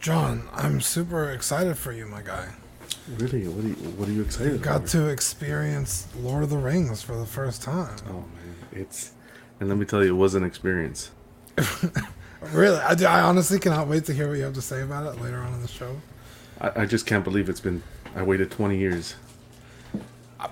[0.00, 2.48] John, I'm super excited for you, my guy.
[3.16, 3.48] Really?
[3.48, 4.88] What are you, what are you excited You got about?
[4.88, 7.96] to experience Lord of the Rings for the first time.
[8.08, 9.12] Oh man, it's
[9.60, 11.10] and let me tell you, it was an experience.
[12.52, 15.20] Really, I, I honestly cannot wait to hear what you have to say about it
[15.20, 15.96] later on in the show.
[16.60, 17.82] I, I just can't believe it's been.
[18.14, 19.16] I waited 20 years.
[20.38, 20.46] Uh,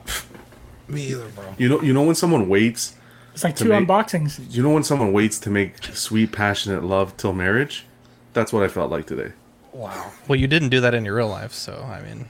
[0.89, 1.55] me either, bro.
[1.59, 2.97] You know, you know when someone waits.
[3.35, 4.53] It's like two make- unboxings.
[4.53, 7.85] You know when someone waits to make sweet, passionate love till marriage.
[8.37, 9.33] That's what I felt like today.
[9.73, 10.13] Wow.
[10.29, 12.29] Well, you didn't do that in your real life, so I mean,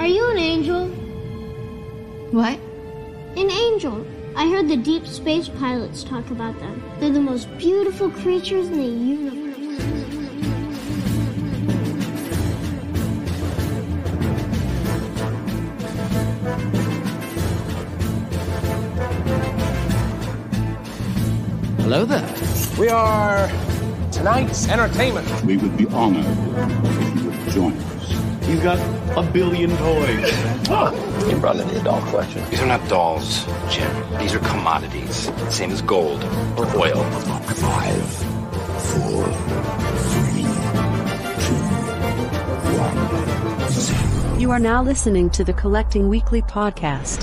[0.00, 0.88] Are you an angel?
[2.30, 2.58] What?
[3.36, 4.06] An angel.
[4.34, 6.82] I heard the deep space pilots talk about them.
[6.98, 9.44] They're the most beautiful creatures in the universe.
[21.82, 22.34] Hello there.
[22.78, 23.73] We are
[24.24, 25.44] tonight's entertainment.
[25.44, 28.48] We would be honored if you would join us.
[28.48, 28.78] You've got
[29.18, 30.30] a billion toys.
[30.70, 31.28] Oh.
[31.28, 32.42] You brought in the doll collection.
[32.48, 34.18] These are not dolls, Jim.
[34.18, 35.30] These are commodities.
[35.50, 36.24] Same as gold
[36.56, 37.04] or oil.
[37.04, 38.06] Five,
[38.88, 39.26] four,
[40.08, 40.44] three,
[41.44, 41.60] two,
[42.80, 44.38] one, zero.
[44.38, 47.20] You are now listening to the Collecting Weekly podcast.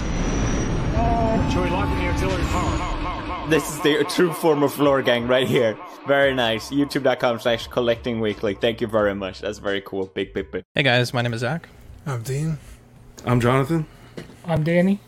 [1.51, 3.49] Should we lock in the auxiliary power?
[3.49, 5.75] This is the true form of floor gang right here.
[6.07, 6.71] Very nice.
[6.71, 8.55] YouTube.com slash collecting weekly.
[8.55, 9.41] Thank you very much.
[9.41, 10.07] That's very cool.
[10.07, 10.63] Big, big, big.
[10.73, 11.69] hey guys, my name is Zach.
[12.05, 12.57] I'm Dean.
[13.25, 13.85] I'm Jonathan.
[14.45, 14.99] I'm Danny.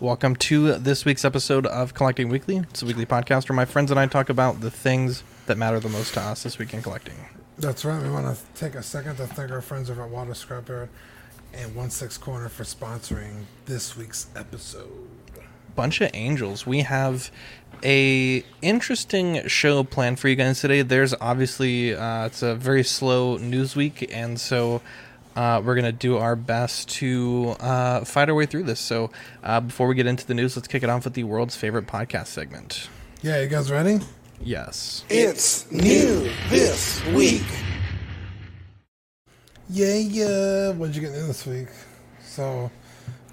[0.00, 2.56] Welcome to this week's episode of Collecting Weekly.
[2.58, 5.80] It's a weekly podcast where my friends and I talk about the things that matter
[5.80, 7.16] the most to us this week in collecting.
[7.58, 8.02] That's right.
[8.02, 10.88] We want to take a second to thank our friends over at Water Scrapyard
[11.52, 15.08] and One Six Corner for sponsoring this week's episode.
[15.76, 16.66] bunch of angels.
[16.66, 17.30] We have
[17.84, 20.82] a interesting show planned for you guys today.
[20.82, 24.82] There's obviously uh, it's a very slow news week, and so
[25.36, 28.80] uh, we're gonna do our best to uh, fight our way through this.
[28.80, 29.10] So
[29.42, 31.86] uh, before we get into the news, let's kick it off with the world's favorite
[31.86, 32.88] podcast segment.
[33.22, 34.00] Yeah, you guys ready?
[34.40, 35.04] Yes.
[35.08, 37.42] It's new this week.
[39.68, 40.70] Yeah, yeah.
[40.72, 41.68] What'd you get in this week?
[42.22, 42.70] So,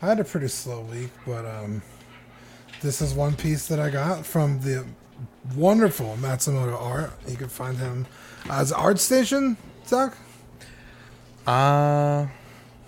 [0.02, 1.82] I had a pretty slow week, but um,
[2.82, 4.86] this is one piece that I got from the
[5.56, 7.12] wonderful Matsumoto Art.
[7.28, 8.06] You can find him
[8.50, 10.16] as Art Station, Zach.
[11.48, 12.28] Uh,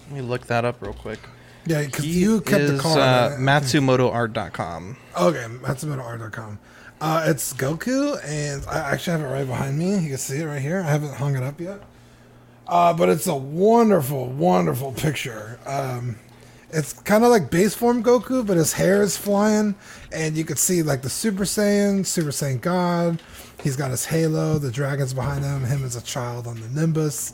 [0.08, 1.20] let me look that up real quick.
[1.66, 2.98] Yeah, because you kept the is, card.
[2.98, 3.40] Uh, right?
[3.40, 4.98] MatsumotoArt.com.
[5.20, 6.60] Okay, MatsumotoArt.com.
[7.00, 10.00] Uh, it's Goku, and I actually have it right behind me.
[10.00, 10.80] You can see it right here.
[10.80, 11.82] I haven't hung it up yet.
[12.68, 15.60] Uh, but it's a wonderful, wonderful picture.
[15.66, 16.18] Um,
[16.72, 19.76] it's kind of like base form Goku, but his hair is flying,
[20.12, 23.22] and you can see like the Super Saiyan, Super Saiyan God.
[23.64, 27.34] He's got his halo, the dragons behind him, him as a child on the Nimbus.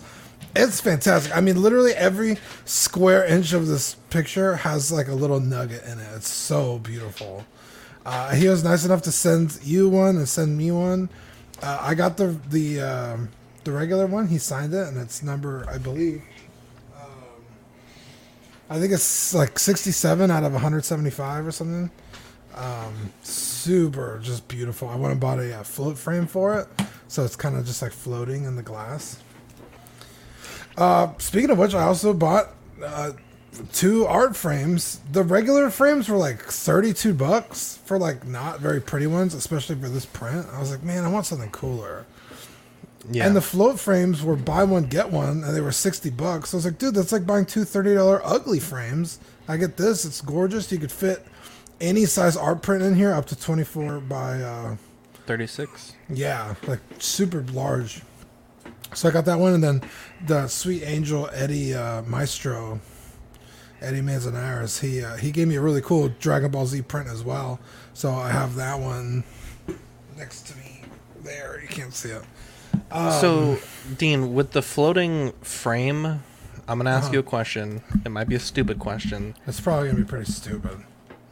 [0.55, 1.35] It's fantastic.
[1.35, 6.00] I mean, literally every square inch of this picture has like a little nugget in
[6.00, 6.07] it.
[6.15, 7.45] It's so beautiful.
[8.05, 11.09] Uh, he was nice enough to send you one and send me one.
[11.61, 13.29] Uh, I got the the um,
[13.63, 14.27] the regular one.
[14.27, 16.21] He signed it, and it's number I believe.
[18.69, 21.91] I think it's like 67 out of 175 or something.
[22.56, 24.90] Um, super, just beautiful.
[24.90, 26.68] I went and bought a uh, float frame for it,
[27.07, 29.19] so it's kind of just like floating in the glass.
[30.78, 32.50] Uh, speaking of which, I also bought
[32.84, 33.12] uh,
[33.72, 35.00] two art frames.
[35.12, 39.90] The regular frames were like 32 bucks for like not very pretty ones, especially for
[39.90, 40.47] this print.
[40.51, 42.06] I was like, man, I want something cooler.
[43.11, 43.27] Yeah.
[43.27, 46.49] And the float frames were buy one get one, and they were 60 bucks.
[46.51, 49.19] So I was like, dude, that's like buying two $30 ugly frames.
[49.47, 50.05] I get this.
[50.05, 50.71] It's gorgeous.
[50.71, 51.25] You could fit
[51.81, 54.75] any size art print in here up to 24 by uh
[55.25, 55.95] 36.
[56.09, 58.01] yeah, like super large.
[58.93, 59.81] So I got that one, and then
[60.27, 62.79] the Sweet Angel Eddie uh, Maestro,
[63.81, 64.79] Eddie Manzanares.
[64.79, 67.59] He uh, he gave me a really cool Dragon Ball Z print as well.
[67.93, 69.23] So I have that one
[70.17, 70.83] next to me
[71.23, 71.59] there.
[71.61, 72.23] You can't see it.
[72.93, 73.57] Um, so,
[73.97, 77.13] Dean, with the floating frame, I'm going to ask Uh-huh.
[77.13, 77.81] you a question.
[78.06, 79.35] It might be a stupid question.
[79.47, 80.77] It's probably gonna be pretty stupid.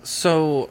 [0.04, 0.70] So,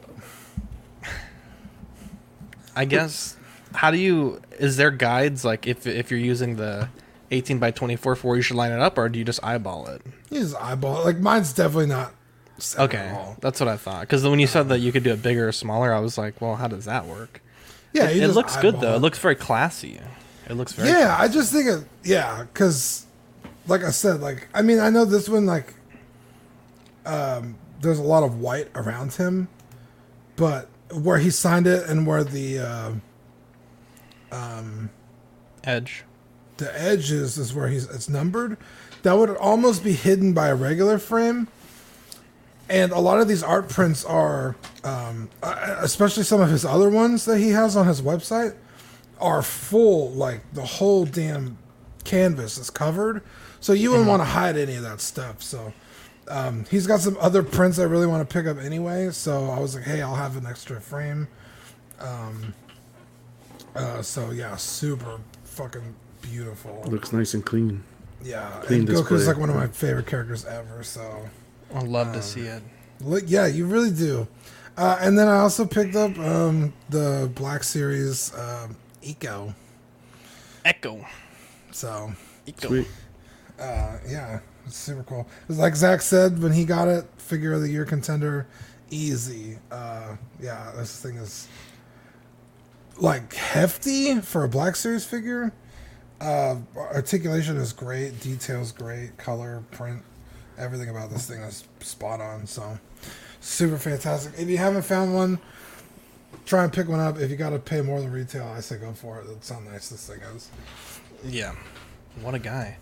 [2.75, 3.37] I guess,
[3.73, 6.89] how do you, is there guides, like, if, if you're using the
[7.31, 9.87] 18 by 24 for where you should line it up, or do you just eyeball
[9.87, 10.01] it?
[10.29, 11.05] You just eyeball it.
[11.05, 12.13] Like mine's definitely not.
[12.77, 14.01] Okay, that's what I thought.
[14.01, 16.39] Because when you said that you could do it bigger or smaller, I was like,
[16.41, 17.41] well, how does that work?
[17.93, 18.93] Yeah, it, it looks good though.
[18.93, 18.97] it.
[18.97, 19.99] It looks very classy.
[20.49, 20.89] It looks very.
[20.89, 21.83] yeah, I just think it.
[22.03, 23.05] Yeah, because,
[23.67, 25.73] like I said, like I mean, I know this one like,
[27.05, 29.47] um, there's a lot of white around him,
[30.35, 32.91] but where he signed it and where the, uh,
[34.31, 34.89] um,
[35.63, 36.03] edge.
[36.57, 38.57] the edges is where he's it's numbered.
[39.03, 41.47] That would almost be hidden by a regular frame.
[42.69, 46.89] And a lot of these art prints are, um, uh, especially some of his other
[46.89, 48.55] ones that he has on his website,
[49.21, 50.11] are full.
[50.11, 51.57] Like the whole damn
[52.03, 53.21] canvas is covered,
[53.59, 55.41] so you wouldn't want to hide any of that stuff.
[55.41, 55.73] So
[56.27, 59.09] um, he's got some other prints I really want to pick up anyway.
[59.11, 61.27] So I was like, hey, I'll have an extra frame.
[61.99, 62.53] Um,
[63.75, 66.83] uh, so yeah, super fucking beautiful.
[66.87, 67.83] Looks nice and clean.
[68.23, 69.25] Yeah, Clean and Goku's display.
[69.25, 70.83] like one of my favorite characters ever.
[70.83, 71.29] So
[71.73, 72.61] I'd love to um, see it.
[73.01, 74.27] Look, yeah, you really do.
[74.77, 79.53] Uh, and then I also picked up um, the Black Series um, Eco.
[80.65, 81.05] Echo.
[81.71, 82.11] So,
[82.45, 82.67] Eco.
[82.67, 82.87] Sweet.
[83.59, 85.27] uh, yeah, it's super cool.
[85.49, 88.47] It's like Zach said when he got it, figure of the year contender,
[88.89, 89.57] easy.
[89.71, 91.47] Uh, yeah, this thing is
[92.97, 95.51] like hefty for a Black Series figure.
[96.19, 100.03] Uh, articulation is great, details great, color, print,
[100.57, 102.45] everything about this thing is spot on.
[102.45, 102.77] So,
[103.39, 104.33] super fantastic.
[104.37, 105.39] If you haven't found one,
[106.45, 107.17] try and pick one up.
[107.19, 109.27] If you got to pay more than retail, I say go for it.
[109.27, 110.49] That's how nice this thing is.
[111.25, 111.55] Yeah.
[112.21, 112.77] What a guy.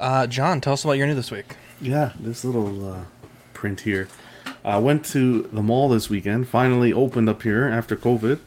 [0.00, 1.56] Uh, John, tell us about your new this week.
[1.80, 3.04] Yeah, this little uh,
[3.52, 4.08] print here.
[4.64, 6.48] I went to the mall this weekend.
[6.48, 8.38] Finally opened up here after COVID.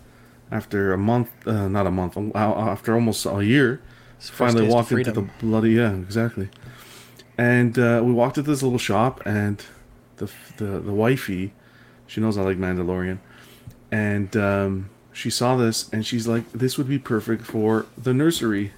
[0.51, 3.81] After a month, uh, not a month, after almost a year.
[4.19, 6.49] Finally walked into the bloody yeah, exactly.
[7.37, 9.63] And uh, we walked into this little shop, and
[10.17, 11.53] the the the wifey,
[12.07, 13.19] she knows I like Mandalorian,
[13.91, 18.71] and um, she saw this, and she's like, "This would be perfect for the nursery."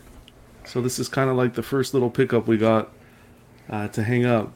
[0.66, 2.90] So this is kind of like the first little pickup we got
[3.70, 4.52] uh, to hang up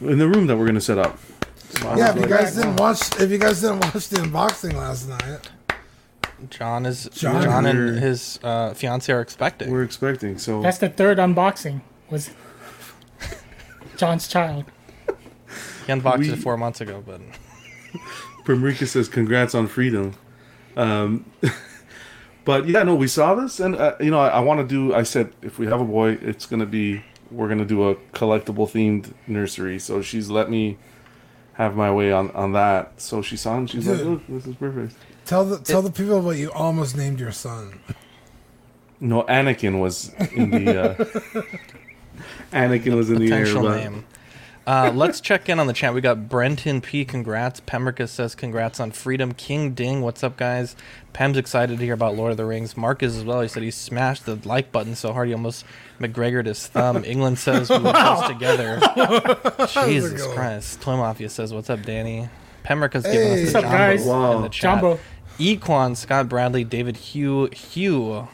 [0.00, 1.18] in the room that we're gonna set up.
[1.70, 4.74] So Yeah, if you like- guys didn't watch, if you guys didn't watch the unboxing
[4.74, 5.50] last night,
[6.50, 9.70] John is John- John, and his uh, fiance are expecting.
[9.70, 10.38] we're expecting.
[10.38, 11.80] So That's the third unboxing.
[12.10, 12.30] Was
[13.96, 14.64] John's child.
[15.86, 17.20] He unboxed We- it four months ago, but
[18.44, 20.14] Primrika says, "Congrats on freedom."
[20.76, 21.24] Um,
[22.44, 24.94] but yeah, no, we saw this, and uh, you know, I, I want to do.
[24.94, 28.68] I said, if we have a boy, it's gonna be we're gonna do a collectible
[28.68, 29.78] themed nursery.
[29.78, 30.78] So she's let me
[31.54, 33.00] have my way on on that.
[33.00, 35.90] So she saw, it and she's like, "Look, this is perfect." tell the tell the
[35.90, 37.80] people what you almost named your son.
[39.00, 40.90] No, Anakin was in the.
[40.90, 40.94] Uh,
[42.52, 43.40] Anakin was in the air.
[43.40, 44.04] potential but- name.
[44.64, 45.92] Uh, let's check in on the chat.
[45.92, 47.04] We got Brenton P.
[47.04, 47.60] Congrats.
[47.60, 49.32] Pemrica says congrats on freedom.
[49.32, 50.76] King Ding, what's up, guys?
[51.12, 52.76] Pem's excited to hear about Lord of the Rings.
[52.76, 53.40] Mark is as well.
[53.40, 55.64] He said he smashed the like button so hard he almost
[56.00, 57.04] McGregored his thumb.
[57.04, 58.80] England says we were close together.
[59.84, 60.26] Jesus?
[60.28, 60.80] Christ.
[60.80, 62.28] Toy Mafia says, what's up, Danny?
[62.64, 63.44] Pemrica's giving us Hey.
[63.46, 64.04] the jumbo guys?
[64.06, 64.36] Wow.
[64.36, 64.80] in the chat.
[64.80, 64.98] Jumbo.
[65.38, 68.28] Equan, Scott Bradley, David Hugh, Hugh,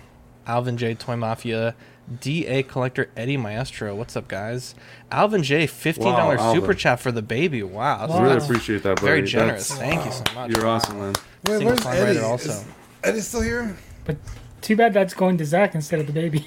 [0.46, 1.75] Alvin J, Toy Mafia,
[2.20, 3.94] DA Collector, Eddie Maestro.
[3.94, 4.75] What's up, guys?
[5.12, 7.62] Alvin J, $15 Wow, super chat for the baby.
[7.62, 8.06] Wow.
[8.08, 8.22] Wow.
[8.22, 9.06] Really appreciate that, buddy.
[9.06, 9.69] Very generous.
[9.69, 10.50] That's- Thank you so much.
[10.50, 11.14] You're awesome, man.
[11.46, 12.19] Wait, Single where's Eddie?
[12.20, 12.50] also.
[12.50, 12.64] Is
[13.05, 13.76] Eddie still here?
[14.05, 14.16] But
[14.62, 16.46] too bad that's going to Zach instead of the baby.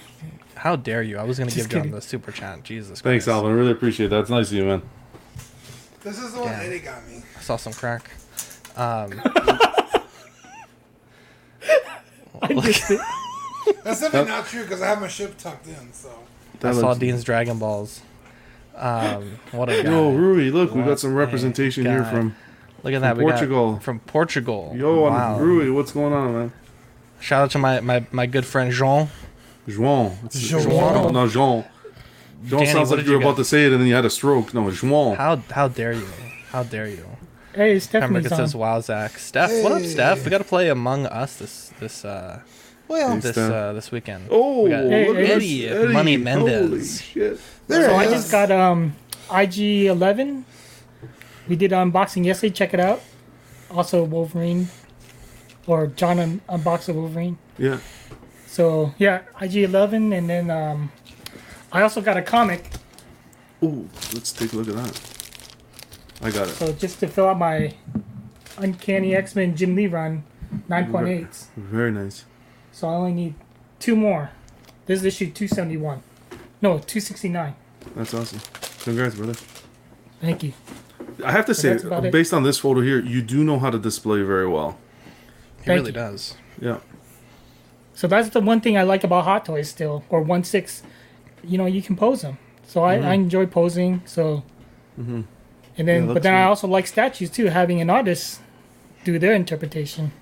[0.55, 1.17] How dare you?
[1.17, 2.63] I was going to give Just John the super chat.
[2.63, 3.35] Jesus Thanks, Christ.
[3.35, 3.53] Alvin.
[3.53, 4.19] Really appreciate that.
[4.21, 4.81] It's nice of you, man.
[6.03, 6.61] This is the one Yeah.
[6.61, 7.21] Eddie got me.
[7.37, 8.09] I saw some crack.
[8.75, 9.21] Um,
[12.41, 12.99] I missed it.
[13.83, 15.91] That's definitely not true because I have my ship tucked in.
[15.93, 18.01] So I That saw Dean's Dragon Balls.
[18.75, 19.89] Um, what a guy.
[19.89, 22.11] Yo, Rui, look, we got some representation here guy.
[22.11, 22.35] from
[22.83, 23.15] Look at that.
[23.15, 23.79] from we got- Portugal.
[23.81, 24.73] from Portugal.
[24.75, 25.35] Yo, wow.
[25.35, 25.69] I'm Rui.
[25.71, 26.53] What's going on, man?
[27.19, 29.09] Shout out to my, my, my good friend Jean.
[29.67, 30.11] Jean.
[30.25, 31.13] It's- Juan.
[31.13, 31.63] No, Jean.
[32.43, 34.05] Jean Danny, sounds like you were you about to say it and then you had
[34.05, 34.53] a stroke.
[34.53, 35.15] No, Juan.
[35.15, 36.07] How how dare you?
[36.51, 37.05] How dare you?
[37.53, 38.37] Hey, Pembroke Stephanie's on.
[38.37, 40.23] says, "Wow, Zach, Steph, what up, Steph?
[40.23, 42.39] We got to play Among Us this this uh
[42.91, 44.27] well, this uh this weekend.
[44.29, 45.93] Oh, We got Hey, look at this Eddie, Eddie.
[45.93, 47.39] Money Holy shit.
[47.67, 48.11] there So I is.
[48.11, 48.95] just got um
[49.33, 50.45] IG eleven.
[51.47, 52.53] We did unboxing yesterday.
[52.53, 53.01] Check it out.
[53.69, 54.67] Also Wolverine,
[55.65, 57.37] or John un- unboxed a Wolverine.
[57.57, 57.79] Yeah.
[58.47, 60.91] So yeah, IG eleven, and then um,
[61.71, 62.69] I also got a comic.
[63.63, 64.99] Ooh, let's take a look at that.
[66.21, 66.55] I got it.
[66.55, 67.73] So just to fill out my
[68.57, 70.23] Uncanny X Men Jim Lee run,
[70.67, 71.45] nine point eight.
[71.55, 72.25] Very nice.
[72.81, 73.35] So I only need
[73.77, 74.31] two more.
[74.87, 76.01] This is issue two seventy one.
[76.63, 77.53] No, two sixty nine.
[77.95, 78.39] That's awesome.
[78.79, 79.35] Congrats, brother.
[80.19, 80.53] Thank you.
[81.23, 82.11] I have to say, that's about it.
[82.11, 84.79] based on this photo here, you do know how to display very well.
[85.59, 85.91] He Thank really you.
[85.93, 86.35] does.
[86.59, 86.79] Yeah.
[87.93, 90.81] So that's the one thing I like about Hot Toys still, or one six.
[91.43, 92.39] You know, you can pose them.
[92.65, 94.01] So I, I enjoy posing.
[94.05, 94.41] So,
[94.99, 95.25] Mhm.
[95.77, 96.45] and then, Yeah, but that's then I neat.
[96.49, 98.39] also like statues too, having an artist
[99.03, 100.13] do their interpretation.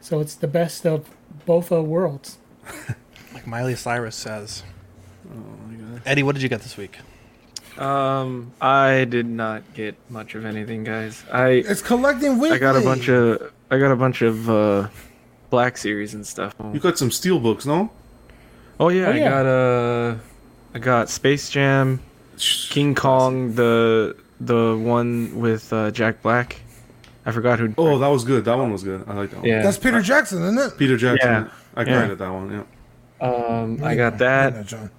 [0.00, 1.10] So it's the best of
[1.46, 2.38] both uh, worlds.
[3.34, 4.62] Like Miley Cyrus says.
[5.30, 5.34] Oh
[5.68, 6.02] my god.
[6.06, 6.98] Eddie, what did you get this week?
[7.76, 11.22] Um, I did not get much of anything, guys.
[11.30, 12.56] I It's collecting weekly.
[12.56, 14.88] I got a bunch of I got a bunch of uh,
[15.50, 16.54] Black Series and stuff.
[16.72, 17.90] You got some steel books, no?
[18.80, 19.28] Oh yeah, Oh, I yeah.
[19.28, 20.16] got uh,
[20.74, 22.00] I got Space Jam,
[22.38, 26.60] King Kong, the the one with uh, Jack Black.
[27.28, 27.74] I forgot who.
[27.76, 28.44] Oh, that was good.
[28.46, 29.04] That one was good.
[29.06, 29.46] I like that one.
[29.46, 29.62] Yeah.
[29.62, 30.78] That's Peter Jackson, isn't it?
[30.78, 31.30] Peter Jackson.
[31.30, 31.48] Yeah.
[31.76, 31.98] I Yeah.
[31.98, 32.50] cried at that one.
[33.20, 33.26] Yeah.
[33.28, 34.66] Um, I got that.
[34.66, 34.90] John.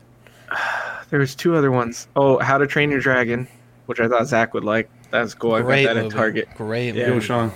[1.10, 2.08] There was two other ones.
[2.16, 3.48] Oh, How to Train Your Dragon,
[3.88, 4.92] which I thought Zach would like.
[5.10, 5.54] That's cool.
[5.56, 6.12] I got Great that at.
[6.12, 6.50] Target.
[6.56, 7.08] Great Yeah.
[7.08, 7.26] Go, movie.
[7.26, 7.52] Sean.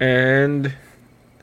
[0.00, 0.72] And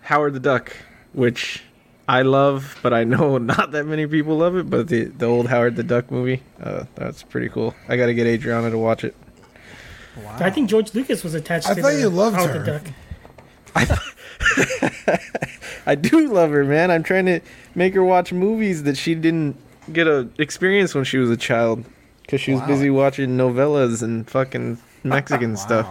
[0.02, 0.76] Howard the Duck,
[1.14, 1.62] which
[2.08, 4.70] I love, but I know not that many people love it.
[4.72, 7.76] But the the old Howard the Duck movie, uh, that's pretty cool.
[7.88, 9.16] I got to get Adriana to watch it.
[10.40, 12.60] I think George Lucas was attached I to thought the you loved Howard her.
[12.60, 12.88] the Duck.
[15.86, 16.92] I do love her, man.
[16.92, 17.40] I'm trying to
[17.76, 19.56] make her watch movies that she didn't
[19.94, 21.86] get a experience when she was a child,
[22.24, 22.68] because she was Wow.
[22.68, 25.88] busy watching novelas and fucking Mexican stuff.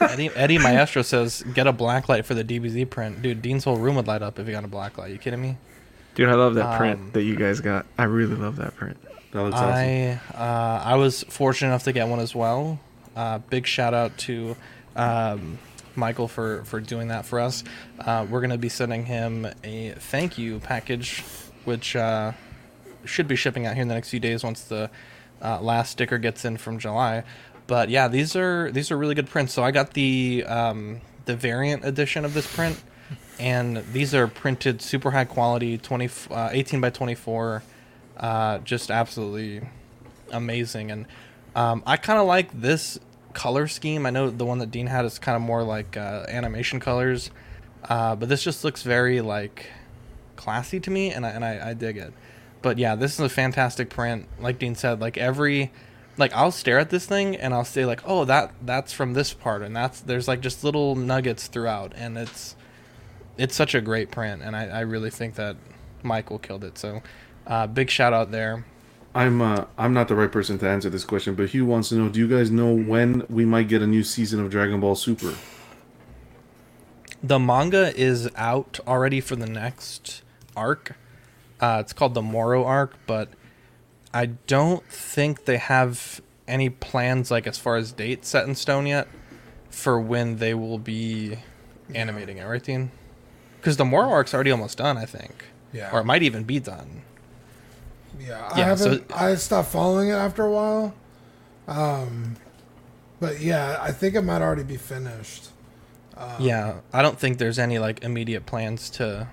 [0.00, 3.42] Eddie, Eddie Maestro says, "Get a black light for the DBZ print, dude.
[3.42, 5.10] Dean's whole room would light up if he got a black light.
[5.10, 5.56] You kidding me?
[6.14, 7.86] Dude, I love that Um, print that you guys got.
[7.98, 8.96] I really love that print.
[9.32, 9.68] That looks awesome.
[9.74, 12.80] I uh, I was fortunate enough to get one as well.
[13.18, 14.54] Uh, big shout out to
[14.94, 15.58] um,
[15.96, 17.64] Michael for for doing that for us.
[17.98, 21.24] Uh, we're gonna be sending him a thank you package,
[21.64, 22.30] which uh,
[23.04, 24.88] should be shipping out here in the next few days once the
[25.42, 27.24] uh, last sticker gets in from July.
[27.66, 29.52] But yeah, these are these are really good prints.
[29.52, 32.80] So I got the um, the variant edition of this print,
[33.40, 37.64] and these are printed super high quality, 20, uh, 18 by twenty four,
[38.16, 39.68] uh, just absolutely
[40.30, 40.92] amazing.
[40.92, 41.06] And
[41.56, 43.00] um, I kind of like this
[43.38, 44.04] color scheme.
[44.04, 47.30] I know the one that Dean had is kind of more like uh, animation colors,
[47.88, 49.70] uh, but this just looks very like
[50.34, 52.12] classy to me, and I, and I, I dig it.
[52.62, 54.26] But yeah, this is a fantastic print.
[54.40, 55.70] Like Dean said, like every
[56.16, 59.32] like I'll stare at this thing and I'll say like, oh that that's from this
[59.32, 62.56] part, and that's there's like just little nuggets throughout, and it's
[63.36, 65.56] it's such a great print, and I, I really think that
[66.02, 66.76] Michael killed it.
[66.76, 67.02] So
[67.46, 68.64] uh, big shout out there.
[69.14, 71.96] I'm uh, I'm not the right person to answer this question, but Hugh wants to
[71.96, 74.94] know: Do you guys know when we might get a new season of Dragon Ball
[74.94, 75.34] Super?
[77.22, 80.22] The manga is out already for the next
[80.56, 80.96] arc.
[81.60, 83.30] Uh, it's called the Moro arc, but
[84.14, 88.86] I don't think they have any plans, like as far as dates set in stone
[88.86, 89.08] yet,
[89.70, 91.38] for when they will be
[91.94, 92.44] animating it.
[92.44, 92.92] Right, Dean?
[93.56, 95.44] Because the Moro arc's already almost done, I think.
[95.72, 95.90] Yeah.
[95.92, 97.02] Or it might even be done.
[98.20, 99.12] Yeah, I Yeah, so- haven't.
[99.16, 100.94] I stopped following it after a while.
[101.66, 102.36] Um,
[103.20, 105.48] but yeah, I think it might already be finished.
[106.16, 109.28] Um, yeah, I don't think there's any like immediate plans to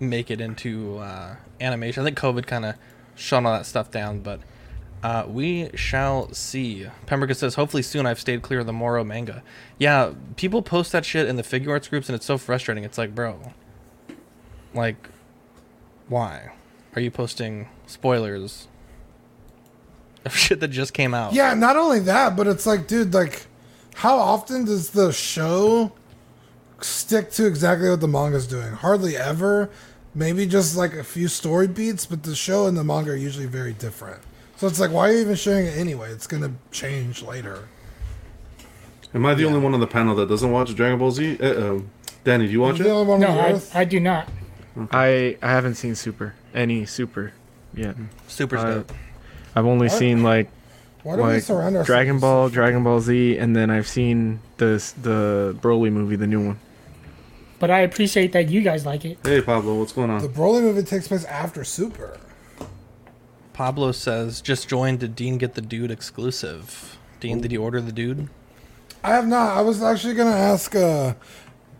[0.00, 2.02] make it into uh, animation.
[2.02, 2.74] I think COVID kind of
[3.14, 4.40] shut all that stuff down, but
[5.02, 6.86] uh, we shall see.
[7.06, 8.06] Pembroke says, hopefully soon.
[8.06, 9.42] I've stayed clear of the Moro manga.
[9.78, 12.82] Yeah, people post that shit in the figure arts groups, and it's so frustrating.
[12.84, 13.52] It's like, bro,
[14.72, 15.08] like,
[16.08, 16.52] why
[16.96, 18.68] are you posting spoilers
[20.24, 21.32] of shit that just came out?
[21.32, 23.46] Yeah, not only that, but it's like, dude, like,
[23.96, 25.92] how often does the show
[26.80, 28.72] stick to exactly what the manga's doing?
[28.72, 29.70] Hardly ever.
[30.14, 33.46] Maybe just like a few story beats, but the show and the manga are usually
[33.46, 34.20] very different.
[34.56, 36.10] So it's like, why are you even showing it anyway?
[36.10, 37.68] It's gonna change later.
[39.12, 41.38] Am I the only one on the panel that doesn't watch Dragon Ball Z?
[41.40, 41.90] Uh, um,
[42.22, 43.18] Danny, do you watch You're it?
[43.18, 43.60] No, I.
[43.72, 44.28] I do not.
[44.90, 47.32] I I haven't seen Super any Super
[47.76, 47.96] yet.
[48.28, 48.92] Super I- dope.
[49.56, 50.48] I've only Why- seen like
[51.04, 51.86] Why do we surround ourselves?
[51.86, 56.26] Dragon with Ball, Dragon Ball Z, and then I've seen the the Broly movie, the
[56.26, 56.58] new one.
[57.60, 59.18] But I appreciate that you guys like it.
[59.24, 60.20] Hey, Pablo, what's going on?
[60.20, 62.18] The Broly movie takes place after Super.
[63.52, 64.98] Pablo says, just joined.
[65.00, 66.98] Did Dean get the dude exclusive?
[67.20, 68.28] Dean, did you order the dude?
[69.04, 69.56] I have not.
[69.56, 70.74] I was actually gonna ask.
[70.74, 71.14] uh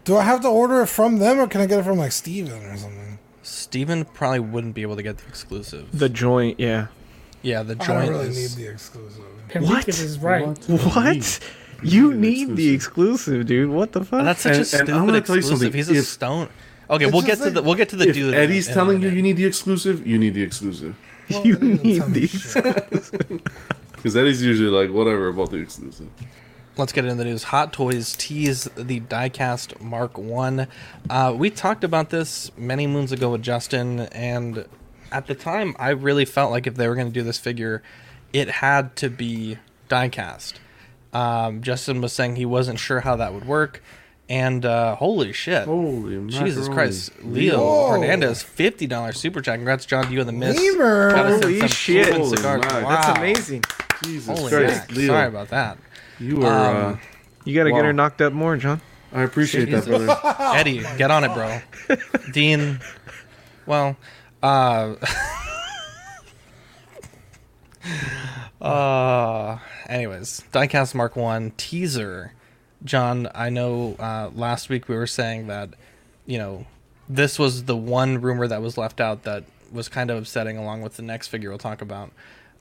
[0.05, 2.13] Do I have to order it from them, or can I get it from like
[2.13, 3.04] Steven or something?
[3.45, 5.87] Steven probably wouldn't be able to get the exclusive.
[5.97, 6.89] The joint, yeah.
[7.43, 8.57] Yeah, the I joint don't really is.
[8.57, 9.25] need the exclusive.
[9.53, 10.47] Henriquez is right.
[10.69, 11.41] What?
[11.83, 13.69] You need the exclusive, dude.
[13.71, 14.25] What the fuck?
[14.25, 15.59] That's such a And- and stupid I'm gonna tell you exclusive.
[15.67, 15.73] something.
[15.77, 16.49] He's a If- stone.
[16.89, 18.35] Okay, we'll just get to the we'll get to the If dude.
[18.35, 20.97] Eddie's in a telling you you need the exclusive, you need the exclusive.
[21.45, 23.41] you need the exclusive.
[23.93, 26.09] Because Eddie's usually like, whatever about the exclusive.
[26.77, 27.45] Let's get into the news.
[27.45, 30.67] Hot Toys tease the Diecast Mark One.
[31.09, 34.67] Uh, we talked about this many moons ago with Justin, and
[35.13, 37.81] at the time, I really felt like if they were going to do this figure,
[38.33, 40.55] it had to be diecast.
[41.13, 43.81] Um, Justin was saying he wasn't sure how that would work,
[44.29, 45.67] And uh, holy shit!
[45.67, 46.75] Holy Jesus macaroni.
[46.75, 47.13] Christ!
[47.23, 47.91] Leo Whoa.
[47.91, 49.59] Hernandez, fifty dollars super chat.
[49.59, 50.11] Congrats, John.
[50.11, 50.59] You and the miss.
[50.59, 51.11] Lemur.
[51.13, 52.15] Gotta send Holy shit.
[52.15, 52.89] Holy Wow.
[52.89, 53.63] That's amazing.
[54.03, 55.07] Jesus Holy Christ, Leo.
[55.09, 55.79] Sorry about that.
[56.21, 56.87] You are.
[56.89, 56.97] Um, uh,
[57.45, 57.79] You got to Wow.
[57.79, 58.81] get her knocked up more, John.
[59.13, 60.17] I appreciate that, brother.
[60.59, 61.61] Eddie, get on it, bro.
[62.33, 62.81] Dean,
[63.67, 63.97] well,
[64.43, 64.95] uh,
[68.61, 72.33] uh, anyways, Diecast Mark One teaser.
[72.85, 75.71] John, I know uh, last week we were saying that,
[76.27, 76.67] you know,
[77.09, 80.83] this was the one rumor that was left out that was kind of upsetting, along
[80.83, 82.11] with the next figure we'll talk about.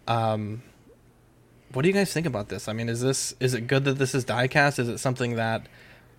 [0.08, 0.62] Um,
[1.74, 2.68] what do you guys think about this?
[2.68, 4.80] I mean, is this is it good that this is diecast?
[4.80, 5.68] Is it something that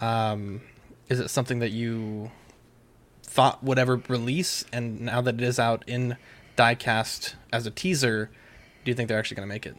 [0.01, 0.61] um,
[1.09, 2.31] is it something that you
[3.23, 6.17] thought would ever release, and now that it is out in
[6.57, 8.31] diecast as a teaser,
[8.85, 9.77] do you think they're actually going to make it?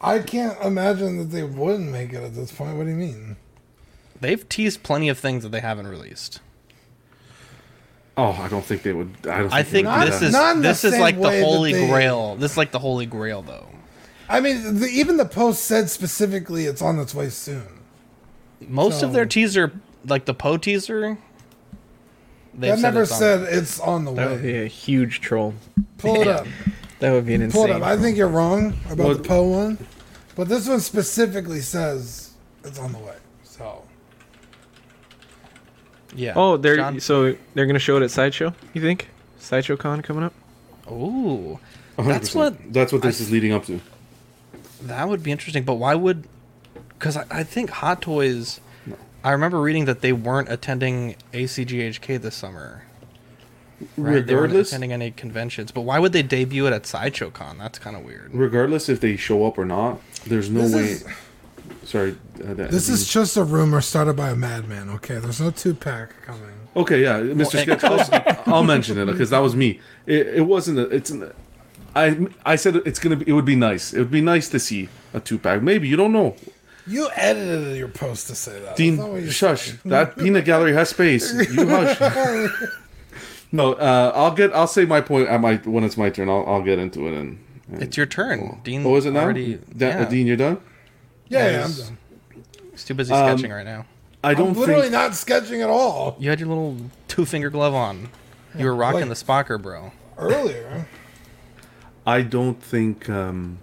[0.00, 2.76] I can't imagine that they wouldn't make it at this point.
[2.76, 3.36] What do you mean?
[4.20, 6.40] They've teased plenty of things that they haven't released.
[8.16, 9.08] Oh, I don't think they would.
[9.24, 9.48] I don't.
[9.48, 10.26] Think I think would this that.
[10.26, 12.36] is Not in the this is like the holy they- grail.
[12.36, 13.66] This is like the holy grail, though.
[14.28, 17.66] I mean, the, even the post said specifically it's on its way soon.
[18.68, 19.72] Most of their So- teaser,
[20.06, 21.16] like the Poe teaser,
[22.54, 24.52] they've That never it's on- said it's on the That would way.
[24.52, 25.54] be a huge troll.
[25.98, 26.46] Pull it up.
[27.00, 27.82] That would be an Pull it insane.
[27.82, 27.88] up.
[27.88, 29.78] I think you're wrong about Well- the Poe one,
[30.36, 32.30] but this one specifically says
[32.62, 33.16] it's on the way.
[33.42, 33.82] So
[36.14, 36.32] Yeah.
[36.36, 37.00] Oh, they're John?
[37.00, 38.54] so they're gonna show it at Sideshow.
[38.74, 40.34] You think Sideshow Con coming up?
[40.90, 41.58] Ooh,
[41.98, 42.06] 100%.
[42.08, 43.80] that's what That's what this I- is leading up to.
[44.82, 46.26] That would be interesting, but why would?
[46.98, 48.60] Because I, I think Hot Toys.
[49.24, 52.82] I remember reading that they weren't attending ACGHK this summer.
[53.96, 54.26] Right?
[54.26, 57.58] They weren't Regardless, attending any conventions, but why would they debut it at Sideshow Con?
[57.58, 58.30] That's kind of weird.
[58.34, 60.82] regardless if they show up or not, there's no This way.
[60.82, 61.04] is-
[61.84, 62.16] Sorry.
[62.42, 64.88] Uh, this is just a rumor started by a madman.
[64.90, 66.42] Okay, there's no two pack coming.
[66.76, 67.82] Okay, yeah, Mr.
[67.82, 68.38] Well, Sketch.
[68.46, 69.80] I'll, I'll mention it because that was me.
[70.06, 70.78] It, it wasn't.
[70.78, 71.10] A, it's.
[71.10, 71.32] An,
[71.94, 73.28] I I said it's gonna be.
[73.28, 73.92] It would be nice.
[73.92, 75.60] It would be nice to see a two pack.
[75.62, 76.36] Maybe you don't know.
[76.86, 78.76] You edited your post to say that.
[78.76, 79.66] Dean, That's not what you shush.
[79.70, 79.80] said.
[79.84, 81.32] That peanut gallery has space.
[81.52, 81.98] You hush.
[83.52, 84.52] no, uh, I'll get.
[84.54, 86.28] I'll say my point at my when it's my turn.
[86.28, 87.38] I'll, I'll get into it and.
[87.70, 88.84] and It's your turn, Dean.
[88.86, 89.20] oh, is it now?
[89.24, 90.04] Already, Da- yeah.
[90.08, 90.58] Dean, you're done.
[91.32, 91.98] Yeah, yeah, I'm done.
[92.72, 93.86] He's too busy Um, sketching right now.
[94.24, 94.92] I don't I'm literally think.
[94.92, 96.16] not sketching at all.
[96.18, 96.76] You had your little
[97.08, 98.08] two finger glove on.
[98.56, 99.92] You were rocking like- the Spocker, bro.
[100.18, 100.86] Earlier,
[102.06, 103.58] I don't think um,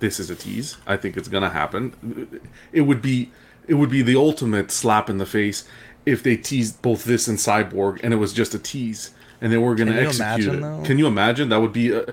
[0.00, 0.76] this is a tease.
[0.86, 2.40] I think it's gonna happen.
[2.72, 3.30] It would be
[3.68, 5.64] it would be the ultimate slap in the face
[6.04, 9.58] if they teased both this and Cyborg and it was just a tease and they
[9.58, 10.60] were gonna Can you execute imagine, it.
[10.60, 10.82] though?
[10.84, 11.48] Can you imagine?
[11.50, 11.92] That would be.
[11.92, 12.04] A,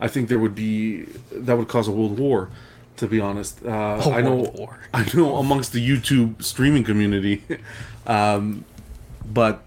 [0.00, 2.48] I think there would be that would cause a world war.
[3.00, 4.78] To be honest, uh, A I know world war.
[4.94, 7.42] I know amongst the YouTube streaming community,
[8.06, 8.64] um,
[9.24, 9.62] but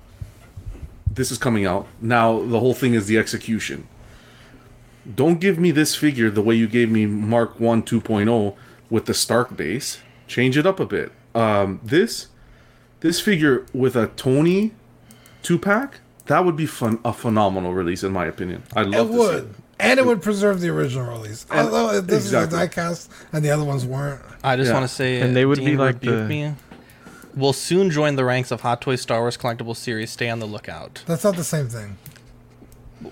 [1.11, 2.39] this is coming out now.
[2.39, 3.87] The whole thing is the execution
[5.15, 8.55] don't give me this figure the way you gave me Mark 1 2.0
[8.89, 9.99] with the Stark base.
[10.27, 11.11] Change it up a bit.
[11.35, 12.27] Um, this
[13.01, 14.71] this figure with a Tony
[15.41, 18.63] two pack, that would be fun a phenomenal release in my opinion.
[18.75, 21.45] I it love to see would, and it would preserve the original release.
[21.51, 22.57] And- Although this exactly.
[22.57, 24.21] is a diecast, and the other ones weren't.
[24.43, 24.73] I just Yeah.
[24.73, 26.53] want to say, And they would Dean be like rebuked the- me.
[27.35, 30.11] Will soon join the ranks of Hot Toys Star Wars collectible series.
[30.11, 31.01] Stay on the lookout.
[31.07, 31.97] That's not the same thing.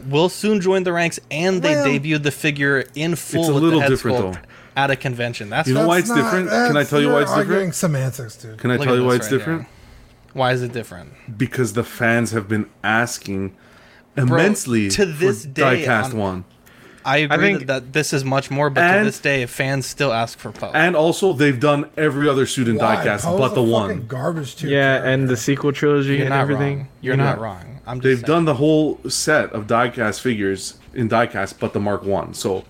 [0.07, 3.41] Will soon join the ranks, and they Well- debuted the figure in full.
[3.41, 4.33] It's a with little the different, though.
[4.77, 5.49] At a convention.
[5.49, 6.49] That's You know why That's it's different?
[6.49, 7.49] Can I tell you why it's different?
[7.49, 8.57] arguing semantics, dude.
[8.57, 9.61] Can I Look tell you why it's right different?
[9.63, 9.69] here.
[10.33, 11.37] Why is it different?
[11.37, 13.51] Because the fans have been asking
[14.17, 16.43] immensely to this for day diecast on- one.
[17.03, 20.13] I agree think- that, that this is much more, but to this day, fans still
[20.13, 20.71] ask for Poe.
[20.75, 22.97] And also they've done every other suit in Why?
[22.97, 24.05] diecast Poe's but the fucking one.
[24.07, 24.69] Garbage too.
[24.69, 26.77] Yeah, and the sequel trilogy You're and everything.
[26.77, 26.87] wrong.
[27.01, 27.79] You're You not know, wrong.
[27.87, 28.25] I'm just They've saying.
[28.27, 32.35] done the whole set of diecast figures in diecast, but the Mark One.
[32.35, 32.65] So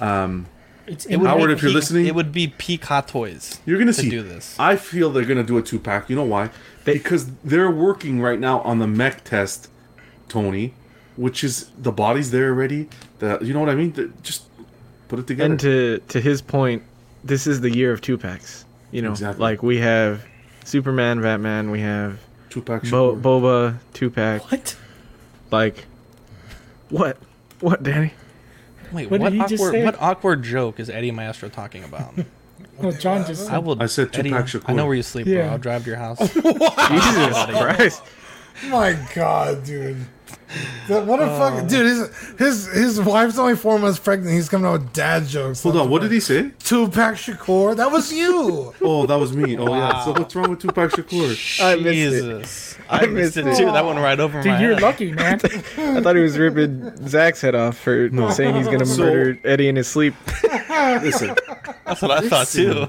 [0.00, 0.46] um,
[0.86, 3.58] It's It would Howard, be if you're listening- it would be peak Hot Toys.
[3.64, 4.10] you're gonna to see.
[4.10, 4.54] do this.
[4.58, 6.10] I feel they're gonna do a two pack.
[6.10, 6.50] You know why?
[6.84, 9.68] because they're working right now on the mech test,
[10.32, 10.72] Tony,
[11.16, 12.88] which is the body's there already.
[13.18, 13.92] That you know what I mean?
[13.92, 14.44] The- just
[15.08, 15.50] put it together.
[15.50, 16.82] And to to his point,
[17.22, 18.64] this is the year of two packs.
[18.90, 19.40] You know, Exactly.
[19.42, 20.24] like we have
[20.64, 22.18] Superman, Batman, we have
[22.50, 22.82] two pack.
[22.90, 24.50] Bo- Boba two pack.
[24.50, 24.76] What?
[25.50, 25.84] Like,
[26.88, 27.18] what?
[27.60, 28.12] What, Danny?
[28.92, 32.14] Wait, What what, did he just awkward what awkward joke is Eddie Maestro talking about?
[32.78, 33.80] Well, John just I will.
[33.80, 34.64] I said Eddie, two-pack Shakur.
[34.66, 35.42] I know where you sleep, Yeah.
[35.42, 35.50] bro.
[35.52, 36.18] I'll drive to your house.
[36.34, 38.02] Jesus Christ!
[38.68, 40.06] My God, dude.
[40.88, 41.38] That- What a Uh.
[41.38, 41.86] fucking dude!
[41.86, 44.34] His his his wife's only four months pregnant.
[44.34, 45.62] He's coming out with dad jokes.
[45.62, 46.50] Hold on, what did he say?
[46.62, 47.76] Tupac Shakur.
[47.76, 48.74] That was you.
[48.82, 49.56] Oh, that was me.
[49.56, 50.04] Oh yeah.
[50.04, 51.62] So what's wrong with Tupac Shakur?
[51.64, 51.92] I missed it.
[51.92, 52.76] Jesus.
[52.90, 53.56] I, I missed missed it it.
[53.56, 53.66] too.
[53.72, 54.82] That went right over Dude, my you're head.
[54.82, 55.40] lucky, man.
[55.78, 59.68] I thought he was ripping Zach's head off for saying he's gonna So- murder Eddie
[59.68, 60.14] in his sleep.
[60.70, 61.34] Listen,
[61.86, 62.88] That's what I thought too.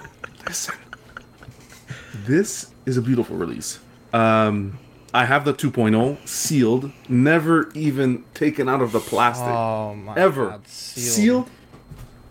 [2.25, 3.79] this is a beautiful release.
[4.13, 4.77] Um,
[5.13, 9.47] I have the 2.0 sealed, never even taken out of the plastic.
[9.47, 10.49] Oh my Ever.
[10.49, 11.13] God, sealed.
[11.13, 11.49] sealed.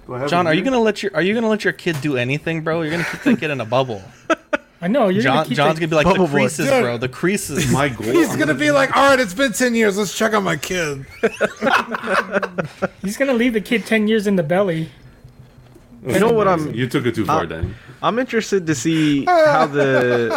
[0.06, 1.96] Do I have John, are you gonna let your Are you gonna let your kid
[2.00, 2.82] do anything, bro?
[2.82, 4.02] You're gonna keep that kid in a bubble.
[4.80, 6.82] I know you're John, gonna keep John's gonna be like the creases, Dude.
[6.82, 6.98] bro.
[6.98, 7.70] The creases.
[7.70, 8.06] My goal.
[8.12, 9.96] He's I'm gonna be like, all right, it's been ten years.
[9.96, 11.06] Let's check on my kid.
[13.02, 14.90] He's gonna leave the kid ten years in the belly.
[16.04, 17.74] You know what I'm You took it too far, Danny.
[18.02, 20.36] I'm interested to see how the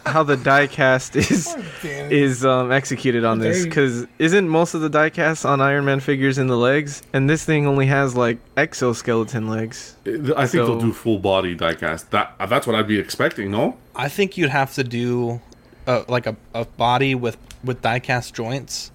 [0.06, 4.88] how the die cast is is um, executed on this because isn't most of the
[4.88, 8.38] die cast on Iron Man figures in the legs, and this thing only has like
[8.56, 9.96] exoskeleton legs.
[10.06, 12.10] I think they'll do full body diecast.
[12.10, 13.50] That uh, that's what I'd be expecting.
[13.50, 15.40] No, I think you'd have to do
[15.88, 18.92] uh, like a, a body with with diecast joints,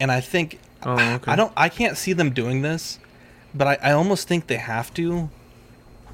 [0.00, 1.30] and I think Oh, okay.
[1.30, 2.98] I don't I can't see them doing this,
[3.54, 5.28] but I, I almost think they have to.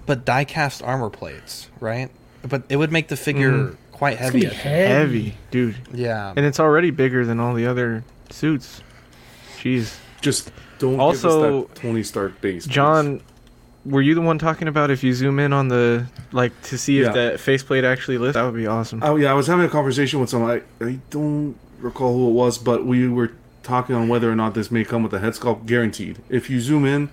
[0.09, 2.11] But diecast armor plates, right?
[2.42, 3.77] But it would make the figure Mhm.
[3.92, 4.40] quite heavy.
[4.40, 4.88] gonna be heavy.
[4.92, 6.33] Heavy, dude, Yeah.
[6.35, 8.81] and it's already bigger than all the other suits.
[9.61, 11.29] Jeez, just don't Also,
[11.61, 12.66] give us that Tony Stark base.
[12.66, 12.73] please.
[12.75, 13.21] John.
[13.85, 17.01] Were you the one talking about if you zoom in on the like to see
[17.01, 17.12] if Yeah.
[17.12, 18.35] that faceplate actually lifts?
[18.35, 19.01] That would be awesome.
[19.03, 20.62] Oh yeah, I was having a conversation with someone.
[20.81, 23.31] I, I don't recall who it was, but we were
[23.62, 26.18] talking on whether or not this may come with a head sculpt guaranteed.
[26.29, 27.09] If you zoom in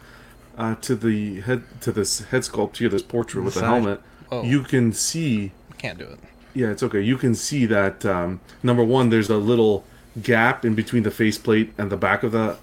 [0.57, 3.67] uh, to the head to this head sculpt here, this portrait with the Side.
[3.69, 4.43] helmet, Oh.
[4.43, 5.51] you can see.
[5.77, 6.19] Can't do it.
[6.53, 7.01] Yeah, it's okay.
[7.01, 9.83] You can see that um, number one, there's a little
[10.21, 12.57] gap in between the faceplate and the back of the,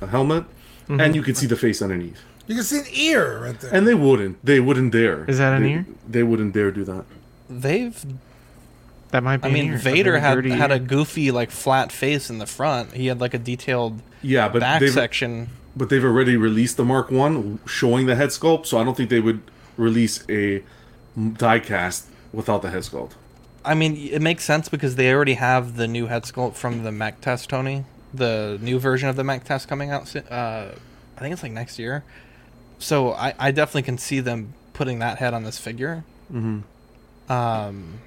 [0.00, 0.44] the helmet,
[0.88, 1.00] Mm-hmm.
[1.00, 2.20] and you can see the face underneath.
[2.48, 3.72] You can see an ear right there.
[3.72, 4.44] And they wouldn't.
[4.44, 5.24] They wouldn't dare.
[5.26, 5.86] Is that an They- ear?
[6.08, 7.04] They wouldn't dare do that.
[7.48, 8.04] They've
[9.12, 9.48] That might be.
[9.48, 12.94] I mean, ear, Vader had had a goofy like flat face in the front.
[12.94, 15.50] He had like a detailed Yeah, but back section.
[15.76, 19.10] But they've already released the Mark One showing the head sculpt, so I don't think
[19.10, 19.40] they would
[19.76, 20.62] release a
[21.16, 23.12] die cast without the head sculpt.
[23.64, 26.92] I mean, it makes sense because they already have the new head sculpt from the
[26.92, 27.84] Mech Test, Tony.
[28.12, 30.14] The new version of the Mech Test coming out.
[30.16, 30.68] Uh,
[31.16, 32.04] I think it's like next year.
[32.78, 36.04] So I, I definitely can see them putting that head on this figure.
[36.32, 37.32] Mm-hmm.
[37.32, 38.00] Um,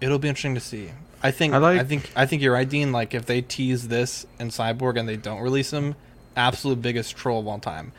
[0.00, 0.90] it'll be interesting to see.
[1.22, 2.92] I think I I, think I think you're right, Dean.
[2.92, 5.94] Like if they tease this in Cyborg and they don't release him,
[6.36, 7.92] absolute biggest troll of all time.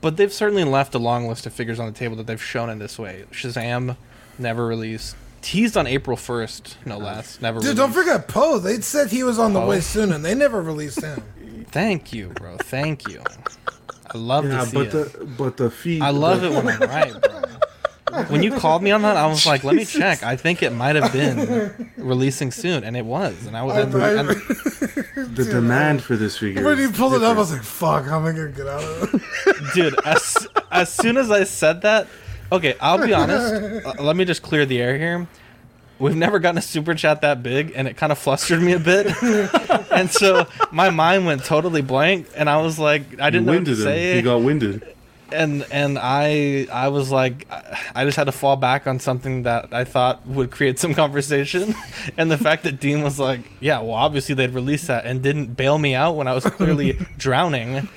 [0.00, 2.70] But they've certainly left a long list of figures on the table that they've shown
[2.70, 3.24] in this way.
[3.32, 3.96] Shazam,
[4.38, 5.14] never released.
[5.42, 7.40] Teased on April first, no less.
[7.40, 7.60] Never.
[7.60, 8.58] Dude, don't forget Poe.
[8.58, 11.22] They said he was on the way soon, and they never released him.
[11.70, 12.56] Thank you, bro.
[12.58, 13.22] Thank you.
[14.12, 14.90] I love Yeah, to see but it.
[14.90, 16.02] the but the feet.
[16.02, 17.42] I love the- it when I'm right, bro.
[18.28, 20.70] When you called me on that, I was like, "Let me check." I think it
[20.72, 23.46] might have been releasing soon, and it was.
[23.46, 23.76] And I was.
[23.76, 24.28] and- I- and-
[25.36, 26.64] The demand for this figure.
[26.64, 28.66] when he is pulled it up, I was like, "Fuck, how am I gonna get
[28.66, 32.06] out of it?" dude as, as soon as i said that
[32.50, 33.52] okay i'll be honest
[33.86, 35.28] uh, let me just clear the air here
[35.98, 38.78] we've never gotten a super chat that big and it kind of flustered me a
[38.80, 39.06] bit
[39.92, 43.64] and so my mind went totally blank and i was like i didn't know what
[43.64, 43.84] to winded him.
[43.84, 44.82] say He got winded.
[45.32, 49.42] And and I I was like I- I just had to fall back on something
[49.44, 51.74] that I thought would create some conversation,
[52.16, 55.54] and the fact that Dean was like, yeah, well, obviously they'd release that and didn't
[55.56, 57.88] bail me out when I was clearly drowning.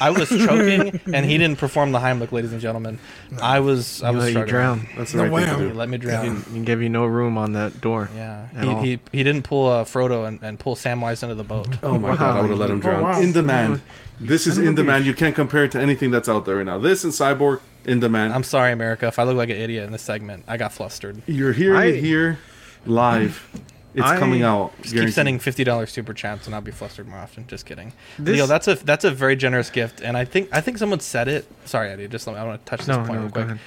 [0.00, 2.98] I was choking, and he didn't perform the Heimlich, ladies and gentlemen.
[3.40, 4.88] I was I He was let you drown.
[4.96, 5.62] That's the No right thing way.
[5.64, 6.24] to He let me He drown.
[6.24, 8.10] didn't- he gave you no room on that door.
[8.14, 11.68] Yeah, he, he he didn't pull uh, Frodo and, and pull Samwise into the boat.
[11.82, 12.16] Oh my Wow.
[12.16, 13.02] god, I would have let him drown.
[13.02, 13.20] wow.
[13.20, 13.80] In demand.
[14.20, 15.04] This is in demand.
[15.06, 16.78] You can't compare it to anything that's out there right now.
[16.78, 18.32] This and Cyborg in demand.
[18.32, 20.44] I'm sorry, America, if I look like an idiot in this segment.
[20.48, 21.22] I got flustered.
[21.26, 22.38] You're hearing I- it here
[22.86, 23.46] live.
[23.94, 24.72] It's I- coming out.
[24.82, 27.46] Just keep sending fifty dollars super chats, and I'll be flustered more often.
[27.46, 28.46] Just kidding, This- Leo.
[28.46, 31.46] That's a that's a very generous gift, and I think I think someone said it.
[31.64, 32.06] Sorry, Eddie.
[32.08, 33.44] Just let me, I want to touch this No, point no, real go quick.
[33.46, 33.58] ahead.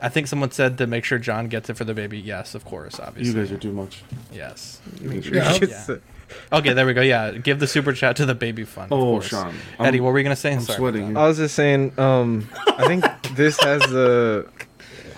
[0.00, 2.18] I think someone said to make sure John gets it for the baby.
[2.18, 3.34] Yes, of course, obviously.
[3.34, 4.02] You guys are too much.
[4.32, 4.80] yes.
[5.00, 5.96] You guys are- Yeah.
[6.28, 7.00] It's, Okay, there we go.
[7.02, 8.88] Yeah, give the super chat to the baby fund.
[8.92, 9.26] Oh, course.
[9.28, 9.54] Sean.
[9.80, 10.52] Eddie, I'm- what were you gonna say?
[10.54, 10.76] I'm Sorry.
[10.78, 11.16] sweating.
[11.16, 11.92] I was just saying.
[11.98, 14.46] Um, I think this has the.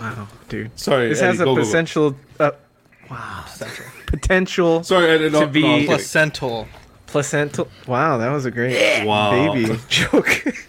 [0.00, 0.70] Wow, dude.
[0.78, 1.66] Sorry, This Eddie, has a go, go, go.
[1.66, 2.16] potential.
[2.38, 2.50] Uh,
[3.10, 3.44] wow,
[4.06, 5.30] potential Sorry, Eddie.
[5.30, 6.68] No, to be no, Placental.
[7.06, 7.68] placental.
[7.86, 9.52] Wow, that was a great Wow.
[9.54, 10.44] baby joke.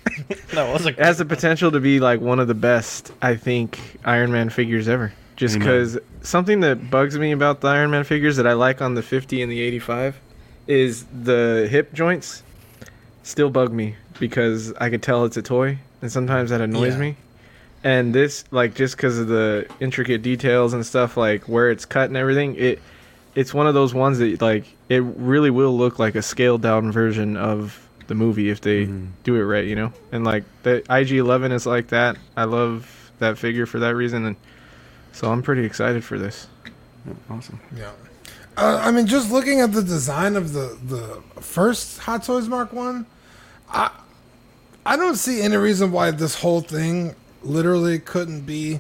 [0.54, 0.90] That was a.
[0.90, 4.50] it has the potential to be like one of the best, I think, Iron Man
[4.50, 5.14] figures ever.
[5.36, 8.96] just because something that bugs me about the Iron Man figures that I like on
[8.96, 10.20] the 50 and the 85
[10.70, 12.44] is the hip joints
[13.24, 17.00] still bug me because I could tell it's a toy, and sometimes that annoys Yeah.
[17.00, 17.18] me.
[17.84, 22.10] And this, like, just because of the intricate details and stuff, like where it's cut
[22.10, 22.80] and everything, it
[23.36, 26.92] it's one of those ones that like it really will look like a scaled down
[26.92, 29.08] version of the movie if they mm-hmm.
[29.24, 29.92] do it right, you know.
[30.12, 32.18] And like the IG11 is like that.
[32.38, 34.36] I love that figure for that reason, and
[35.14, 36.48] so I'm pretty excited for this.
[37.30, 37.60] awesome.
[37.76, 37.92] Yeah.
[38.58, 42.74] Uh, I mean, just looking at the design of the the first Hot Toys Mark
[42.74, 43.06] One,
[43.70, 43.92] I
[44.86, 48.80] I don't see any reason why this whole thing literally couldn't be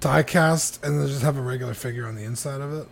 [0.00, 2.86] die cast and then just have a regular figure on the inside of it.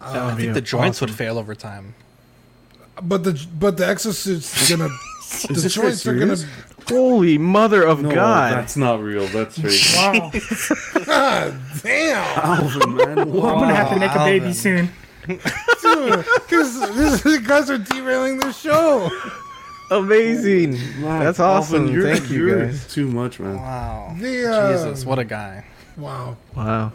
[0.00, 1.94] I think the joints would fail over time.
[3.02, 4.88] But the but the exosuit's gonna
[5.52, 6.36] the joints are gonna.
[6.88, 7.02] Serious?
[7.10, 8.52] Holy mother of No, God!
[8.52, 9.26] that's not real.
[9.28, 9.80] That's fake.
[9.96, 10.30] Wow.
[11.04, 13.18] God damn, Alvin, man.
[13.18, 14.54] I'm gonna have to make a baby Alvin.
[14.54, 14.90] soon.
[15.26, 16.24] dude!
[16.48, 19.10] Because these guys are derailing the show.
[19.90, 20.72] Amazing.
[21.00, 21.94] Man, That's Alvin, awesome.
[21.94, 22.86] you're- Thank you you're guys.
[22.92, 23.56] Too much, man.
[23.56, 24.14] Wow.
[24.18, 25.64] The, uh, Jesus, what a guy.
[25.96, 26.36] Wow.
[26.54, 26.92] Wow.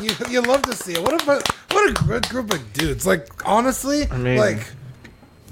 [0.00, 1.02] You, you love to see it.
[1.02, 1.42] What a
[1.72, 3.06] what a good group of dudes.
[3.06, 4.38] Like honestly, Amazing.
[4.58, 4.66] like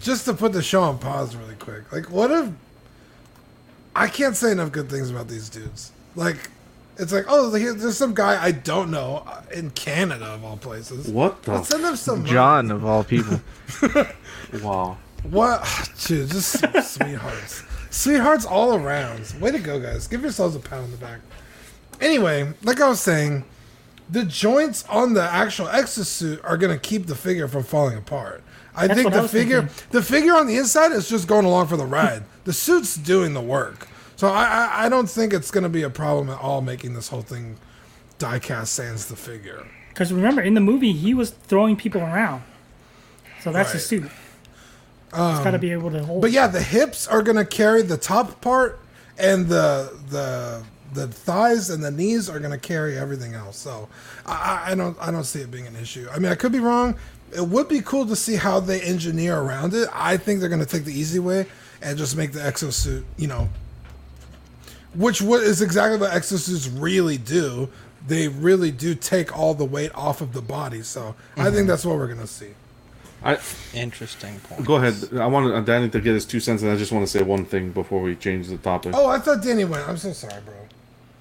[0.00, 1.92] just to put the show on pause really quick.
[1.92, 2.50] Like what if
[3.94, 5.92] I can't say enough good things about these dudes.
[6.14, 6.50] Like
[6.96, 11.09] it's like oh there's some guy I don't know uh, in Canada of all places.
[11.09, 11.52] What the?
[11.52, 12.30] Let's send him some money.
[12.30, 13.40] John of all people.
[14.62, 14.98] Wow.
[15.22, 15.90] What?
[16.06, 17.62] Dude, just sweethearts.
[17.90, 19.33] Sweethearts all around.
[19.40, 20.06] Way to go, guys.
[20.09, 21.20] Give yourselves a pat on the back.
[22.00, 23.44] Anyway, like I was saying,
[24.09, 28.42] the joints on the actual exosuit are going to keep the figure from falling apart.
[28.80, 29.86] I That's think what I the figure thinking.
[29.90, 32.22] the figure on the inside is just going along for the ride.
[32.44, 33.88] the suit's doing the work.
[34.16, 36.94] So I, I, I don't think it's going to be a problem at all making
[36.94, 37.56] this whole thing
[38.18, 39.66] diecast sans the figure.
[39.88, 42.42] Because remember, in the movie, he was throwing people around.
[43.42, 43.82] So that's the Right.
[43.82, 44.04] suit.
[44.04, 46.20] it's got to um, be able to hold.
[46.22, 48.78] But yeah, the hips are gonna carry the top part,
[49.18, 50.62] and the the
[50.92, 53.56] the thighs and the knees are gonna carry everything else.
[53.58, 53.88] So
[54.26, 54.32] I,
[54.66, 56.06] I- I don't I don't see it being an issue.
[56.12, 56.94] I mean, I could be wrong.
[57.34, 59.88] It would be cool to see how they engineer around it.
[59.92, 61.46] I think they're gonna take the easy way
[61.82, 63.48] and just make the exosuit, you know,
[64.94, 67.68] which what is exactly what exosuits really do.
[68.06, 70.82] They really do take all the weight off of the body.
[70.82, 72.50] So I think that's what we're gonna see.
[73.22, 73.38] I
[73.74, 74.64] Interesting point.
[74.64, 74.94] go ahead.
[75.20, 77.22] I want uh, Danny to get his two cents, and I just want to say
[77.22, 78.92] one thing before we change the topic.
[78.96, 79.86] Oh, I thought Danny went.
[79.86, 80.54] I'm so sorry, bro.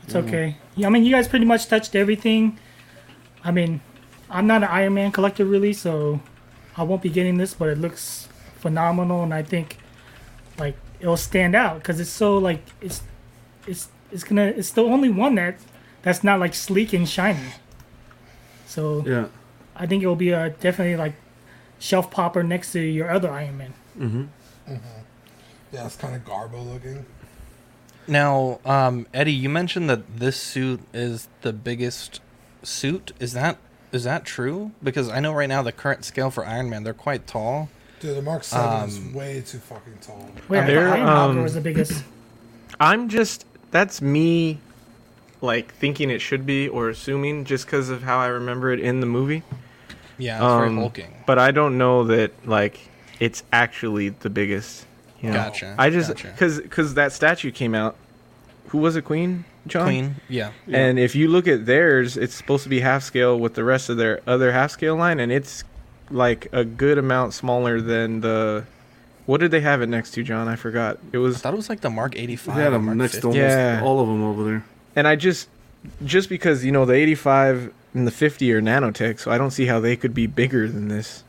[0.04, 0.56] It's okay.
[0.76, 2.58] Yeah, I mean, you guys pretty much touched everything.
[3.44, 3.82] I mean,
[4.30, 6.20] I'm not an Iron Man collector really, so
[6.78, 9.78] I won't be getting this, but it looks phenomenal, and I think
[10.58, 13.02] like it'll stand out because it's so like it's
[13.66, 15.58] it's it's gonna it's the only one that
[16.02, 17.54] that's not like sleek and shiny.
[18.66, 19.28] So Yeah.
[19.76, 21.16] I think it will be a definitely like
[21.80, 23.74] shelf popper next to your other Iron Man.
[23.98, 24.74] Mm-hmm.
[25.72, 27.06] Yeah, it's kind of garbo looking.
[28.08, 32.22] Now, um, Eddie, you mentioned that this suit is the biggest
[32.64, 33.12] suit.
[33.20, 33.58] Is that
[33.92, 34.72] is that true?
[34.84, 37.70] Because I know right now the current scale for Iron Man, they're quite tall.
[38.00, 40.30] Dude, the Mark Seven is Um, way too fucking tall.
[40.48, 42.04] Wait, I thought They're, Iron Monger um, was the biggest.
[42.80, 44.60] I'm just that's me
[45.42, 49.00] like thinking it should be or assuming just because of how I remember it in
[49.00, 49.44] the movie.
[50.18, 51.14] Yeah, it's very Um, hulking.
[51.26, 52.80] But I don't know that like
[53.20, 54.86] it's actually the biggest.
[55.22, 55.36] You know?
[55.36, 56.28] Gotcha, I just gotcha.
[56.30, 57.96] because because that statue came out.
[58.70, 59.04] Who was it?
[59.04, 59.86] Queen John.
[59.86, 60.52] Queen, yeah.
[60.72, 63.90] And if you look at theirs, it's supposed to be half scale with the rest
[63.90, 65.64] of their other half scale line, and it's
[66.12, 68.66] like a good amount smaller than the.
[69.26, 70.48] What did they have it next to, John?
[70.48, 70.98] I forgot.
[71.12, 72.56] It I was thought it was like the Mark 85.
[72.56, 73.22] They had or them Mark next 50.
[73.22, 73.82] to almost Yeah.
[73.84, 74.66] all of them over there.
[74.96, 75.48] and I just
[76.04, 79.66] just because you know the 85 and the 50 are nanotech, so I don't see
[79.68, 81.24] how they could be bigger than this.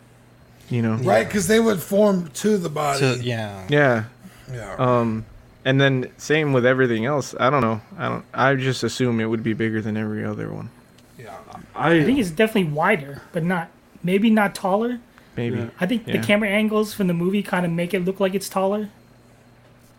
[0.70, 3.00] You know, Right, because they would form to the body.
[3.00, 3.66] So, yeah.
[3.68, 4.04] Yeah.
[4.52, 4.76] Yeah.
[4.78, 5.24] Um,
[5.70, 7.32] and then same with everything else.
[7.38, 7.80] I don't know.
[7.96, 8.24] I don't.
[8.34, 10.70] I just assume it would be bigger than every other one.
[11.16, 11.36] yeah.
[11.76, 13.68] I think it's definitely wider, but not
[14.02, 14.98] maybe not taller.
[15.36, 15.58] Maybe.
[15.58, 15.68] Yeah.
[15.80, 16.16] I think Yeah.
[16.20, 18.88] the camera angles from the movie kind of make it look like it's taller.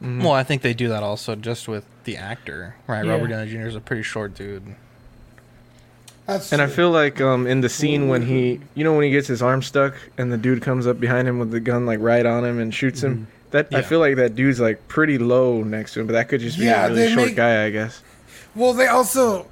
[0.04, 0.24] Mhm.
[0.24, 3.06] Well, I think they do that also just with the actor, right?
[3.06, 3.12] Yeah.
[3.14, 3.68] Robert Downey Jr.
[3.68, 4.76] is a pretty short dude.
[6.28, 9.12] That's And I feel like um in the scene when he, you know, when he
[9.12, 12.00] gets his arm stuck and the dude comes up behind him with the gun like
[12.02, 13.28] right on him and shoots him.
[13.52, 16.40] That I feel like that dude's like pretty low next to him, but that could
[16.42, 18.02] just be Yeah, a really short make- guy, I guess.
[18.56, 19.48] Well, they also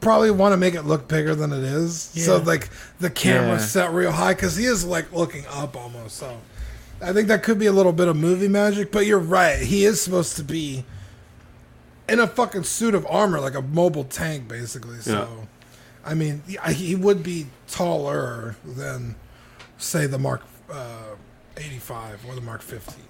[0.00, 2.00] probably want to make it look bigger than it is.
[2.00, 2.68] So like
[3.00, 3.58] the camera Yeah.
[3.58, 6.16] set real high because he is like looking up almost.
[6.16, 6.38] So
[7.02, 8.92] I think that could be a little bit of movie magic.
[8.92, 9.58] But you're right.
[9.58, 10.84] He is supposed to be
[12.08, 15.00] in a fucking suit of armor, like a mobile tank, basically.
[15.00, 15.46] So, Yeah.
[16.04, 19.14] I mean, he- he would be taller than,
[19.78, 21.14] say, the Mark uh,
[21.60, 23.04] 85 or the Mark 15.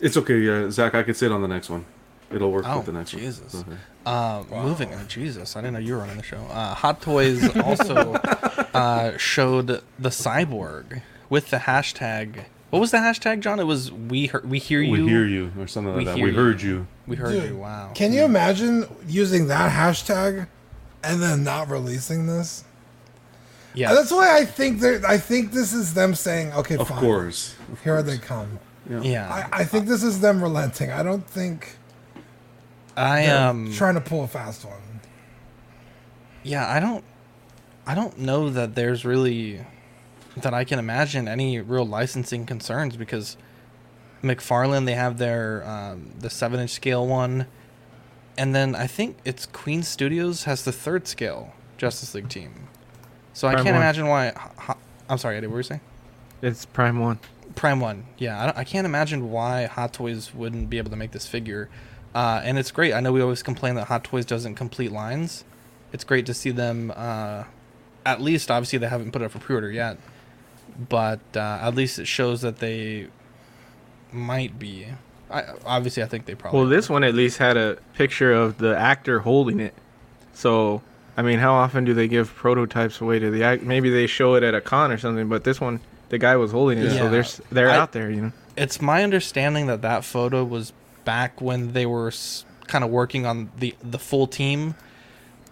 [0.00, 0.94] It's okay, yeah, Zach.
[0.94, 1.84] I could sit on the next one.
[2.30, 3.54] It'll work Oh, with the next Jesus.
[3.54, 3.64] one.
[3.68, 3.76] Okay.
[4.06, 6.38] Uh, Moving on, Jesus, I didn't know you were running the show.
[6.50, 8.12] Uh, Hot Toys also
[8.74, 12.44] uh, showed the cyborg with the hashtag.
[12.70, 13.60] What was the hashtag, John?
[13.60, 14.90] It was we hear, we hear you.
[15.04, 16.16] We hear you, or something like that.
[16.16, 16.86] hear We heard you.
[17.06, 17.56] We heard Dude, you.
[17.58, 17.92] Wow.
[17.94, 20.48] Can you imagine using that hashtag
[21.04, 22.64] and then not releasing this?
[23.74, 23.92] Yeah.
[23.92, 27.56] That's why I think that I think this is them saying, "Okay, Of fine, course.
[27.72, 28.58] Of here they come."
[28.88, 29.00] Yeah.
[29.02, 29.48] Yeah.
[29.52, 30.90] I, I think this is them relenting.
[30.90, 31.76] I don't think
[32.96, 33.72] I they're um.
[33.72, 35.00] trying to pull a fast one.
[36.42, 37.04] Yeah, I don't.
[37.86, 39.64] I don't know that there's really
[40.36, 43.36] that I can imagine any real licensing concerns because
[44.22, 47.46] McFarlane they have their um, the seven inch scale one,
[48.38, 52.68] and then I think it's Queen Studios has the third scale Justice League team.
[53.34, 53.76] So I can't one.
[53.76, 54.32] imagine why.
[54.56, 55.48] ho- I'm sorry, Eddie.
[55.48, 55.80] What were you saying?
[56.40, 57.18] It's Prime One.
[57.54, 58.40] Prime One, yeah.
[58.42, 61.68] I, don't, I can't imagine why Hot Toys wouldn't be able to make this figure,
[62.14, 62.92] uh, and it's great.
[62.94, 65.44] I know we always complain that Hot Toys doesn't complete lines.
[65.92, 66.92] It's great to see them.
[66.96, 67.44] Uh,
[68.04, 69.98] at least, obviously, they haven't put it up for pre-order yet,
[70.88, 73.08] but uh, at least it shows that they
[74.12, 74.86] might be.
[75.30, 76.60] I, obviously, I think they probably.
[76.60, 79.74] Well, this one at least had a picture of the actor holding it.
[80.34, 80.82] So,
[81.16, 83.62] I mean, how often do they give prototypes away to the act?
[83.62, 86.50] Maybe they show it at a con or something, but this one, the guy was
[86.52, 87.08] holding it, so Yeah.
[87.08, 88.32] they're they're I- out there, you know.
[88.56, 90.72] it's my understanding that that photo was
[91.04, 94.74] back when they were s- kind of working on the the full team.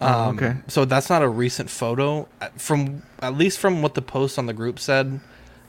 [0.00, 0.56] Oh, Um, okay.
[0.66, 4.46] So that's not a recent photo, uh, from at least from what the post on
[4.46, 5.20] the group said.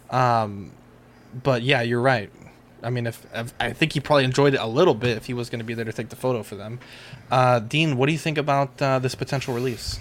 [0.10, 0.72] Um,
[1.44, 2.32] but yeah, you're right.
[2.84, 5.34] I mean, if, if I think he probably enjoyed it a little bit if he
[5.34, 6.80] was going to be there to take the photo for them.
[7.32, 10.00] Uh, Dean, what do you think about uh, this potential release?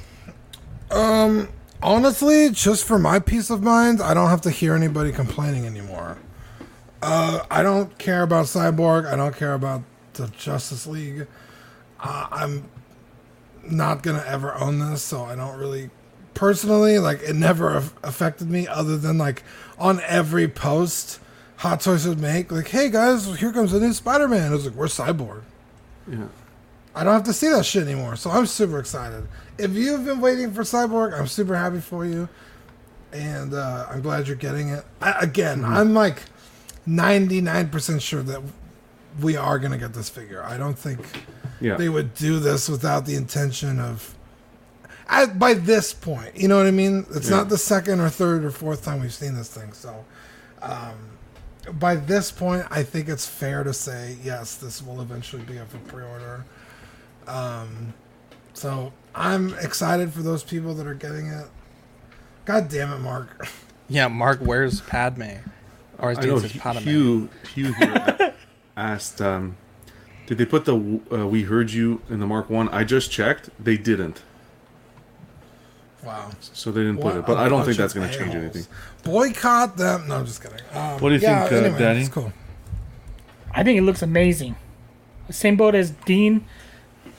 [0.90, 1.49] Um,
[1.83, 6.18] honestly, just for my peace of mind, I don't have to hear anybody complaining anymore.
[7.03, 9.07] Uh, I don't care about Cyborg.
[9.07, 9.83] I don't care about
[10.14, 11.27] the Justice League.
[11.99, 12.68] Uh, I'm
[13.64, 15.90] not gonna ever own this, so I don't really
[16.35, 17.21] personally like.
[17.23, 19.42] It never affected me, other than like
[19.79, 21.18] on every post,
[21.62, 24.75] Hot Toys would make like, "Hey guys, here comes a new Spider-Man." It was like,
[24.75, 25.42] "We're Cyborg."
[26.11, 26.25] Yeah.
[26.94, 28.16] I don't have to see that shit anymore.
[28.16, 29.29] So I'm super excited.
[29.59, 32.29] If you've been waiting for Cyborg, I'm super happy for you.
[33.12, 34.85] And uh, I'm glad you're getting it.
[35.01, 36.22] I, again, I'm like
[36.88, 38.42] 99% sure that
[39.20, 40.42] we are going to get this figure.
[40.42, 40.98] I don't think
[41.61, 41.77] Yeah.
[41.77, 44.14] they would do this without the intention of.
[45.09, 47.07] At, by this point, you know what I mean?
[47.14, 47.37] It's Yeah.
[47.37, 49.72] not the second or third or fourth time we've seen this thing.
[49.72, 50.05] So,
[50.62, 50.94] um,
[51.70, 55.70] by this point, I think it's fair to say yes, this will eventually be up
[55.70, 56.44] for pre-order.
[57.27, 57.94] Um,
[58.53, 61.46] so I'm excited for those people that are getting it.
[62.44, 63.48] God damn it, Mark!
[63.88, 65.33] Yeah, Mark, where's Padme?
[65.98, 66.79] Or as I Dean know says, Hugh, Padme.
[66.79, 68.35] Hugh, Hugh here
[68.77, 69.57] asked, um,
[70.27, 72.70] did they put the uh, "We Heard You" in the Mark One?
[72.70, 74.22] I just checked; they didn't.
[76.03, 76.31] Wow.
[76.40, 78.66] So they didn't put it, but I don't think that's going to change anything.
[79.03, 80.09] Boycott them.
[80.09, 80.59] No, I'm just kidding.
[80.73, 82.01] Um, What do you yeah, think, uh, anyway, Daddy?
[82.01, 82.33] It's cool.
[83.53, 84.57] I think it looks amazing.
[85.31, 86.45] Same boat as Dean.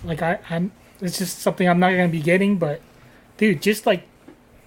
[0.04, 0.72] Like I, I'm.
[1.02, 2.58] It's just something I'm not gonna be getting.
[2.58, 2.82] But,
[3.38, 4.04] dude, just like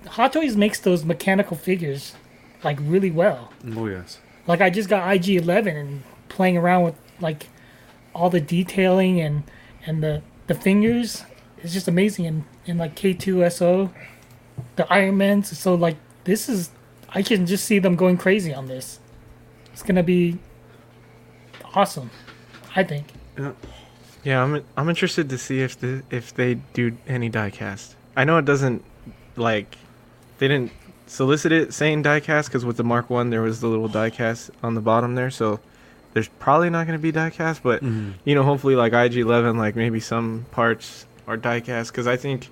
[0.06, 2.14] Hot Toys makes those mechanical figures
[2.62, 3.52] like really well.
[3.76, 4.18] Oh yes.
[4.46, 7.48] Like I just got IG Eleven and playing around with like
[8.14, 9.44] all the detailing and
[9.86, 11.24] and the the fingers.
[11.58, 12.26] It's just amazing.
[12.26, 13.92] And and like K two SO,
[14.76, 15.56] the Iron Man's.
[15.58, 16.70] So like this is,
[17.16, 19.00] I can just see them going crazy on this.
[19.72, 20.38] It's gonna be
[21.74, 22.10] awesome.
[22.74, 23.06] I think.
[23.38, 23.52] Yeah.
[24.22, 27.94] Yeah, I'm I'm interested to see if the if they do any diecast.
[28.16, 28.84] I know it doesn't
[29.36, 29.78] like
[30.38, 30.72] they didn't
[31.06, 34.74] solicit it saying diecast because with the Mark One there was the little diecast on
[34.74, 35.60] the bottom there, so
[36.12, 37.60] there's probably not going to be diecast.
[37.62, 38.12] But mm-hmm.
[38.24, 42.50] you know, hopefully like IG11, like maybe some parts are diecast because I think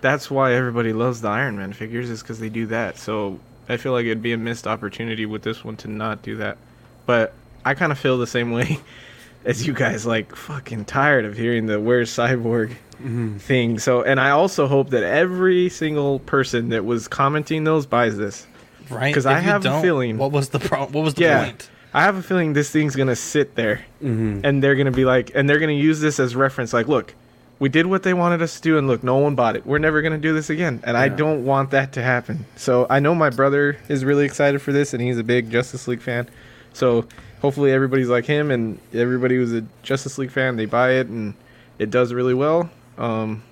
[0.00, 2.98] that's why everybody loves the Iron Man figures is because they do that.
[2.98, 3.38] So
[3.70, 6.58] I feel like it'd be a missed opportunity with this one to not do that.
[7.06, 7.32] But
[7.64, 8.80] I kind of feel the same way
[9.44, 10.04] as you guys.
[10.04, 13.36] Like fucking tired of hearing the "Where's Cyborg" mm-hmm.
[13.38, 13.78] thing.
[13.78, 18.46] So, and I also hope that every single person that was commenting those buys this.
[18.88, 19.10] Right?
[19.10, 20.18] Because I have a feeling.
[20.18, 21.70] What was the pro- What was the yeah, point?
[21.94, 24.40] I have a feeling this thing's gonna sit there, mm-hmm.
[24.44, 26.72] and they're gonna be like, and they're gonna use this as reference.
[26.72, 27.14] Like, look,
[27.60, 29.64] we did what they wanted us to do, and look, no one bought it.
[29.64, 32.46] We're never gonna do this again, and I don't want that to happen.
[32.56, 35.86] So I know my brother is really excited for this, and he's a big Justice
[35.86, 36.28] League fan.
[36.72, 37.06] So
[37.42, 41.34] hopefully everybody's like him and everybody who's a Justice League fan they buy it and
[41.78, 42.70] it does really well.
[42.98, 43.42] Um,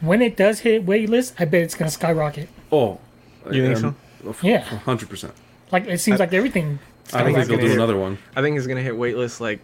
[0.00, 2.48] When it does hit waitlist, I bet it's gonna skyrocket.
[2.72, 3.00] Oh,
[3.50, 3.96] You think um,
[4.42, 4.60] Yeah.
[4.62, 5.34] hundred percent.
[5.72, 6.78] Like it seems I- like everything.
[7.12, 8.16] I don't think they'll do another one.
[8.34, 9.60] I think it's gonna hit waitlist like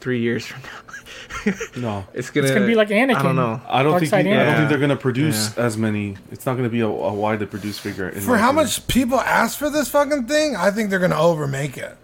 [0.00, 0.68] three years from now.
[1.76, 2.48] No, It's gonna.
[2.48, 3.10] gonna be like Anakin.
[3.14, 3.22] I Anakin.
[3.22, 3.60] don't know.
[3.68, 4.10] I don't think.
[4.10, 6.16] Dark You, I don't think they're gonna produce as many.
[6.30, 8.08] It's not gonna be a, a widely produced figure.
[8.08, 8.64] In For how opinion.
[8.66, 11.96] much people ask for this fucking thing, I think they're gonna overmake it.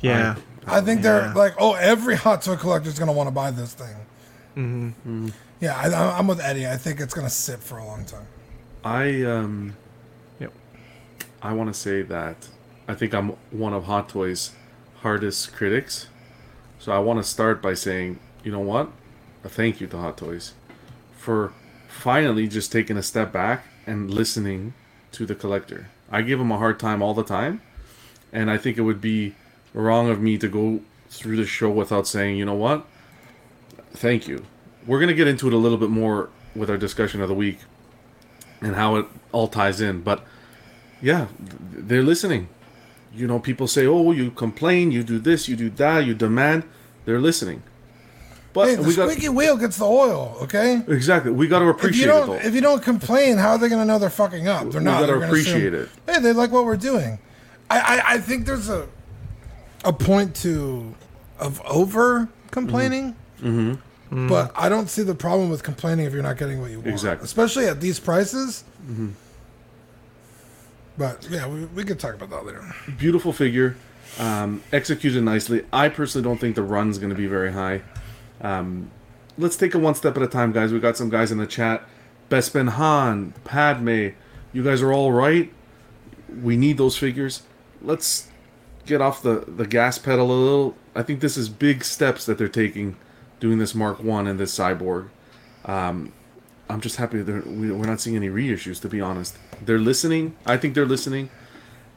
[0.00, 0.36] Yeah.
[0.66, 3.74] I think they're like, oh, every hot toy collector is gonna want to buy this
[3.74, 3.96] thing.
[4.56, 5.28] Mm-hmm.
[5.60, 6.66] Yeah, I, I'm with Eddie.
[6.66, 8.26] I think it's gonna sit for a long time.
[8.84, 9.76] I um.
[10.40, 10.52] Yep.
[11.42, 12.48] I want to say that
[12.88, 14.52] I think I'm one of Hot Toys'
[15.02, 16.08] hardest critics.
[16.82, 18.90] So I want to start by saying, you know what?
[19.44, 20.54] A thank you to Hot Toys
[21.16, 21.52] for
[21.86, 24.74] finally just taking a step back and listening
[25.12, 25.90] to the collector.
[26.10, 27.62] I give them a hard time all the time,
[28.32, 29.36] and I think it would be
[29.72, 32.84] wrong of me to go through the show without saying, you know what?
[33.92, 34.44] Thank you.
[34.84, 37.34] We're going to get into it a little bit more with our discussion of the
[37.34, 37.60] week
[38.60, 40.24] and how it all ties in, but
[41.00, 42.48] yeah, they're listening.
[43.14, 46.64] You know, people say, "Oh, you complain, you do this, you do that, you demand."
[47.04, 47.62] They're listening.
[48.52, 50.36] But Hey, the we got squeaky wheel gets the oil.
[50.42, 50.82] Okay.
[50.86, 51.32] exactly.
[51.32, 53.68] We got to If appreciate you it don't, if you don't complain, how are they
[53.68, 54.70] gonna know they're fucking up?
[54.70, 55.00] They're We not.
[55.00, 56.12] gotta appreciate assume, it.
[56.14, 57.18] Hey, they like what we're doing.
[57.70, 58.86] I, I, I think there's a
[59.84, 60.94] a point to
[61.38, 63.16] of over complaining.
[63.40, 64.28] Mm-hmm.
[64.28, 66.88] But I don't see the problem with complaining if you're not getting what you want.
[66.88, 67.24] Exactly.
[67.24, 68.62] Especially at these prices.
[68.86, 69.08] Mm-hmm.
[70.98, 72.74] But yeah, we, we could talk about that later.
[72.98, 73.76] Beautiful figure,
[74.18, 75.64] um, executed nicely.
[75.72, 77.82] I personally don't think the run's going to be very high.
[78.40, 78.90] Um,
[79.38, 80.72] let's take it one step at a time, guys.
[80.72, 81.82] We got some guys in the chat.
[82.28, 84.08] Bespin Han, Padme,
[84.52, 85.52] you guys are all right.
[86.42, 87.42] We need those figures.
[87.80, 88.28] Let's
[88.86, 90.76] get off the, the gas pedal a little.
[90.94, 92.96] I think this is big steps that they're taking,
[93.40, 95.08] doing this Mark One and this Cyborg.
[95.64, 96.12] Um,
[96.68, 98.80] I'm just happy that we, we're not seeing any reissues.
[98.80, 100.36] To be honest, they're listening.
[100.46, 101.30] I think they're listening.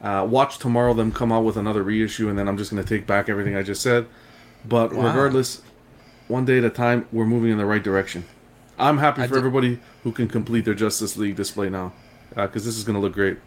[0.02, 2.88] Uh, watch tomorrow them come out with another reissue, and then I'm just going to
[2.88, 4.06] take back everything I just said.
[4.68, 5.08] But Wow.
[5.08, 5.62] regardless,
[6.28, 8.26] one day at a time, we're moving in the right direction.
[8.78, 11.94] I'm happy I for did- everybody who can complete their Justice League display now,
[12.36, 13.38] because this is going to look great.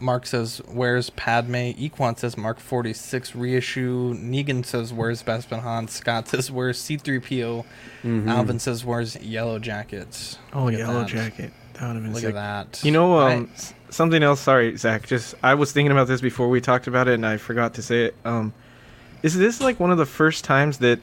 [0.00, 6.28] Mark says, "Where's Padme?" Equan says, "Mark 46 reissue." Negan says, "Where's Bespin Han?" Scott
[6.28, 7.64] says, "Where's C3PO?"
[8.02, 8.28] Mhm.
[8.28, 11.08] Alvin says, "Where's Yellow Jackets?" Oh, Look Yellow that.
[11.08, 11.52] Jacket.
[11.74, 12.34] That would have been Look sick.
[12.34, 12.84] at that.
[12.84, 13.50] You know, um,
[13.90, 14.40] something else.
[14.40, 15.06] Sorry, Zach.
[15.06, 17.82] Just I was thinking about this before we talked about it, and I forgot to
[17.82, 18.14] say it.
[18.24, 18.52] Um,
[19.22, 21.00] is this like one of the first times that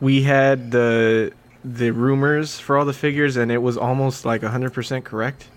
[0.00, 1.32] we had the
[1.64, 5.48] the rumors for all the figures, and it was almost like hundred percent correct?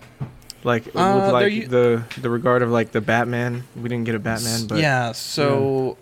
[0.64, 3.64] Like Uh, with like u- the the regard of like the Batman.
[3.76, 5.96] We didn't get a Batman, but yeah, so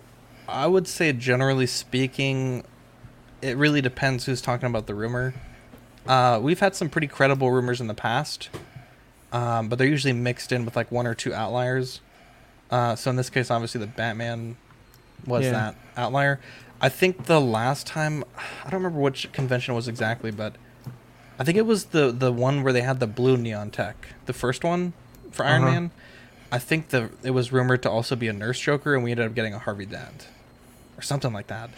[0.47, 2.63] I would say generally speaking,
[3.41, 5.33] it really depends who's talking about the rumor.
[6.07, 8.49] Uh, we've had some pretty credible rumors in the past,
[9.31, 12.01] um, but they're usually mixed in with like one or two outliers.
[12.69, 14.57] Uh, so in this case, obviously the Batman
[15.25, 15.51] was Yeah.
[15.51, 16.39] that outlier.
[16.81, 20.55] I think the last time I don't remember which convention it was exactly, but
[21.39, 24.33] I think it was the the one where they had the blue neon tech, the
[24.33, 24.93] first one
[25.31, 25.71] for Iron Uh-huh.
[25.71, 25.91] Man.
[26.51, 29.25] I think the it was rumored to also be a Nurse Joker, and we ended
[29.25, 30.27] up getting a Harvey Dent
[30.97, 31.69] or something like that.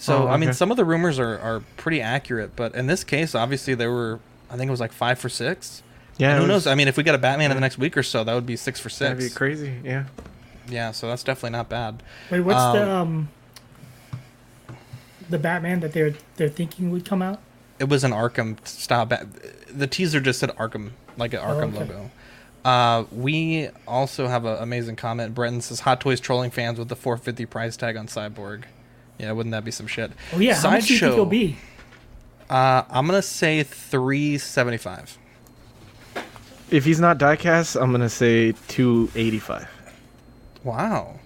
[0.00, 3.04] So Oh, I mean, some of the rumors are, are pretty accurate, but in this
[3.04, 4.18] case, obviously there were
[4.50, 5.82] I think it was like five for six.
[6.16, 6.66] Yeah, And who was- knows?
[6.66, 8.46] I mean, if we get a Batman in the next week or so, that would
[8.46, 8.98] be six for six.
[8.98, 9.34] that'd six.
[9.34, 9.74] be crazy.
[9.84, 10.04] Yeah.
[10.68, 12.02] Yeah, so that's definitely not bad.
[12.30, 13.28] Wait, what's Um, the um
[15.28, 17.40] the Batman that they're they're thinking would come out?
[17.78, 19.06] It was an Arkham style.
[19.06, 19.26] Bat-
[19.72, 21.78] the teaser just said Arkham, like an Arkham okay.
[21.80, 22.10] logo.
[22.64, 25.34] Uh, we also have an amazing comment.
[25.34, 28.64] Brenton says Hot Toys trolling fans with the 450 price tag on Cyborg.
[29.20, 30.12] Yeah, wouldn't that be some shit?
[30.32, 31.56] Oh yeah, how much do you think it'll be?
[32.48, 35.18] Uh, I'm gonna say 375.
[36.70, 39.68] If he's not diecast, I'm gonna say two eighty five.
[40.64, 41.18] Wow.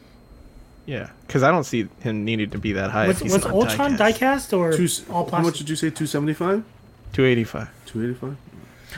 [0.86, 3.06] Yeah, because I don't see him needing to be that high.
[3.08, 5.90] Was, if he's was not Ultron diecast, or Two, all how much did you say?
[5.90, 6.64] Two seventy five.
[7.12, 7.70] Two eighty five.
[7.86, 8.36] Two eighty five.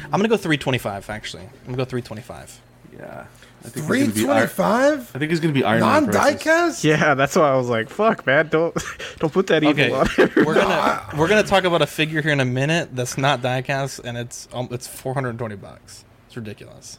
[0.05, 1.11] I'm gonna go 325.
[1.11, 2.61] Actually, I'm gonna go 325.
[2.99, 3.27] Yeah.
[3.65, 5.11] I think Three it's gonna be Iron- twenty five.
[5.15, 6.85] I think it's gonna be Iron Man Non-diecast.
[6.85, 8.75] Yeah, that's why I was like, "Fuck, man, don't
[9.19, 12.23] don't put that evil Okay, on." everyone." we're gonna we're gonna talk about a figure
[12.23, 16.05] here in a minute that's not diecast, and it's um, it's 420 bucks.
[16.27, 16.99] It's ridiculous.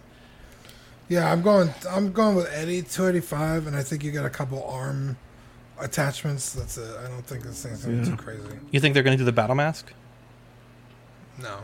[1.10, 1.74] Yeah, I'm going.
[1.90, 5.16] I'm going with Eddie two eighty five, and I think you got a couple arm
[5.80, 6.52] attachments.
[6.52, 6.90] That's it.
[7.02, 8.42] I don't think this thing's gonna be too crazy.
[8.72, 9.94] You think they're gonna do the battle mask?
[11.42, 11.60] No.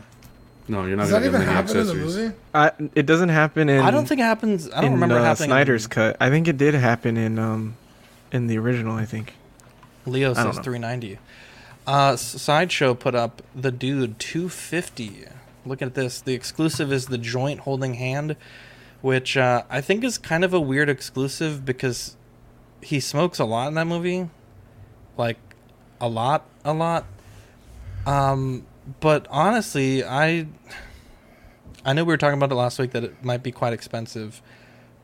[0.66, 2.34] No, you're not Does gonna that get even happen in the movie?
[2.54, 3.80] I, it doesn't happen in.
[3.80, 4.70] I don't think it happens.
[4.70, 5.48] I don't in, remember it uh, happening.
[5.50, 6.16] Snyder's in, cut.
[6.20, 7.76] I think it did happen in um
[8.32, 9.34] in the original, I think.
[10.06, 11.18] Leo I says 390.
[11.86, 15.26] Uh, S- Sideshow put up the dude 250.
[15.66, 16.20] Look at this.
[16.20, 18.36] The exclusive is the joint holding hand,
[19.02, 22.16] which uh, I think is kind of a weird exclusive because
[22.82, 24.28] he smokes a lot in that movie,
[25.16, 25.38] like
[26.00, 27.06] a lot, a lot.
[28.06, 28.66] Um,
[29.00, 30.46] but honestly, I
[31.84, 34.40] I know we were talking about it last week that it might be quite expensive.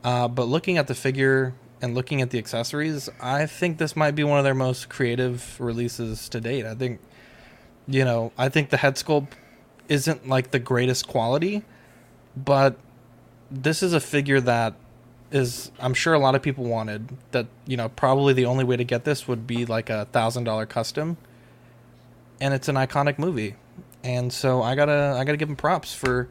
[0.03, 4.11] Uh, but looking at the figure and looking at the accessories, I think this might
[4.11, 6.65] be one of their most creative releases to date.
[6.65, 6.99] I think,
[7.87, 9.33] you know, I think the head sculpt
[9.89, 11.63] isn't like the greatest quality,
[12.35, 12.77] but
[13.51, 14.73] this is a figure that
[15.31, 17.09] is, I'm sure a lot of people wanted.
[17.31, 20.45] That, you know, probably the only way to get this would be like a thousand
[20.45, 21.17] dollar custom.
[22.39, 23.55] And it's an iconic movie.
[24.03, 26.27] And so I gotta I gotta give him props for,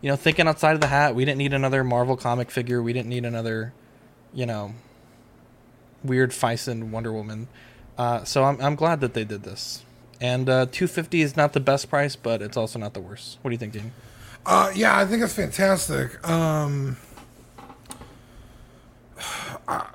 [0.00, 1.14] you know, thinking outside of the hat.
[1.14, 2.82] We didn't need another Marvel comic figure.
[2.82, 3.72] We didn't need another,
[4.32, 4.74] you know,
[6.02, 7.48] weird Phicen Wonder Woman.
[7.96, 9.84] Uh, so I'm I'm glad that they did this.
[10.20, 13.38] And uh, 250 is not the best price, but it's also not the worst.
[13.42, 13.92] What do you think, Dean?
[14.46, 16.26] Uh, yeah, I think it's fantastic.
[16.26, 16.96] Um,
[19.66, 19.86] I,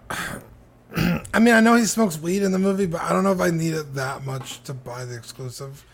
[1.34, 3.41] I mean, I know he smokes weed in the movie, but I don't know if
[3.41, 5.86] I need it that much to buy the exclusive.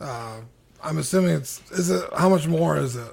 [0.00, 0.40] Uh,
[0.82, 3.12] I'm assuming it's is it how much more is it?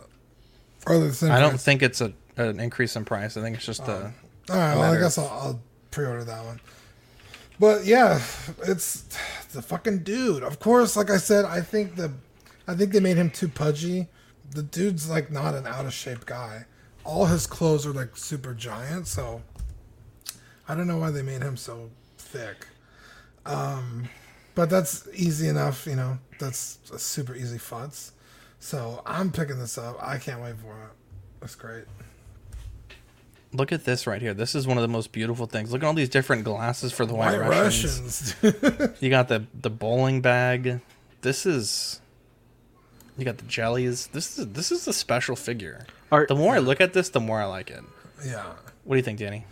[0.86, 1.64] Or are they the same I don't price?
[1.64, 3.36] think it's a an increase in price.
[3.38, 4.14] I think it's just a.
[4.50, 5.60] All right, well, I guess I'll, I'll
[5.92, 6.62] pre-order that one.
[7.60, 8.22] But yeah,
[8.66, 9.02] it's
[9.52, 10.44] the fucking dude.
[10.44, 12.12] Of course, like I said, I think the,
[12.68, 14.08] I think they made him too pudgy.
[14.52, 16.66] The dude's like not an out of shape guy.
[17.04, 19.42] All his clothes are like super giant, so
[20.70, 22.68] I don't know why they made him so thick.
[23.46, 24.08] Um,
[24.58, 26.18] but that's easy enough, you know.
[26.40, 28.12] That's a super easy futz.
[28.60, 29.98] So I'm picking this up.
[30.02, 30.90] I can't wait for it.
[31.40, 31.84] That's great.
[33.54, 34.34] Look at this right here.
[34.34, 35.72] This is one of the most beautiful things.
[35.72, 38.36] Look at all these different glasses for the White, White Russians.
[39.00, 40.82] you got the the bowling bag.
[41.22, 42.02] This is.
[43.16, 44.08] You got the jellies.
[44.08, 45.86] This is this is a special figure.
[46.10, 47.84] the more I look at this, the more I like it.
[48.26, 48.54] Yeah.
[48.86, 49.46] What do you think, Danny?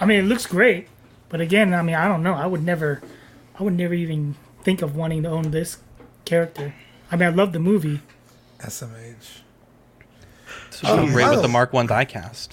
[0.00, 0.88] I mean, it looks great,
[1.34, 2.34] but again, I mean, I don't know.
[2.34, 3.02] I would never,
[3.58, 5.78] I would never even think of wanting to own this
[6.24, 6.72] character.
[7.10, 8.02] I mean, I love the movie.
[8.60, 9.40] SMH.
[10.70, 12.50] So oh, great with the Mark One diecast.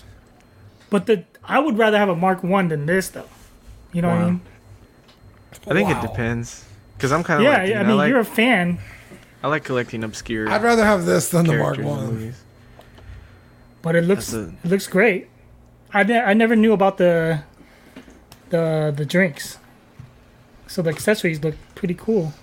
[0.90, 3.30] But the I would rather have a Mark One than this, though.
[3.94, 4.42] You know what I mean?
[5.68, 6.00] I think Wow.
[6.00, 6.66] it depends.
[6.98, 8.80] Because I'm kind of Yeah, like, you I know, mean, like, you're a fan.
[9.44, 10.50] I like collecting obscure.
[10.50, 12.34] I'd rather have this than the Mark One.
[13.84, 15.28] but it looks That's it looks great.
[15.94, 17.44] I, ne- I never knew about the
[18.52, 19.58] the the drinks,
[20.68, 22.34] so the accessories look pretty cool.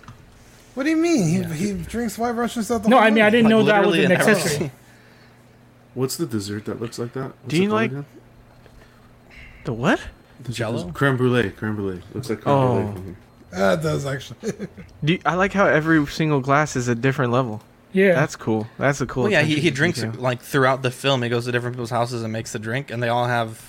[0.74, 1.44] What do you mean?
[1.50, 2.82] He, he drinks White Russian stuff.
[2.82, 4.70] The No, whole I mean I didn't know that was an accessory.
[5.94, 7.24] What's the dessert that looks like that?
[7.42, 8.06] What's Do you like again?
[9.64, 10.00] the what?
[10.44, 10.92] The Jell-O?
[10.92, 11.50] Creme brulee.
[11.50, 12.00] Creme brulee.
[12.14, 12.74] Looks like creme Oh.
[12.82, 12.92] brulee.
[12.94, 13.16] from here.
[13.52, 14.52] Yeah, it does actually.
[15.04, 17.62] Do you, I like how every single glass is a different level.
[17.92, 18.66] Yeah, That's cool.
[18.78, 19.24] That's a cool.
[19.24, 20.20] Well, yeah, he, he drinks detail.
[20.20, 21.22] like throughout the film.
[21.22, 23.60] He goes to different people's houses and makes the drink, and they all have.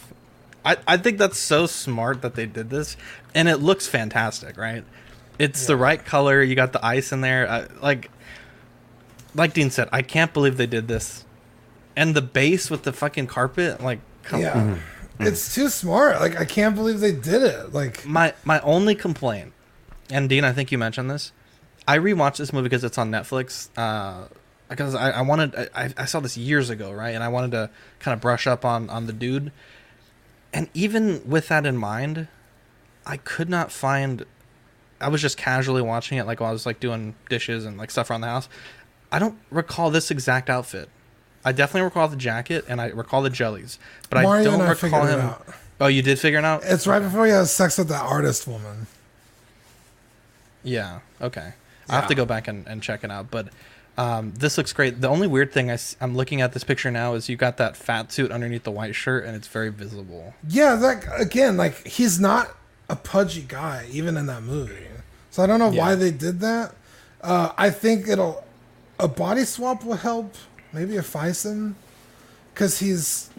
[0.65, 2.97] I, I think that's so smart that they did this,
[3.33, 4.83] and it looks fantastic, right?
[5.37, 6.41] It's the right color.
[6.43, 7.49] You got the ice in there.
[7.49, 8.11] I, like,
[9.33, 11.25] like Dean said, I can't believe they did this,
[11.95, 13.81] and the base with the fucking carpet.
[13.81, 14.59] Like, come yeah, on.
[14.59, 14.73] Mm-hmm.
[14.73, 15.27] Mm-hmm.
[15.27, 16.19] it's too smart.
[16.21, 17.73] Like I can't believe they did it.
[17.73, 19.53] Like My my only complaint,
[20.09, 21.31] and Dean, I think you mentioned this.
[21.87, 23.69] I rewatched this movie because it's on Netflix.
[23.75, 24.27] Uh,
[24.69, 27.15] because I, I wanted, I, I saw this years ago, right?
[27.15, 29.51] And I wanted to kind of brush up on on the dude.
[30.53, 32.27] And even with that in mind,
[33.05, 34.25] I could not find.
[35.01, 37.91] I was just casually watching it, like while I was like doing dishes and like
[37.91, 38.49] stuff around the house.
[39.11, 40.89] I don't recall this exact outfit.
[41.43, 43.79] I definitely recall the jacket and I recall the jellies,
[44.09, 44.75] but Mario I don't and I recall
[45.05, 45.19] figured it him.
[45.21, 45.47] out.
[45.81, 46.63] Oh, you did figure it out?
[46.65, 48.87] it's right before he has sex with that artist woman.
[50.63, 50.99] Yeah.
[51.21, 51.53] Okay.
[51.87, 53.31] I have to go back and, and check it out.
[53.31, 53.47] But
[53.99, 55.01] um, this looks great.
[55.01, 57.75] The only weird thing I, am looking at this picture now is you got that
[57.75, 60.33] fat suit underneath the white shirt, and it's very visible.
[60.47, 62.49] Yeah, like again, like he's not
[62.87, 64.87] a pudgy guy even in that movie.
[65.31, 66.75] So I don't know why they did that.
[67.19, 68.45] Uh, I think it'll
[68.97, 70.33] a body swap will help.
[70.71, 71.73] Maybe a Phicen,
[72.53, 73.29] because he's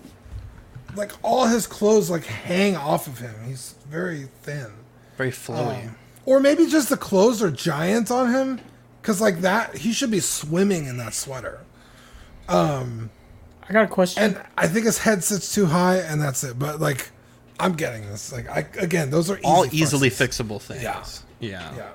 [0.94, 3.34] like all his clothes like hang off of him.
[3.46, 4.66] He's very thin.
[5.16, 5.86] Very flowy.
[5.86, 5.96] Um,
[6.26, 8.60] or maybe just the clothes are giant on him,
[9.00, 11.60] because like that he should be swimming in that sweater.
[12.48, 13.10] Um,
[13.68, 14.22] I got a question.
[14.22, 16.58] and I think his head sits too high, and that's it.
[16.58, 17.10] But like,
[17.60, 18.32] I'm getting this.
[18.32, 20.28] Like, I again, those are easy All easily fuzzes.
[20.44, 20.82] fixable things.
[20.82, 21.04] Yeah.
[21.40, 21.76] Yeah.
[21.76, 21.88] Yeah.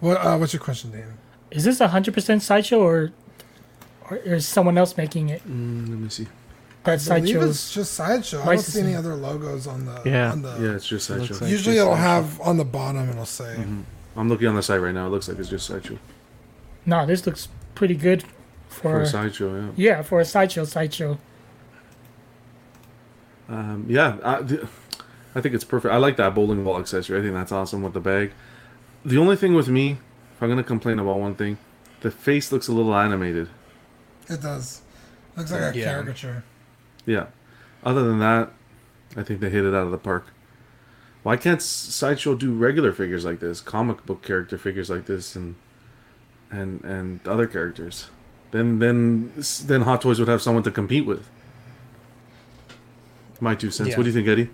[0.00, 0.16] What?
[0.18, 1.18] Uh, what's your question, Dan?
[1.50, 3.12] Is this a hundred percent sideshow or,
[4.10, 5.42] or is someone else making it?
[5.48, 6.26] Mm, let me see.
[6.84, 8.42] That's I believe Sideshow's it's just sideshow.
[8.42, 10.02] I don't see any other logos on the.
[10.04, 10.32] Yeah.
[10.32, 11.34] On the, Yeah, it's just Sideshow.
[11.34, 12.02] Like Usually just it'll Sideshow.
[12.02, 13.08] have on the bottom.
[13.08, 13.54] It'll say.
[13.58, 13.84] Mhm.
[14.16, 15.06] I'm looking on the site right now.
[15.06, 15.98] It looks like it's just sideshow.
[16.86, 18.24] No, this looks pretty good
[18.68, 19.70] for, For a sideshow, yeah.
[19.76, 21.18] Yeah, for a sideshow, sideshow.
[23.48, 24.62] Um, yeah, I, th-
[25.34, 25.92] I think it's perfect.
[25.92, 27.18] I like that bowling ball accessory.
[27.18, 28.32] I think that's awesome with the bag.
[29.04, 29.98] The only thing with me,
[30.34, 31.58] if I'm gonna complain about one thing,
[32.00, 33.48] the face looks a little animated.
[34.28, 34.80] It does.
[35.36, 35.84] Looks like a Yeah.
[35.84, 36.44] caricature.
[37.04, 37.26] Yeah.
[37.84, 38.50] Other than that,
[39.16, 40.26] I think they hit it out of the park.
[41.24, 45.56] Why can't Sideshow do regular figures like this, comic book character figures like this, and
[46.50, 48.08] and and other characters?
[48.52, 49.32] Then then
[49.64, 51.26] then Hot Toys would have someone to compete with.
[53.40, 53.90] My two cents.
[53.90, 53.96] Yeah.
[53.96, 54.50] What do you think, Eddie?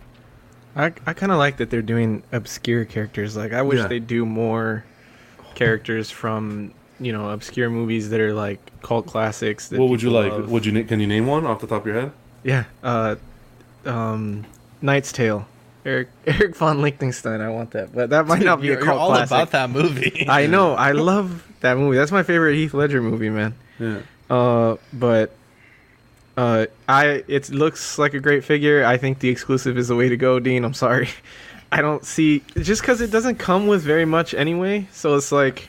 [0.76, 3.36] I, I kind of like that they're doing obscure characters.
[3.36, 3.88] Like I wish Yeah.
[3.88, 4.84] they do more
[5.54, 9.68] characters from you know obscure movies that are like cult classics.
[9.68, 10.30] That What would you like?
[10.32, 10.50] love.
[10.50, 12.12] Would you can you name one off the top of your head?
[12.44, 13.16] Yeah, uh,
[13.84, 14.46] um,
[14.80, 15.46] Knight's Tale.
[15.84, 17.40] Eric Eric von Liechtenstein.
[17.40, 19.26] I want that, but that might not be you're- a you're all classic.
[19.30, 20.26] about that movie.
[20.28, 20.74] I know.
[20.74, 21.96] I love that movie.
[21.96, 23.54] That's my favorite Heath Ledger movie, man.
[23.78, 24.00] Yeah.
[24.28, 25.34] Uh, but
[26.36, 28.84] uh, I it looks like a great figure.
[28.84, 30.64] I think the exclusive is the way to go, Dean.
[30.64, 31.08] I'm sorry.
[31.72, 34.88] I don't see just because it doesn't come with very much anyway.
[34.92, 35.68] So it's like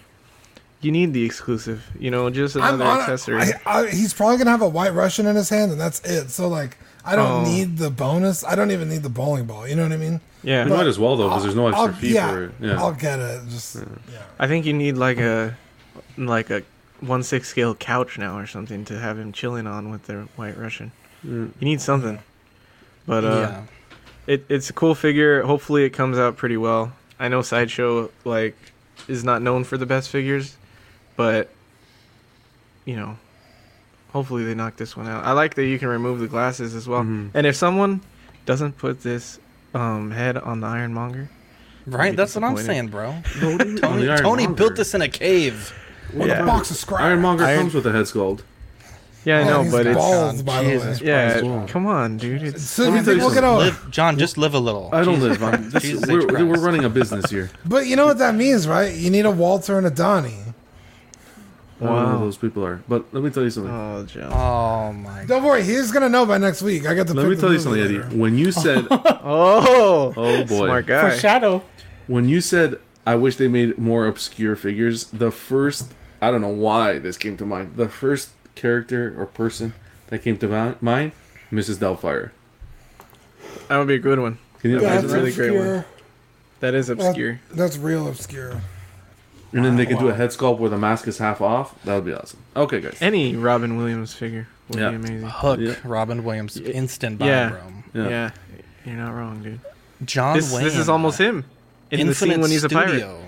[0.82, 1.88] you need the exclusive.
[2.00, 3.42] You know, just another on- accessory.
[3.42, 6.30] I, I, he's probably gonna have a white Russian in his hand, and that's it.
[6.32, 7.44] So like, I don't Oh.
[7.44, 8.44] need the bonus.
[8.44, 9.68] I don't even need the bowling ball.
[9.68, 10.22] You know what I mean?
[10.44, 10.66] Yeah.
[10.66, 12.52] You might as well though, because there's no I'll- extra fee yeah, for it.
[12.60, 12.80] Yeah.
[12.80, 13.42] I'll get it.
[13.50, 13.78] Just
[14.40, 15.56] I think you need like a
[16.18, 16.64] like a
[17.00, 20.58] one six scale couch now or something to have him chilling on with the white
[20.58, 20.92] Russian.
[21.26, 21.52] Mm.
[21.60, 22.20] You need something.
[23.08, 23.62] But uh Yeah.
[24.28, 25.42] it, it's a cool figure.
[25.44, 26.94] Hopefully it comes out pretty well.
[27.20, 28.56] I know Sideshow like
[29.08, 30.56] is not known for the best figures,
[31.16, 31.50] but
[32.86, 33.18] you know,
[34.14, 35.24] hopefully they knock this one out.
[35.26, 37.02] I like that you can remove the glasses as well.
[37.04, 37.30] Mhm.
[37.34, 38.02] And if someone
[38.46, 39.40] doesn't put this
[39.74, 41.30] um head on the Ironmonger,
[41.88, 43.16] Right, that's what I'm saying, bro.
[43.40, 45.74] Tony, Tony built this in a cave.
[46.14, 46.44] with Yeah.
[46.44, 47.02] a box of scrap.
[47.02, 48.42] Ironmonger Iron- comes with a head sculpt.
[49.24, 50.74] Yeah, I Oh, know, he's but it's balls, by the way.
[50.74, 51.40] Jesus yeah.
[51.40, 51.68] Christ.
[51.72, 52.42] Come on, dude.
[52.44, 53.66] It's So Let you me tell think you we'll get something.
[53.86, 54.90] Live, John, just live a little.
[54.92, 55.70] I don't Jesus live on.
[55.70, 57.50] This, we're, we're running a business here.
[57.66, 58.94] But you know what that means, right?
[58.94, 60.38] You need a Walter and a Donnie.
[61.82, 62.18] I don't know Wow.
[62.20, 62.82] who those people are.
[62.88, 63.74] But let me tell you something.
[63.74, 64.32] oh, John.
[64.32, 65.26] Oh my.
[65.26, 66.86] Don't worry, he's gonna know by next week.
[66.86, 67.14] I got to.
[67.14, 68.16] let pick me tell you movie something, Eddie.
[68.18, 71.10] When you said, Oh, oh boy, smart guy.
[71.10, 71.64] Foreshadow.
[72.08, 75.06] when you said, I wish they made more obscure figures.
[75.06, 77.76] The first, I don't know why this came to mind.
[77.78, 79.74] The first character or person
[80.08, 81.14] that came to mind,
[81.52, 81.78] Mrs.
[81.78, 82.30] Doubtfire.
[83.70, 84.38] That would be a good one.
[84.60, 85.18] Can you That's That's imagine a that?
[85.18, 85.68] really great one.
[85.80, 85.86] obscure.
[86.60, 87.40] That is obscure.
[87.50, 88.62] That- that's real obscure.
[89.54, 91.76] And then they can do a head sculpt where the mask is half off.
[91.84, 92.40] That would be awesome.
[92.56, 92.98] Okay, guys.
[93.02, 94.90] Any Robin Williams figure would Yeah.
[94.92, 95.22] be amazing.
[95.30, 95.76] Hook, Yeah.
[95.84, 97.50] Robin Williams, instant buy, Yeah.
[97.50, 97.60] bro.
[97.94, 98.10] Yeah.
[98.10, 98.30] Yeah.
[98.86, 99.60] you're not wrong, dude.
[100.06, 100.64] John This, Wayne.
[100.64, 101.44] this is almost him
[101.92, 102.90] in the scene when he's a pirate.
[102.90, 103.20] Studio.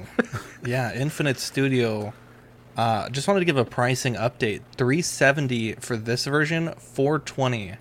[0.65, 2.13] yeah, Infinite Studio.
[2.77, 4.61] Uh, just wanted to give a pricing update.
[4.77, 7.73] 370 for this version, 420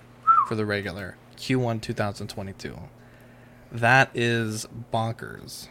[0.48, 1.16] for the regular.
[1.38, 2.78] Q1 2022.
[3.70, 5.68] That is bonkers.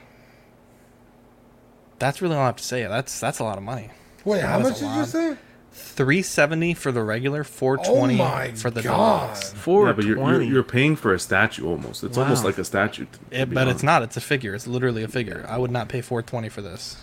[2.02, 2.84] That's really all I have to say.
[2.88, 3.90] That's that's a lot of money.
[4.26, 5.38] Wait, how much a did you say?
[5.74, 9.28] 370 for the regular, 420 Oh for the God.
[9.28, 9.54] deluxe.
[9.54, 12.04] Four Yeah, but you're, you're, you're paying for a statue almost.
[12.04, 13.06] It's almost like a statue.
[13.06, 14.04] to- to It, be but it's not.
[14.04, 14.54] It's a figure.
[14.54, 15.46] It's literally a figure.
[15.48, 16.98] I would not pay 420 for this.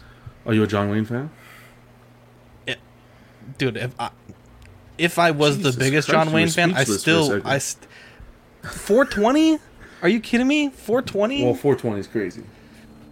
[0.45, 1.31] Are you a John Wayne fan?
[3.57, 4.11] dude if i
[4.99, 7.27] if i was Jesus the biggest Christ, john wayne fan i speechless for a still
[7.29, 7.47] second.
[7.47, 7.89] i st-
[8.63, 9.59] 420
[10.03, 12.43] are you kidding me 420 Well, 420 is crazy.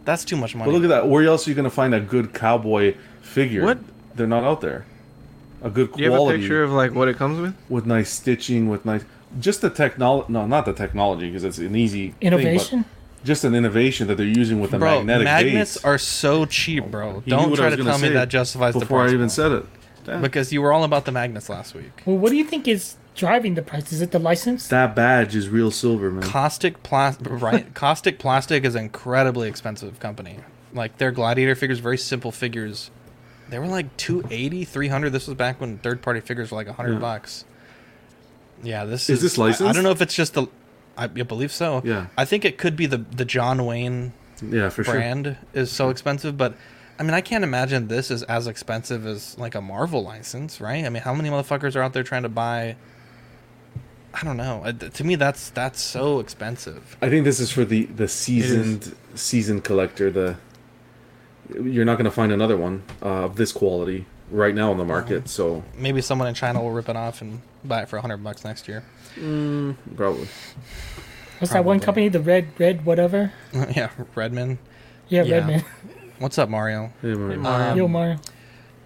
[0.07, 1.09] That's too much money But look at that.
[1.09, 3.65] Where else are you going to find a good cowboy figure?
[3.65, 3.79] What?
[4.15, 4.87] They're not out there.
[5.63, 7.55] A good Do you have a picture of like what it comes with?
[7.69, 9.05] with nice stitching, with nice.
[9.41, 10.33] Just the technology.
[10.33, 12.85] No, not the technology, because it's an easy thing, Innovation.
[13.25, 15.85] just an innovation that they're using with the bro magnetic magnets base.
[15.85, 18.89] are so cheap bro He don't try to tell me that justifies the price.
[18.89, 19.67] before I even said it.
[20.05, 20.23] Damn.
[20.23, 22.95] because you were all about the magnets last week Well, what do you think is
[23.17, 23.93] driving the price?
[23.93, 24.69] Is it the license?
[24.69, 26.23] that badge is real silver, man.
[26.25, 30.39] Kaustic Plastik right Kaustic Plastik is an incredibly expensive company
[30.73, 32.91] like their gladiator figures very simple figures
[33.49, 36.93] they were like 280 300 this was back when third party figures were like 100
[36.95, 36.99] Yeah.
[36.99, 37.45] bucks
[38.63, 40.47] yeah this Is is, this I- I, don't know if it's just the
[40.97, 42.07] i, I believe so Yeah.
[42.19, 44.13] i think it could be the the john wayne
[44.43, 44.95] Yeah, for sure.
[44.95, 46.55] brand is so expensive but
[46.99, 50.85] i mean i can't imagine this is as expensive as like a marvel license right
[50.85, 52.77] i mean how many motherfuckers are out there trying to buy
[54.19, 57.65] i don't know Uh, to me that's that's so expensive I think this is for
[57.65, 60.11] the the seasoned seasoned collector.
[60.11, 60.37] The
[61.63, 64.85] you're not going to find another one uh, of this quality right now on the
[64.85, 65.29] market.
[65.29, 68.45] So maybe someone in China will rip it off and buy it for hundred bucks
[68.45, 68.83] next year.
[69.17, 70.29] Mm, probably.
[71.39, 72.09] What's that one company?
[72.09, 73.33] The Red Red whatever.
[73.53, 74.59] yeah, Redman.
[75.09, 75.65] Yeah, Redman.
[76.19, 76.93] What's up, Mario?
[77.03, 77.45] Hey, Mario.
[77.45, 78.19] Um, Yo, Mario.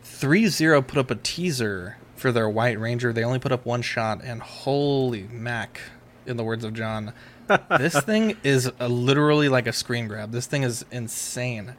[0.03, 3.13] Three Zero put up a teaser for their White Ranger.
[3.13, 5.81] They only put up one shot, and holy mac,
[6.27, 7.13] in the words of John,
[7.79, 10.33] this thing is a, literally like a screen grab.
[10.33, 11.75] This thing is insane.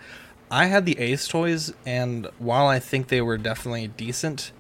[0.49, 4.51] I had the Ace toys, and while I think they were definitely decent,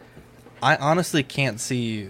[0.61, 2.09] I honestly can't see,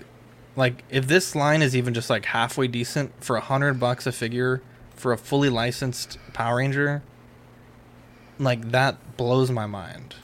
[0.56, 4.12] like, if this line is even just like halfway decent for a hundred bucks a
[4.12, 4.62] figure
[5.02, 7.02] for a fully licensed Power Ranger.
[8.38, 10.16] Like that blows my mind.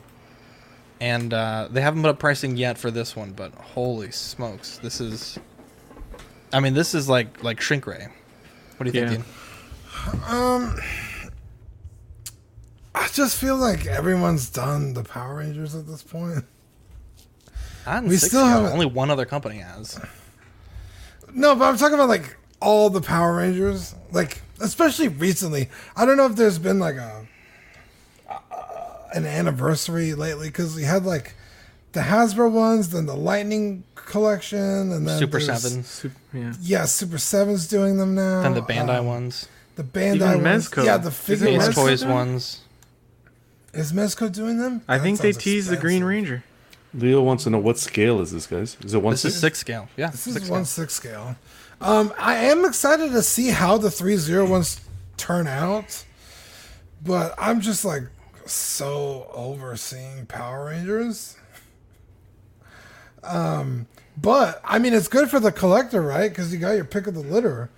[0.99, 4.99] And uh, they haven't put up pricing yet for this one, but holy smokes, this
[4.99, 5.37] is.
[6.51, 8.07] I mean, this is like like shrink ray.
[8.77, 9.09] What do you Yeah.
[9.09, 9.25] think?
[9.25, 10.21] Dean?
[10.27, 10.75] Um,
[12.95, 16.45] I just feel like everyone's done the Power Rangers at this point.
[17.85, 18.49] Not in We six still scale.
[18.49, 19.99] haven't- Only one other company has.
[21.33, 25.69] No, but I'm talking about like all the Power Rangers, like especially recently.
[25.95, 27.26] I don't know if there's been like a
[29.17, 31.33] an anniversary lately because we had like
[31.93, 36.05] the Hasbro ones, then the Lightning collection, and then Super there's- Sevens.
[36.33, 36.53] yeah.
[36.61, 38.41] Yeah, Super Sevens doing them now.
[38.41, 39.47] And the Bandai Um, ones.
[39.75, 40.69] The Bandai Even ones.
[40.69, 40.85] Mezco.
[40.85, 42.59] Yeah, the Isn't figure Ace Mezco Toys doing- ones.
[43.73, 44.81] Is Mezco doing them?
[44.87, 46.43] I That think they sounds teased the Green Ranger.
[46.93, 48.77] Leo wants to know what scale is this, guys?
[48.83, 49.41] Is it one This is six?
[49.41, 49.87] six scale.
[49.97, 50.85] Yeah, This is one scale.
[50.85, 51.35] six scale.
[51.79, 54.79] Um, I am excited to see how the three zero ones
[55.17, 56.05] turn out,
[57.05, 58.03] but I'm just like
[58.49, 61.37] so overseeing Power Rangers.
[63.23, 63.87] Um,
[64.19, 66.29] but I mean, it's good for the collector, right?
[66.29, 67.69] Because you got your pick of the litter.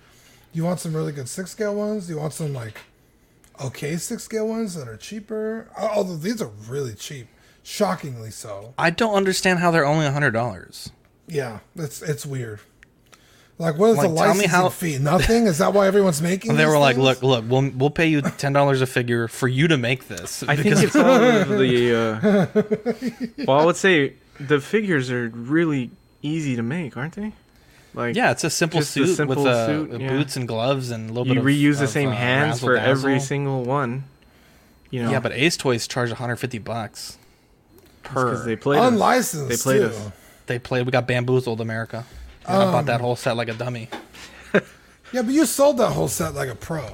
[0.52, 2.08] You want some really good six scale ones.
[2.08, 2.78] You want some like
[3.62, 5.68] okay six scale ones that are cheaper.
[5.78, 7.28] Although these are really cheap,
[7.62, 8.74] shockingly so.
[8.78, 10.90] I don't understand how they're only a hundred dollars.
[11.26, 12.60] Yeah, it's it's weird.
[13.60, 14.98] Like, what is Like, the tell me licensing how- fee?
[14.98, 15.46] Nothing.
[15.46, 16.52] Is that why everyone's making?
[16.56, 17.04] They these were like, things?
[17.04, 20.42] "Look, look, we'll we'll pay you ten dollars a figure for you to make this."
[20.44, 21.04] I think it's all
[21.42, 21.94] of the.
[21.94, 25.90] Uh, well, I would say the figures are really
[26.22, 27.32] easy to make, aren't they?
[27.92, 30.08] Like yeah, it's a simple just a suit simple with uh, suit, yeah.
[30.08, 31.40] boots and gloves and a little You bit.
[31.40, 33.08] of, reuse the of, same uh, hands for razzle-dazzle.
[33.10, 34.04] every single one.
[34.90, 37.18] You know, Yeah, but Ace Toys charge 150 bucks
[38.04, 38.30] per.
[38.30, 38.88] 'cause they played us.
[38.92, 39.86] Unlicensed, They played too.
[39.96, 40.10] us.
[40.46, 40.86] They played.
[40.86, 42.04] We got bamboozled, America.
[42.46, 43.88] I bought that Um, whole set like a dummy.
[45.12, 46.84] Yeah, but you sold that whole set like a pro.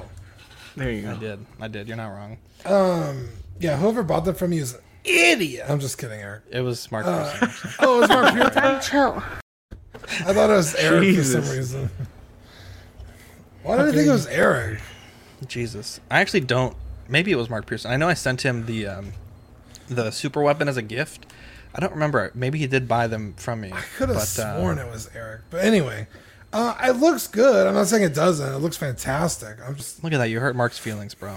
[0.74, 1.10] There you go.
[1.10, 1.46] I did.
[1.60, 1.86] I did.
[1.86, 2.38] You're not wrong.
[2.64, 3.28] Um,
[3.60, 5.66] yeah, whoever bought that from you is an idiot.
[5.68, 6.44] I'm just kidding, Eric.
[6.50, 7.04] It was Mark.
[7.04, 7.70] Uh, person.
[7.80, 8.80] oh, it was Mark Pearson.
[8.90, 9.22] Chill.
[10.26, 11.46] I thought it was Eric for Jesus.
[11.46, 11.90] some reason.
[13.62, 14.80] Why did I think it was Eric?
[15.46, 16.74] Jesus, I actually don't.
[17.08, 17.90] Maybe it was Mark Pearson.
[17.90, 19.12] I know I sent him the um,
[19.88, 21.26] the super weapon as a gift.
[21.76, 22.30] I don't remember.
[22.34, 23.70] Maybe he did buy them from me.
[23.70, 25.42] I could have but, sworn uh, it was Eric.
[25.50, 26.08] But anyway,
[26.50, 27.66] uh, it looks good.
[27.66, 28.50] I'm not saying it doesn't.
[28.54, 29.58] It looks fantastic.
[29.62, 30.30] I'm just Look at that.
[30.30, 31.36] You hurt Mark's feelings, bro.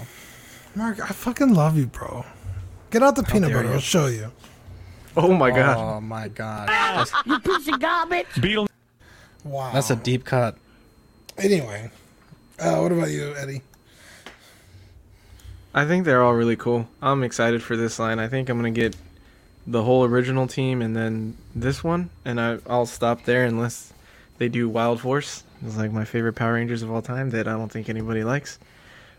[0.74, 0.98] Mark.
[0.98, 2.24] I fucking love you, bro.
[2.90, 3.68] Get out the peanut butter.
[3.68, 3.74] you.
[3.74, 4.32] I'll show you.
[5.14, 5.76] Oh my god.
[5.76, 6.68] Oh my god.
[6.68, 8.26] That's, You piece of garbage.
[8.40, 8.66] Beetle.
[9.44, 9.72] Wow.
[9.72, 10.56] that's a deep cut.
[11.36, 11.90] Anyway,
[12.58, 13.62] uh, what about you, Eddie?
[15.74, 16.88] I think they're all really cool.
[17.00, 18.18] I'm excited for this line.
[18.18, 18.96] I think I'm gonna get
[19.70, 23.92] the whole original team and then this one, and I, I'll stop there unless
[24.38, 25.44] they do Wild Force.
[25.64, 28.58] It's like my favorite Power Rangers of all time that I don't think anybody likes.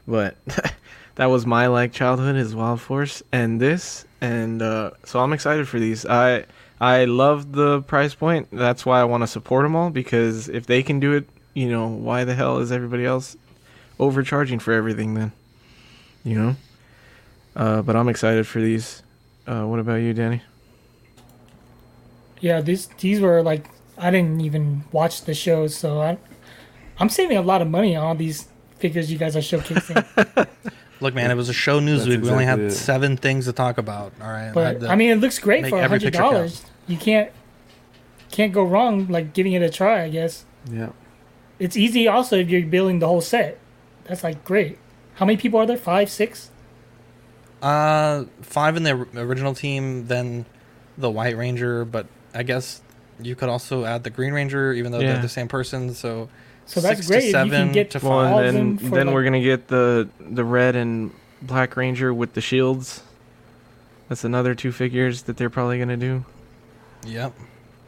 [0.07, 0.35] But
[1.15, 5.67] that was my like childhood is Wild Force and this, and uh, so I'm excited
[5.67, 6.05] for these.
[6.05, 6.45] I
[6.79, 8.47] I love the price point.
[8.51, 11.69] That's why I want to support them all because if they can do it, you
[11.69, 13.37] know, why the hell is everybody else
[13.99, 15.31] overcharging for everything then?
[16.23, 16.55] you know.
[17.55, 19.03] Uh, but I'm excited for these.
[19.51, 20.41] Uh, what about you, Danny?
[22.39, 26.17] Yeah, these these were like I didn't even watch the shows, so I
[26.99, 28.47] I'm saving a lot of money on all these
[28.79, 30.47] figures you guys are showcasing.
[31.01, 32.21] Look, man, it was a show news That's week.
[32.23, 32.71] We only had it.
[32.71, 34.13] seven things to talk about.
[34.21, 34.51] All right.
[34.53, 36.63] but to I mean, it looks great for a hundred dollars.
[36.87, 37.31] You can't
[38.31, 40.03] can't go wrong like giving it a try.
[40.03, 40.91] I guess Yeah.
[41.59, 42.07] it's easy.
[42.07, 43.59] Also, if you're building the whole set,
[44.05, 44.77] that's like great.
[45.15, 45.75] How many people are there?
[45.77, 46.49] Five, six?
[47.62, 50.45] Uh, five in the original team, then
[50.97, 52.82] the White Ranger, but I guess
[53.22, 55.14] you could also add the Green Ranger, even though Yeah.
[55.14, 55.93] they're the same person.
[55.93, 56.30] So,
[56.66, 58.45] So that's six great To if you can seven get to to Well, five.
[58.55, 62.41] and then then like- we're gonna get the the red and black ranger with the
[62.41, 63.01] shields.
[64.09, 66.26] That's another two figures that they're probably gonna do.
[67.05, 67.34] Yep.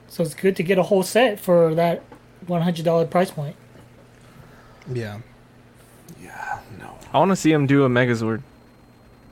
[0.08, 2.04] So it's good to get a whole set for that
[2.48, 3.56] one hundred dollar price point.
[4.92, 5.20] Yeah.
[6.22, 6.60] Yeah.
[6.80, 6.98] No.
[7.14, 8.42] I want to see them do a Megazord,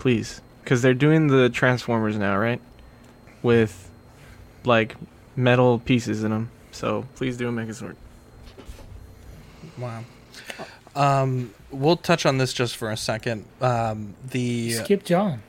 [0.01, 2.59] please, because they're doing the Transformers now, right?
[3.43, 3.89] With
[4.65, 4.95] like
[5.35, 6.49] metal pieces in them.
[6.71, 7.95] So please do a Megazord.
[9.77, 10.03] Wow.
[10.95, 13.45] Um, we'll touch on this just for a second.
[13.61, 15.43] Um, the Skip John.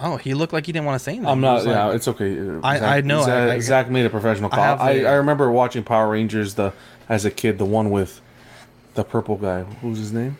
[0.00, 1.28] Oh, he looked like he didn't want to say anything.
[1.28, 1.54] I'm not.
[1.54, 2.38] was like- yeah, it's okay.
[2.62, 4.64] I- Zach, I know, Zach, I- I- Zach made a professional I call.
[4.64, 6.72] have I, a- I, remember watching Power Rangers the
[7.08, 7.58] as a kid.
[7.58, 8.20] The one with
[8.94, 9.62] the purple guy.
[9.62, 10.36] Who's his name?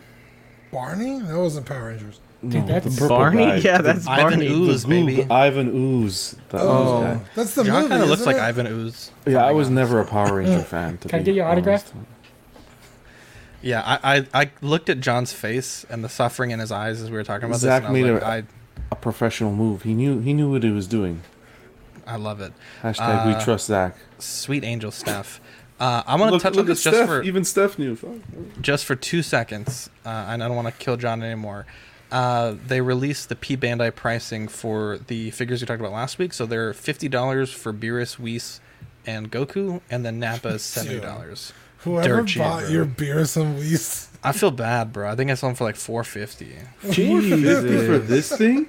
[0.71, 1.19] Barney?
[1.19, 2.19] That wasn't Power Rangers.
[2.41, 3.45] No, that's- the Barney?
[3.45, 3.55] guy.
[3.57, 4.47] Yeah, The- that's Ivan Barney.
[4.47, 5.27] Ooze, the baby.
[5.29, 6.35] Ivan Ooze.
[6.49, 7.19] That Oh, guy.
[7.35, 7.89] that's the John movie.
[7.89, 8.41] kind of looks isn't like?
[8.41, 9.11] Ivan Ooze.
[9.25, 10.97] Yeah, I was never a Power Ranger fan.
[10.99, 11.91] To Can I get your autograph?
[11.93, 12.07] honest.
[13.61, 17.11] Yeah, I, I I looked at John's face and the suffering in his eyes as
[17.11, 17.89] we were talking about Zach this.
[17.89, 18.45] And I, made was a, like,
[18.91, 19.83] a professional move.
[19.83, 20.19] He knew.
[20.21, 21.21] He knew what he was doing.
[22.07, 22.53] I, I love it.
[22.81, 23.97] Hashtag we Uh, trust Zach.
[24.17, 25.41] Sweet angel Steph.
[25.77, 27.07] Uh, I'm gonna Look, touch look on at this just Steph.
[27.07, 27.97] for Even Steph knew.
[28.61, 31.65] Just for two seconds, uh, and I don't want to kill John anymore.
[32.11, 36.33] Uh, they released the P Bandai pricing for the figures we talked about last week.
[36.33, 38.59] So they're fifty dollars for Beerus, Whis,
[39.05, 41.53] and Goku, and then Nappa is seventy dollars.
[41.79, 44.09] Whoever bought your Beerus and Whis.
[44.23, 45.09] I feel bad, bro.
[45.09, 48.67] I think I sold them for like four fifty $4.50 for this thing?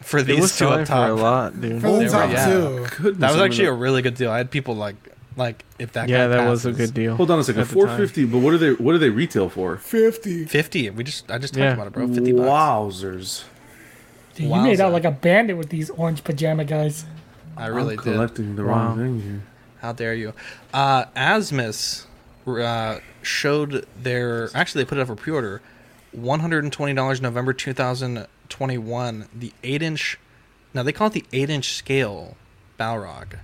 [0.00, 1.10] for It these was two selling up for top.
[1.10, 1.80] a lot, dude.
[1.80, 2.46] For the They were- yeah.
[2.46, 2.86] two.
[2.96, 4.30] Goodness, That was actually a really good deal.
[4.30, 4.96] I had people like
[5.36, 7.16] like if that Yeah, guy that was a good deal.
[7.16, 7.62] Hold on a second.
[7.62, 7.96] at the Four time.
[7.98, 8.24] fifty.
[8.24, 8.72] But what are they?
[8.72, 9.76] What do they retail for?
[9.76, 10.44] 50.
[10.46, 10.90] Fifty.
[10.90, 11.72] We just I just talked Yeah.
[11.74, 12.08] about it, bro.
[12.08, 12.48] Fifty bucks.
[12.48, 13.44] Wowzers!
[14.34, 17.04] Dude, you made out like a bandit with these orange pajama guys.
[17.56, 18.12] I really I'm did.
[18.14, 18.70] collecting the Wow.
[18.88, 19.42] wrong thing here.
[19.80, 20.32] How dare you?
[20.72, 22.06] Uh, Asmus
[22.46, 24.50] uh, showed their.
[24.54, 25.60] Actually, they put it up for pre-order.
[26.12, 29.26] One hundred and twenty dollars, November two thousand twenty-one.
[29.34, 30.18] The eight-inch.
[30.74, 32.36] Now they call it the eight-inch scale
[32.78, 33.38] Balrog.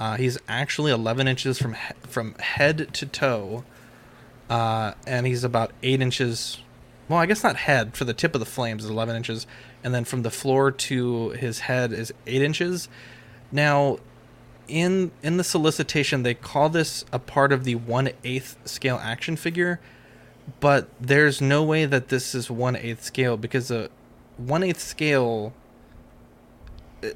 [0.00, 3.64] Uh, he's actually eleven inches from he- from head to toe,
[4.48, 6.58] uh, and he's about eight inches.
[7.06, 7.94] Well, I guess not head.
[7.94, 9.46] For the tip of the flames is eleven inches,
[9.84, 12.88] and then from the floor to his head is eight inches.
[13.52, 13.98] Now,
[14.68, 19.36] in in the solicitation they call this a part of the one eighth scale action
[19.36, 19.80] figure,
[20.60, 23.90] but there's no way that this is one eighth scale because a
[24.38, 25.52] one eighth scale,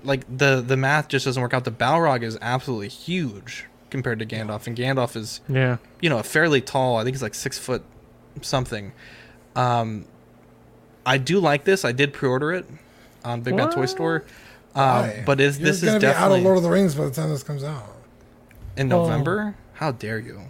[0.02, 1.64] like the the math just doesn't work out.
[1.64, 5.76] The Balrog is absolutely huge compared to Gandalf, and Gandalf is Yeah.
[6.00, 6.96] you know a fairly tall.
[6.96, 7.82] I think he's like six foot
[8.42, 8.92] something.
[9.56, 10.06] Um,
[11.06, 11.84] I do like this.
[11.84, 12.66] I did pre-order it
[13.24, 14.24] on Big Bad Toy Store.
[14.74, 15.22] Um, Why?
[15.24, 17.10] but is You're this is gonna be out of Lord of the Rings by the
[17.10, 17.90] time this comes out.
[18.76, 19.02] in Oh.
[19.04, 19.54] November?
[19.74, 20.40] How dare you?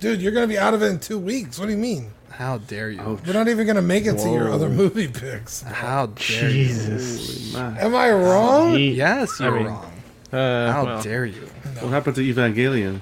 [0.00, 1.58] Dude, you're gonna be out of it in two weeks.
[1.58, 2.12] What do you mean?
[2.30, 3.18] How dare you?
[3.26, 5.62] We're not even gonna make it to your other movie picks.
[5.62, 6.64] How dare you?
[6.66, 7.54] Jesus.
[7.54, 7.64] Holy.
[7.78, 8.76] Am I wrong?
[8.78, 9.92] Yes, you're mean, wrong.
[10.32, 11.02] Uh, How well.
[11.02, 11.48] dare you?
[11.80, 13.00] What happened to Evangelion?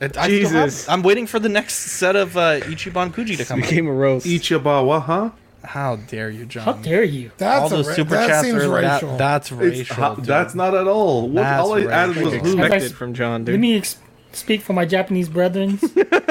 [0.00, 0.88] It, I still have- Jesus.
[0.88, 3.68] I'm waiting for the next set of uh, Ichiban Kuji to come out.
[3.68, 4.26] Became a roast.
[4.26, 5.30] Ichibawa, huh?
[5.64, 6.64] How dare you, John?
[6.64, 7.30] How dare you?
[7.38, 9.10] That's all those ra- super that chats seems are racial.
[9.10, 9.94] that, that's racial.
[9.94, 10.24] ho- dude.
[10.24, 11.28] that's not at all.
[11.28, 12.46] What That's all I added was racial.
[12.48, 12.58] who?
[12.58, 13.52] Expected from John, Dude.
[13.54, 13.96] Let me ex-
[14.32, 15.78] speak for my Japanese brethren.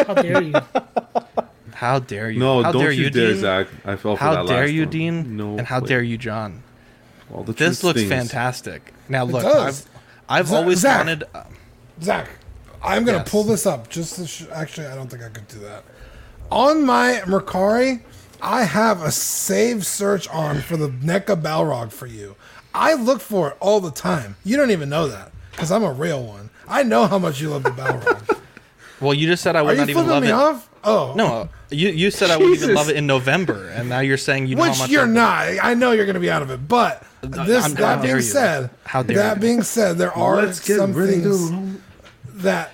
[0.06, 0.54] How dare you?
[1.82, 2.40] How dare you?
[2.40, 3.40] No, how don't dare you, you, dare, Dean?
[3.42, 3.68] Zach.
[3.84, 4.90] I fell for How that dare last you, one.
[4.92, 5.36] Dean?
[5.38, 5.58] No.
[5.58, 5.88] and how way.
[5.88, 6.62] dare you, John?
[7.28, 8.14] Well, the This looks stings.
[8.14, 8.94] fantastic.
[9.10, 9.88] Now look, does.
[10.30, 10.98] I've I've Zach- always Zach.
[11.00, 11.24] wanted.
[11.34, 11.44] Uh,
[12.04, 12.30] Zach,
[12.84, 13.32] I'm gonna Yes.
[13.32, 14.86] pull this up just to sh- actually.
[14.86, 15.84] I don't think I could do that.
[16.52, 18.02] On my Mercari,
[18.44, 22.36] I have a save search on for the NECA Balrog for you.
[22.76, 24.36] I look for it all the time.
[24.44, 26.52] You don't even know that because I'm a real one.
[26.68, 28.38] I know how much you love the Balrog.
[29.02, 30.34] well, you just said I Are would you not even love me it.
[30.34, 30.68] off?
[30.84, 32.76] Oh No, uh, you you said I wouldn't even Jesus.
[32.76, 35.08] love it in November, and now you're saying you know Which how much you're I-
[35.08, 35.48] not.
[35.64, 37.96] I know you're going to be out of it, but uh, this I'm- how that
[38.02, 38.22] dare being you.
[38.22, 39.42] said, How dare that you.
[39.42, 41.82] being said, there are Let's get some ready things to.
[42.42, 42.72] that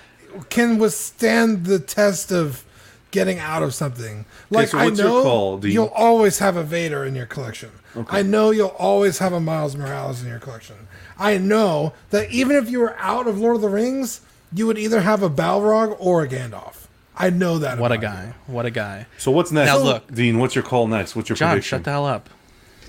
[0.48, 2.64] can withstand the test of
[3.10, 4.24] getting out of something.
[4.50, 5.72] Like so I what's your know call, Dean?
[5.72, 7.70] you'll always have a Vader in your collection.
[8.08, 10.76] I know you'll always have a Miles Morales in your collection.
[11.18, 14.20] I know that even if you were out of Lord of the Rings,
[14.54, 16.86] you would either have a Balrog or a Gandalf.
[17.18, 17.78] I know that.
[17.78, 18.08] What a about you.
[18.30, 18.34] guy!
[18.46, 19.06] What a guy!
[19.18, 19.66] So what's next?
[19.68, 20.12] Now look.
[20.14, 20.38] Dean.
[20.38, 21.16] What's your call next?
[21.16, 21.78] What's your John, prediction?
[21.78, 22.30] shut the hell up.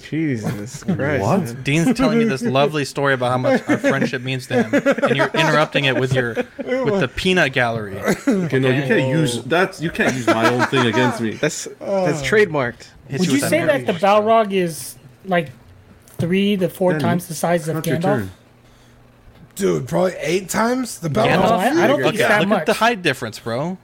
[0.10, 1.22] Jesus Christ.
[1.22, 1.42] What?
[1.42, 1.64] man.
[1.64, 4.74] Dean's telling me this lovely story about how much our friendship means to him,
[5.04, 7.98] and you're interrupting it with your with the peanut gallery.
[8.00, 11.32] Okay, no, you can't use that's you can't use my own thing against me.
[11.32, 12.88] That's that's trademarked.
[13.08, 14.02] Hit Would you with say that the Bush.
[14.02, 15.50] Balrog is like
[16.18, 18.30] three to four Then times the size of Not Gandalf?
[19.56, 19.88] dude.
[19.88, 21.52] Probably eight times the No, Balrog.
[21.52, 22.60] I, I don't Look, think it's at, that look much.
[22.62, 23.78] at the height difference, bro.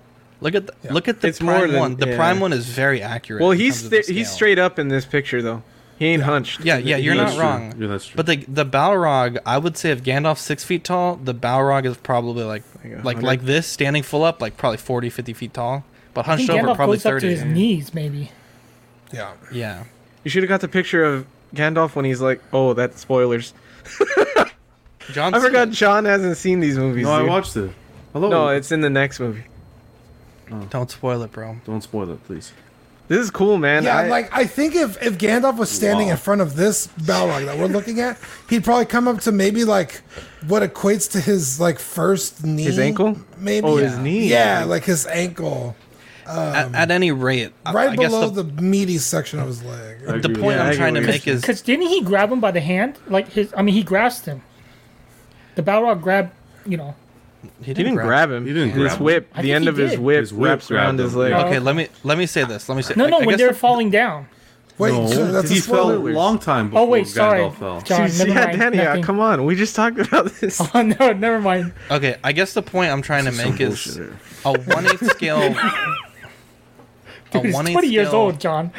[0.46, 1.96] Look at the, look at the It's more prime than- one.
[1.96, 2.16] The yeah.
[2.18, 3.42] prime one is very accurate.
[3.42, 5.64] Well, he's terms of the th- he's straight up in this picture though.
[5.98, 6.60] He ain't hunched.
[6.64, 7.44] Yeah, yeah, you're That's not true.
[7.68, 7.82] wrong.
[7.82, 8.16] Yeah, that's true.
[8.18, 11.98] But the the Balrog, I would say if Gandalf's six feet tall, the Balrog is
[11.98, 15.84] probably like Like like like this, standing full up, like probably 40, 50 feet tall.
[16.14, 18.32] But I think hunched over, Gandalf probably goes up to his knees, maybe.
[19.12, 19.32] Yeah.
[19.52, 19.84] Yeah.
[20.24, 21.26] You should have got the picture of
[21.56, 23.54] Gandalf when he's like, "Oh, that spoilers."
[25.12, 25.34] John.
[25.34, 27.06] I forgot John hasn't seen these movies.
[27.06, 27.72] No, I watched it.
[28.14, 28.30] Hello.
[28.30, 29.44] No, it's in the next movie.
[30.70, 31.58] Don't spoil it, bro.
[31.66, 32.54] Don't spoil it, please.
[33.08, 33.84] This is cool, man.
[33.84, 37.46] yeah, I- like I think if if Gandalf was standing in front of this Balrog
[37.46, 38.18] that we're looking at,
[38.50, 40.02] he'd probably come up to maybe like
[40.48, 43.18] what equates to his like first knee, His ankle?
[43.38, 43.68] maybe.
[43.68, 44.28] Oh, his knee.
[44.28, 45.76] Yeah, like his ankle,
[46.26, 49.64] at, at um, any rate, right I guess below the, the, meaty section of his
[49.64, 50.00] leg.
[50.22, 50.62] The point that.
[50.62, 52.98] I I'm trying to make is Because didn't he grab him by the hand?
[53.08, 54.42] Like his, I mean, he grasped him.
[55.54, 56.32] The Balrog grabbed,
[56.66, 56.96] you know.
[57.60, 58.46] He he didn't grab him.
[58.46, 59.04] He didn't His grab him.
[59.04, 61.34] whip, I the end he of his whip, His whip wraps around grabbed his leg.
[61.34, 62.68] Okay, let me let me say this.
[62.70, 62.94] Let me say.
[62.98, 64.28] No, no, I when guess they're the- falling down.
[64.78, 67.56] Wait, no, so that's a he fell a long time before Oh wait, sorry, Gandalf
[67.56, 67.80] fell.
[67.82, 68.10] John.
[68.10, 68.60] See, never yeah, mind.
[68.60, 69.04] Danny, uh, nothing.
[69.04, 69.46] come on.
[69.46, 70.60] We just talked about this.
[70.74, 71.72] Oh no, never mind.
[71.90, 74.14] Okay, I guess the point I'm trying to make is bullshit.
[74.44, 75.40] a one eighth scale.
[77.32, 78.72] Dude, he's 20 years scale- old, John.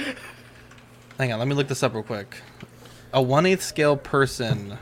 [1.18, 2.36] Hang on, let me look this up real quick.
[3.14, 4.76] A one eighth scale person.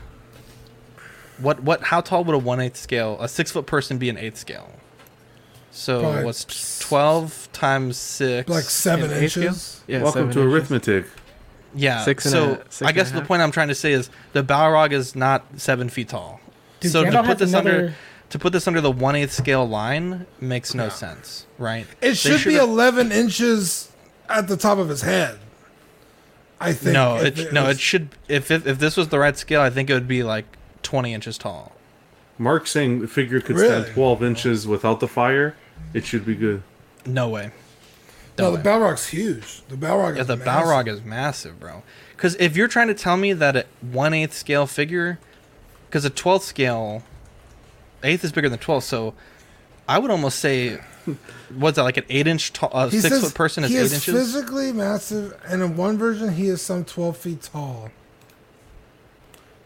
[1.37, 1.83] What what?
[1.83, 3.17] How tall would a one eighth scale?
[3.19, 4.69] A six foot person be an eighth scale?
[5.71, 8.49] So Probably what's twelve times six?
[8.49, 9.43] like seven In eight scale?
[9.47, 9.81] inches.
[9.87, 10.53] Yeah, Welcome seven to inches.
[10.53, 11.05] arithmetic.
[11.73, 12.03] Yeah.
[12.05, 13.27] Six and so a- six I and guess a the half?
[13.27, 16.39] point I'm trying to say is the Balrog is not seven feet tall.
[16.79, 17.95] Dude, so to Gandalf put has this under another-
[18.29, 21.85] to put this under the one eighth scale line makes no sense, right?
[22.01, 23.89] It should be should've- 11 inches
[24.29, 25.37] at the top of his head.
[26.59, 26.93] I think.
[26.93, 28.09] No, if it, no, was- it should.
[28.29, 30.45] If, if if this was the right scale, I think it would be like
[30.85, 31.73] twenty inches tall.
[32.37, 33.83] Mark saying the figure could Really?
[33.83, 35.55] stand 12 inches without the fire.
[35.93, 36.63] It should be good.
[37.05, 37.51] No way.
[38.37, 38.63] No, No the way.
[38.63, 39.61] Balrog's huge.
[39.69, 40.47] The Balrog Yeah, is the massive.
[40.67, 41.83] Balrog is massive, bro.
[42.15, 45.17] Because if you're trying to tell me that a one eighth scale figure,
[45.87, 47.03] because a twelfth scale,
[48.03, 49.13] eighth is bigger than twelfth, so
[49.87, 50.79] I would almost say,
[51.55, 53.93] what's that like an eight inch tall, uh, six foot person is he eight is
[53.93, 54.13] inches?
[54.13, 57.91] physically massive, and in one version, he is some 12 feet tall.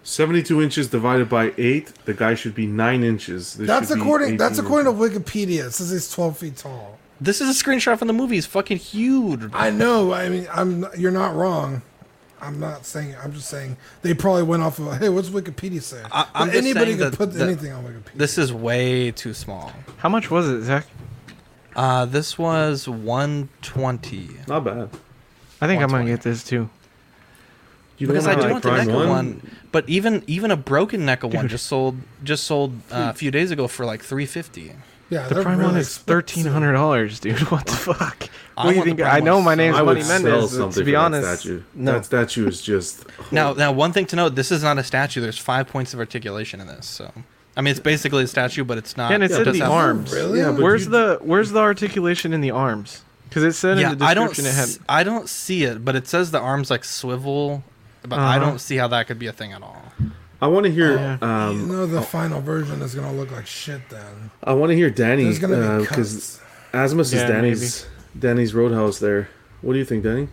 [0.03, 3.55] 72 inches divided by 8, the guy should be 9 inches.
[3.55, 4.37] This That's should be according.
[4.37, 5.13] That's according inches.
[5.13, 5.65] to Wikipedia.
[5.67, 6.97] It says he's 12 feet tall.
[7.21, 8.37] This is a screenshot from the movie.
[8.37, 9.49] It's fucking huge.
[9.53, 10.13] I know.
[10.13, 10.85] I mean, I'm.
[10.97, 11.81] You're not wrong.
[12.41, 13.15] I'm not saying.
[13.21, 14.97] I'm just saying they probably went off of.
[14.99, 16.01] Hey, what's Wikipedia say?
[16.11, 18.13] I, I'm But just anybody saying could that, put that anything on Wikipedia.
[18.15, 19.73] This is way too small.
[19.97, 20.85] How much was it, Zach?
[21.75, 24.29] Uh, this was 120.
[24.47, 24.89] Not bad.
[25.61, 25.91] I think I 120.
[25.91, 26.69] might get this too.
[27.97, 29.51] You because I have, do like, want the Prime NECA one?
[29.71, 33.51] But even even a broken NECA one just sold just sold uh, a few days
[33.51, 34.73] ago for like 350.
[35.09, 37.39] yeah, The prime really one is thirteen hundred dollars, dude.
[37.51, 38.29] What the fuck?
[38.57, 39.01] I What do you think?
[39.01, 40.75] I know my so name's I would Money sell Mendez.
[40.75, 41.61] To be honest, that statue.
[41.73, 41.93] no.
[41.93, 43.05] That statue is just...
[43.31, 45.21] Now now one thing to note, this is not a statue.
[45.21, 46.85] There's five points of articulation in this.
[46.85, 47.11] So
[47.57, 49.11] I mean it's basically a statue, but it's not.
[49.11, 50.11] and it's it in does the have- arms.
[50.13, 50.39] Really?
[50.39, 53.01] Yeah, Where's you- the Where's the articulation in the arms?
[53.29, 54.27] Because it said Yeah, in the description I don't.
[54.29, 54.69] description it had.
[54.69, 57.63] s- I don't see it, but it says the arms like swivel.
[58.07, 58.45] But I Uh-huh.
[58.45, 59.81] don't see how that could be a thing at all.
[60.41, 60.95] I want to hear...
[60.95, 61.17] Yeah.
[61.21, 63.81] You Um, know, the final version is gonna look like shit.
[63.89, 66.39] Then I want to hear Danny, there's gonna be because
[66.71, 66.93] cuts.
[66.93, 67.85] Asmus Yeah, is Danny's,
[68.17, 69.27] Danny's Roadhouse there.
[69.61, 70.29] What do you think, Danny?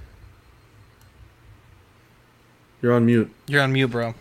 [2.82, 3.30] You're on mute.
[3.48, 4.14] You're on mute, bro.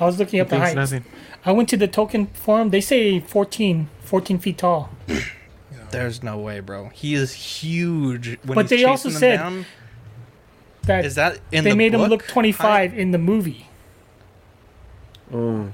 [0.00, 0.76] I was looking up the Thinks height.
[0.76, 1.04] nothing.
[1.44, 2.70] I went to the Tolkien forum.
[2.70, 4.90] They say 14, 14 feet tall.
[5.90, 6.88] There's no way, bro.
[6.90, 8.38] He is huge.
[8.44, 9.66] When But he's they also chasing them said down.
[10.88, 13.66] That Is that in they the made him look 25 in the movie.
[15.32, 15.68] Oh,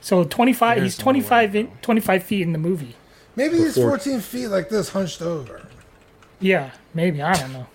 [0.00, 0.76] So 25.
[0.78, 2.96] There's he's no 25 way, in, 25 feet in the movie.
[3.36, 5.62] maybe he's 14 feet like this, hunched over.
[6.40, 7.66] Yeah, maybe I don't know.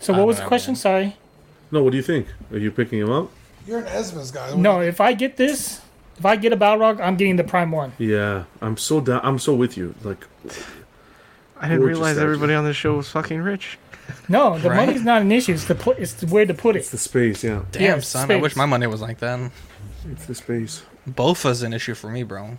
[0.00, 0.72] So what was the question?
[0.72, 0.76] man.
[0.76, 1.16] Sorry.
[1.70, 1.82] no.
[1.82, 2.26] What do you think?
[2.52, 3.30] Are you picking him up?
[3.66, 4.54] You're an Asmus guy.
[4.56, 5.80] No, if I get this,
[6.18, 7.92] if I get a Balrog, I'm getting the Prime one.
[7.98, 9.20] Yeah, I'm so down.
[9.22, 9.94] I'm so with you.
[10.02, 10.26] Like,
[11.60, 13.78] I didn't realize everybody on this show was fucking rich.
[14.28, 14.86] No, the Right?
[14.86, 15.52] money's not an issue.
[15.52, 15.98] It's the put.
[15.98, 16.80] It's the where to put it.
[16.80, 17.42] it's the space.
[17.44, 18.30] Yeah, Damn, Yeah, son.
[18.30, 19.50] I wish my money was like that.
[20.10, 22.56] it's the space Both was an issue for me, bro.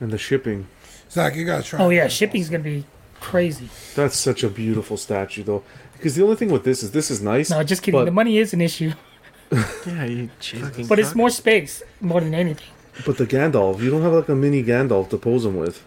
[0.00, 0.66] and the shipping.
[1.10, 1.80] Zach, you gotta try.
[1.80, 1.96] Oh it.
[1.96, 2.84] yeah, shipping's gonna be
[3.20, 3.68] crazy.
[3.94, 5.62] That's such a beautiful statue, though.
[5.94, 7.50] Because the only thing with this is this is nice.
[7.50, 7.98] No, just kidding.
[8.00, 8.92] But, the money is an issue,
[9.86, 10.86] Yeah, you fucking.
[10.86, 12.66] but it's more space more than anything.
[13.04, 15.84] but the Gandalf, you don't have like a mini Gandalf to pose him with.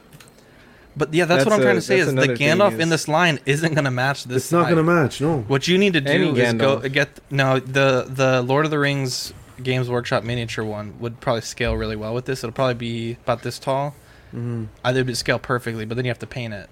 [0.96, 3.40] But yeah, that's, what I'm trying to say is the Gandalf is- in this line
[3.46, 4.44] isn't gonna match this.
[4.44, 5.22] It's not gonna match.
[5.22, 5.40] No.
[5.42, 8.80] What you need to do Any is go get no the the Lord of the
[8.80, 12.44] Rings Games Workshop miniature one would probably scale really well with this.
[12.44, 13.96] It'll probably be about this tall.
[14.30, 14.66] Mm-hmm.
[14.84, 16.70] Either would scale perfectly, but then you have to paint it.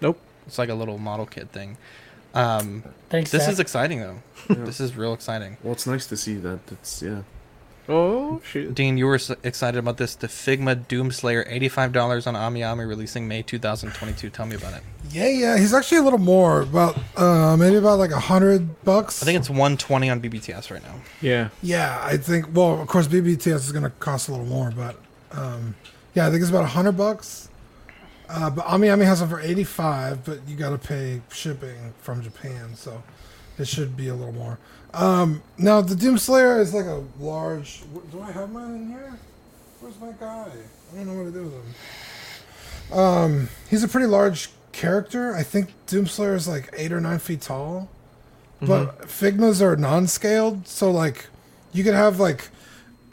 [0.00, 0.18] Nope.
[0.46, 1.76] It's like a little model kit thing.
[2.34, 3.30] Um, Thanks.
[3.30, 3.52] this Zach.
[3.52, 4.18] is exciting though.
[4.54, 5.56] This is real exciting.
[5.62, 6.60] Well, it's nice to see that.
[6.70, 7.22] It's yeah.
[7.88, 8.74] Oh shit.
[8.74, 10.14] Dean, you were excited about this.
[10.16, 14.30] The Figma Doomslayer, eighty-five dollars on AmiAmi, releasing May 2022.
[14.30, 14.82] Tell me about it.
[15.10, 15.58] Yeah, yeah.
[15.58, 19.22] He's actually a little more, about uh, maybe about like a hundred bucks.
[19.22, 20.96] I think it's 120 on BBTS right now.
[21.20, 21.50] Yeah.
[21.62, 22.46] Yeah, I think.
[22.52, 24.96] Well, of course, BBTS is going to cost a little more, but
[25.32, 25.76] um,
[26.14, 27.48] Yeah, I think it's about a hundred bucks.
[28.28, 31.94] Uh, but Ami Ami has it for eighty five, but you got to pay shipping
[32.00, 33.04] from Japan, so
[33.58, 34.58] it should be a little more.
[34.94, 37.82] Um, now the Doom Slayer is like a large.
[38.10, 39.18] Do I have mine in here?
[39.80, 40.48] Where's my guy?
[40.92, 42.98] I don't know what to do with him.
[42.98, 45.34] Um, he's a pretty large character.
[45.34, 47.88] I think Doom Slayer is like eight or nine feet tall,
[48.60, 51.26] but Figmas are non-scaled, so like
[51.72, 52.48] you could have like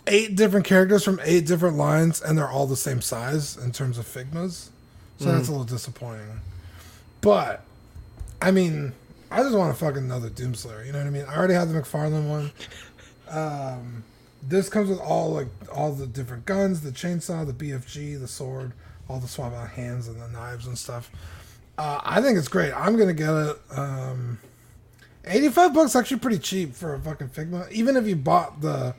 [0.07, 3.97] eight different characters from eight different lines, and they're all the same size in terms
[3.97, 4.69] of Figmas.
[5.19, 6.41] So that's a little disappointing.
[7.21, 7.63] But
[8.41, 8.93] I mean,
[9.33, 10.83] I just want a fucking another Doom Slayer.
[10.83, 11.25] You know what I mean?
[11.25, 12.51] I already have the McFarlane one.
[13.27, 14.03] Um,
[14.47, 18.73] this comes with all like all the different guns, the chainsaw, the BFG, the sword,
[19.09, 21.09] all the swap out hands and the knives and stuff.
[21.79, 22.73] Uh, I think it's great.
[22.73, 23.57] I'm gonna get it.
[23.75, 24.37] Um,
[25.25, 27.71] 85 bucks actually pretty cheap for a fucking Figma.
[27.71, 28.93] Even if you bought the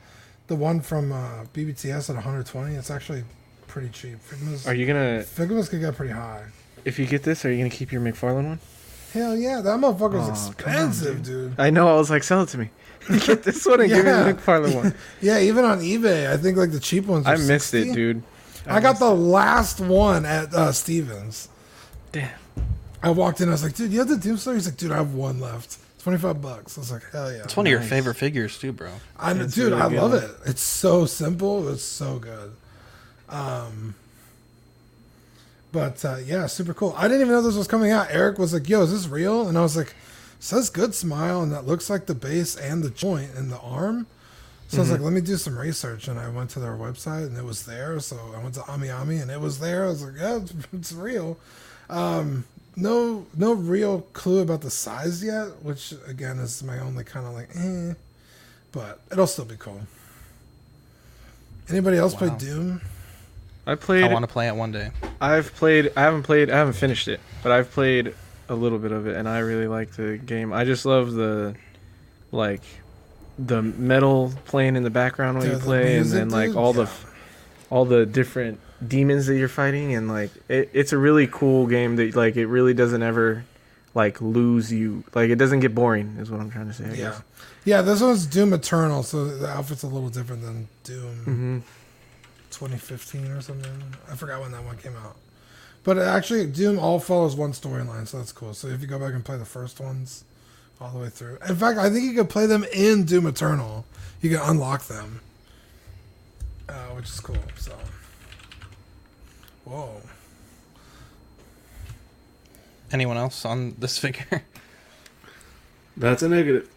[0.47, 3.23] the one from uh, BBTS at 120, it's actually
[3.67, 4.17] pretty cheap.
[4.27, 5.23] Figmas Are you gonna?
[5.23, 6.47] Figmas could get pretty high.
[6.83, 8.59] If you get this, are you gonna keep your McFarlane one?
[9.15, 11.57] Hell yeah, that motherfucker's Oh, come on, expensive, dude.
[11.57, 11.87] I know.
[11.87, 12.69] I was like, sell it to me.
[13.25, 14.95] Get this one and give me the McFarlane one.
[15.21, 17.25] yeah, even on eBay, I think like the cheap ones.
[17.25, 17.91] Are I missed 60.
[17.91, 18.23] it, dude.
[18.67, 21.47] I, got the last one at uh, Stevens.
[22.11, 22.29] Damn.
[23.01, 23.47] I walked in.
[23.47, 25.39] I was like, "Dude, you have the Doom Slayer?" He's like, "Dude, I have one
[25.39, 25.77] left.
[26.01, 28.73] Twenty five bucks." I was like, "Hell yeah!" It's one of your favorite figures too,
[28.73, 28.89] bro.
[29.19, 30.01] I'm, It's dude, really I good.
[30.01, 30.31] love it.
[30.47, 31.69] It's so simple.
[31.69, 32.53] It's so good.
[33.29, 33.93] Um,
[35.75, 36.95] but uh, yeah, super cool.
[36.97, 38.07] I didn't even know this was coming out.
[38.09, 39.93] Eric was like, "Yo, is this real?" And I was like,
[40.39, 44.07] "Says good smile, and that looks like the base and the joint and the arm."
[44.69, 44.91] So I was Mhm.
[44.93, 47.63] like, "Let me do some research," and I went to their website, and it was
[47.65, 47.99] there.
[47.99, 49.83] So I went to Ami Ami, and it was there.
[49.85, 51.37] I was like, "Yeah, it's, it's real."
[51.89, 52.45] Um,
[52.77, 57.33] no, no real clue about the size yet, which again is my only kind of
[57.33, 57.93] like, eh.
[58.71, 59.81] But it'll still be cool.
[61.69, 62.81] Anybody else play Doom?
[63.67, 64.03] I played.
[64.03, 64.91] I want to play it one day.
[65.19, 65.91] I've played.
[65.95, 66.49] I haven't played.
[66.49, 68.13] I haven't finished it, but I've played
[68.49, 70.53] a little bit of it, and I really like the game.
[70.53, 71.55] I just love the,
[72.31, 72.61] like,
[73.39, 76.57] the metal playing in the background when Yeah, you the play, and then like dude,
[76.57, 76.89] all the, yeah.
[76.89, 77.13] f-
[77.71, 81.95] all the different demons that you're fighting, and like it, it's a really cool game
[81.95, 83.45] that like it really doesn't ever,
[83.95, 85.03] like lose you.
[85.15, 86.17] Like it doesn't get boring.
[86.19, 86.85] Is what I'm trying to say.
[86.85, 86.95] I Yeah.
[86.95, 87.21] guess.
[87.65, 91.59] Yeah, this one's Doom Eternal, so the outfit's a little different than Doom Mm-hmm.
[92.55, 93.83] 2015 or something.
[94.09, 95.17] I forgot when that one came out.
[95.83, 98.53] But actually, Doom all follows one storyline, so that's cool.
[98.53, 100.23] So if you go back and play the first ones
[100.81, 101.37] all the way through.
[101.47, 103.85] In fact, I think you could play them in Doom Eternal.
[104.21, 105.21] You can unlock them,
[106.67, 107.37] uh, which is cool.
[107.57, 107.73] So,
[109.65, 110.01] whoa.
[112.91, 114.43] Anyone else on this figure?
[115.97, 116.69] That's a negative.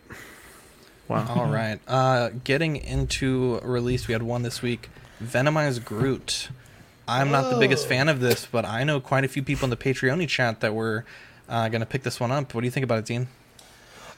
[1.09, 1.27] Wow.
[1.29, 1.81] All right.
[1.89, 4.91] Uh, getting into release, we had one this week.
[5.23, 6.49] Venomized Groot.
[7.07, 9.71] I'm not the biggest fan of this, but I know quite a few people in
[9.71, 11.07] the Patreon chat that were
[11.49, 12.55] uh, going to pick this one up.
[12.55, 13.29] What do you think about it, Dean?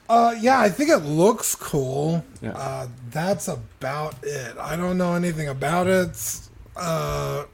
[0.08, 2.24] Uh, yeah, I think it looks cool.
[2.42, 2.50] Yeah.
[2.50, 4.56] Uh, that's about it.
[4.58, 6.40] I don't know anything about it.
[6.74, 7.44] Uh,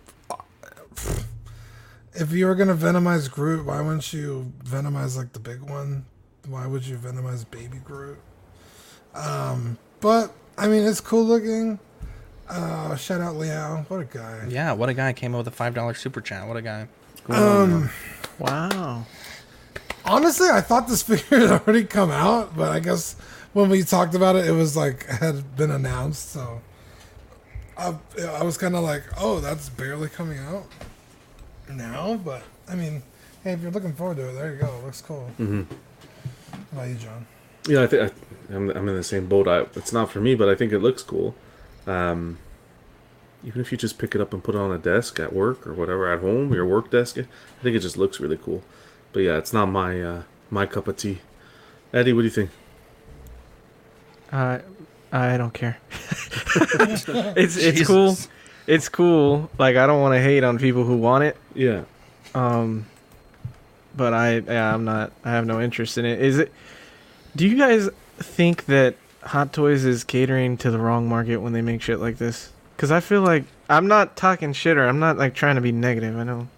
[2.15, 6.07] if you were gonna venomize Groot, why wouldn't you venomize like the big one?
[6.49, 8.19] Why would you venomize Baby Groot?
[9.15, 11.79] Um, but I mean, it's cool looking.
[12.49, 13.85] Uh, shout out Leo.
[13.89, 14.47] what a guy.
[14.49, 16.47] Yeah, what a guy came up with a $5 super chat.
[16.47, 16.87] What a guy.
[17.29, 17.91] Um,
[18.39, 19.05] Wow.
[20.05, 23.15] honestly, I thought this figure had already come out, but I guess
[23.53, 26.31] when we talked about it, it was like had been announced.
[26.31, 26.61] So
[27.77, 27.95] I,
[28.29, 30.67] I was kind of like, oh, that's barely coming out
[31.69, 32.17] now.
[32.23, 33.03] But I mean,
[33.43, 34.67] hey, if you're looking forward to it, there you go.
[34.79, 35.27] It looks cool.
[35.39, 35.63] hmm
[36.53, 37.27] How about you, John?
[37.67, 39.49] Yeah, I think I, I'm, I'm in the same boat.
[39.49, 41.35] I, it's not for me, but I think it looks cool.
[41.87, 42.39] Um,
[43.45, 45.67] even if you just pick it up and put it on a desk at work
[45.67, 47.27] or whatever at home, your work desk, I
[47.63, 48.63] think it just looks really cool.
[49.13, 51.21] But yeah, it's not my uh, my cup of tea.
[51.93, 52.51] Eddie, what do you think?
[54.33, 54.61] I
[55.13, 55.79] I don't care.
[55.91, 57.87] it's it's Jesus.
[57.87, 58.17] cool.
[58.67, 59.51] It's cool.
[59.59, 61.37] Like I don't want to hate on people who want it.
[61.55, 61.85] Yeah,
[62.35, 62.87] Um
[63.97, 66.21] but I yeah, I'm not I have no interest in it.
[66.21, 66.53] Is it
[67.37, 67.89] Do you guys
[68.19, 68.97] think that
[69.27, 72.51] Hot Toys is catering to the wrong market when they make shit like this?
[72.77, 75.73] Cuz I feel like I'm not talking shit or I'm not like trying to be
[75.73, 76.17] negative.
[76.17, 76.49] I know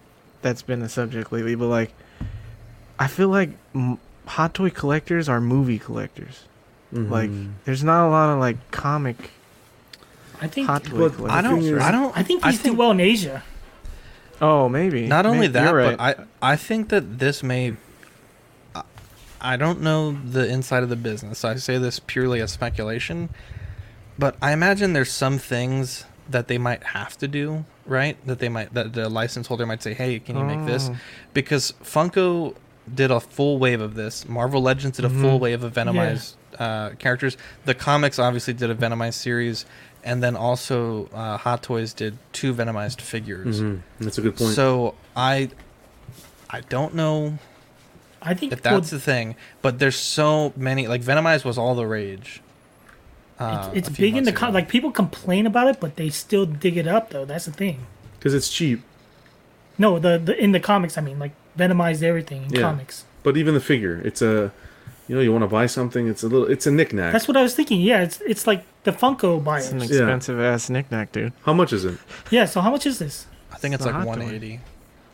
[0.41, 1.91] that's been the subject lately, but like
[2.99, 3.97] I feel like m-
[4.27, 6.43] Hot Toy collectors are movie collectors.
[6.91, 7.51] Like Mhm.
[7.65, 9.31] there's not a lot of like comic
[10.41, 11.37] I think Hot Toy But collectors.
[11.37, 11.59] I don't.
[11.61, 12.17] thing is- I don't.
[12.17, 13.43] I think I these do well in Asia.
[14.41, 15.05] Oh, maybe.
[15.07, 15.97] not only that, right.
[15.97, 17.73] but I I think that this may.
[19.41, 21.43] I- don't know the inside of the business.
[21.45, 23.29] I say this purely as speculation,
[24.17, 28.15] but I imagine there's some things that they might have to do, right?
[28.27, 30.97] That they might that the license holder might say, "Hey, can you make this?" Oh.
[31.33, 32.55] Because Funko
[32.93, 34.27] did a full wave of this.
[34.27, 35.39] Marvel Legends did a full Mhm.
[35.39, 37.37] wave of Venomized uh, characters.
[37.65, 39.65] The comics obviously did a Venomized series,
[40.03, 43.61] and then also uh, Hot Toys did two Venomized figures.
[43.61, 43.81] Mhm.
[43.99, 44.53] That's a good point.
[44.55, 45.49] So I,
[46.49, 47.37] I don't know
[48.21, 50.87] I think if well, that's the thing, but there's so many.
[50.87, 52.41] Like Venomized was all the rage.
[53.39, 56.09] Uh, it's a few big in the con- like people complain about it, but they
[56.09, 57.23] still dig it up though.
[57.25, 57.85] That's the thing.
[58.17, 58.81] Because it's cheap.
[59.77, 62.61] No, the, the in the comics, I mean, like venomized everything in Yeah.
[62.61, 63.05] comics.
[63.23, 64.51] But even the figure, it's a,
[65.07, 66.07] you know, you want to buy something.
[66.09, 66.47] It's a little.
[66.51, 67.13] It's a knickknack.
[67.13, 67.79] That's what I was thinking.
[67.79, 69.65] Yeah, it's it's like the Funko buyers.
[69.65, 71.31] It's an expensive ass knickknack, dude.
[71.45, 71.97] How much is it?
[72.29, 72.43] Yeah.
[72.43, 73.25] So how much is this?
[73.53, 74.59] I think it's It's like hot toy.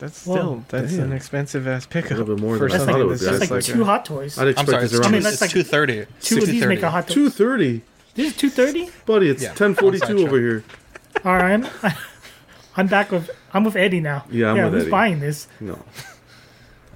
[0.00, 0.34] That's Whoa.
[0.34, 1.04] still that's Damn.
[1.04, 2.12] an expensive ass pickup.
[2.12, 3.30] A little bit more for than I That's thought like, it would that's be.
[3.30, 4.38] like, That's like two a- hot toys.
[4.38, 6.06] I'd expect I'm sorry, it's it's, around I mean, that's like- 230.
[6.20, 7.14] Two of these make a hot toy.
[7.14, 7.82] two thirty,
[8.14, 8.90] This is two thirty.
[9.06, 9.28] buddy.
[9.30, 9.52] It's Yeah.
[9.54, 10.64] ten forty two over here.
[11.24, 11.66] All right, I'm,
[12.76, 14.24] I'm back with I'm with Eddie now.
[14.30, 14.90] Yeah, I'm yeah, with who's Eddie.
[14.90, 15.48] buying this?
[15.60, 15.78] No.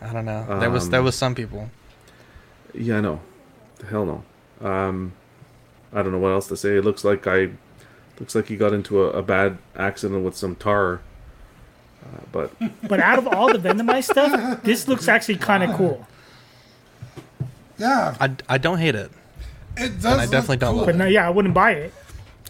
[0.03, 0.59] I don't know.
[0.61, 1.71] there was there Um, was some people.
[2.75, 3.21] Yeah, I know.
[3.79, 4.05] The hell
[4.61, 4.67] no.
[4.67, 5.13] Um,
[5.93, 6.77] I don't know what else to say.
[6.77, 7.51] It looks like I,
[8.19, 11.01] looks like he got into a, a bad accident with some tar.
[12.03, 12.53] Uh, but
[12.89, 16.07] But out of all the venomized stuff, this looks actually kind of cool.
[17.79, 19.11] Yeah, I, I don't hate it.
[19.77, 20.05] it does.
[20.05, 20.79] And I look definitely don't cool.
[20.79, 21.95] love But no, yeah, I wouldn't buy it.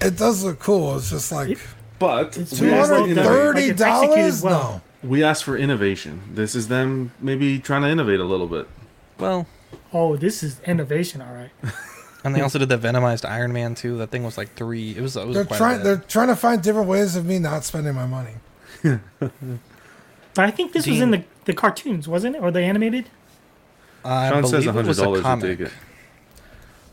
[0.01, 0.97] It does look cool.
[0.97, 1.59] It's just like
[1.99, 3.25] but It's we two asked, well hundred done.
[3.25, 4.45] for Like, thirty it's executed dollars.
[4.45, 6.23] No, we asked for innovation.
[6.33, 8.67] This is them maybe trying to innovate a little bit.
[9.19, 9.47] Well,
[9.93, 11.51] Oh, this is innovation, all right.
[12.25, 13.99] and they also did the Venomized Iron Man too.
[13.99, 14.97] That thing was like three.
[14.97, 15.17] It was.
[15.17, 15.83] It was they're quite trying.
[15.83, 18.35] They're trying to find different ways of me not spending my money.
[20.35, 23.07] But I think this was in the the cartoons, wasn't it, or the animated?
[24.05, 25.45] I Sean says believe it hundred was a dollars to comic.
[25.59, 25.73] take it.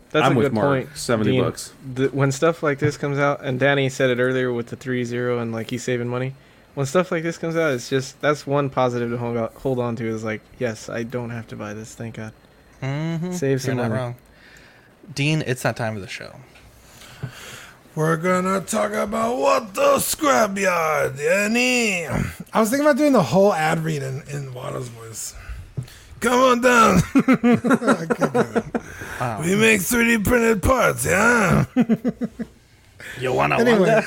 [0.09, 0.85] That's I'm a with good Mark.
[0.88, 0.97] point.
[0.97, 1.41] 70 Dean.
[1.43, 1.73] bucks.
[1.93, 5.03] The, when stuff like this comes out, and Danny said it earlier with the three
[5.03, 6.34] zero and like he's saving money.
[6.73, 9.80] When stuff like this comes out, it's just that's one positive to hold on, hold
[9.80, 10.07] on to.
[10.07, 11.93] Is like, yes, I don't have to buy this.
[11.93, 12.34] Thank God.
[12.81, 13.34] Mm-hmm.
[13.34, 14.01] Save some You're not money.
[14.01, 14.15] wrong.
[15.14, 16.34] Dean, it's that time of the show.
[17.98, 22.06] We're gonna talk about what the scrapyard, Danny.
[22.06, 25.34] I was thinking about doing the whole ad read in, in Watto's voice.
[26.19, 27.02] Come on down.
[29.19, 29.41] Wow.
[29.41, 31.65] We make 3D printed parts, yeah?
[33.19, 33.90] You wanna Anyway,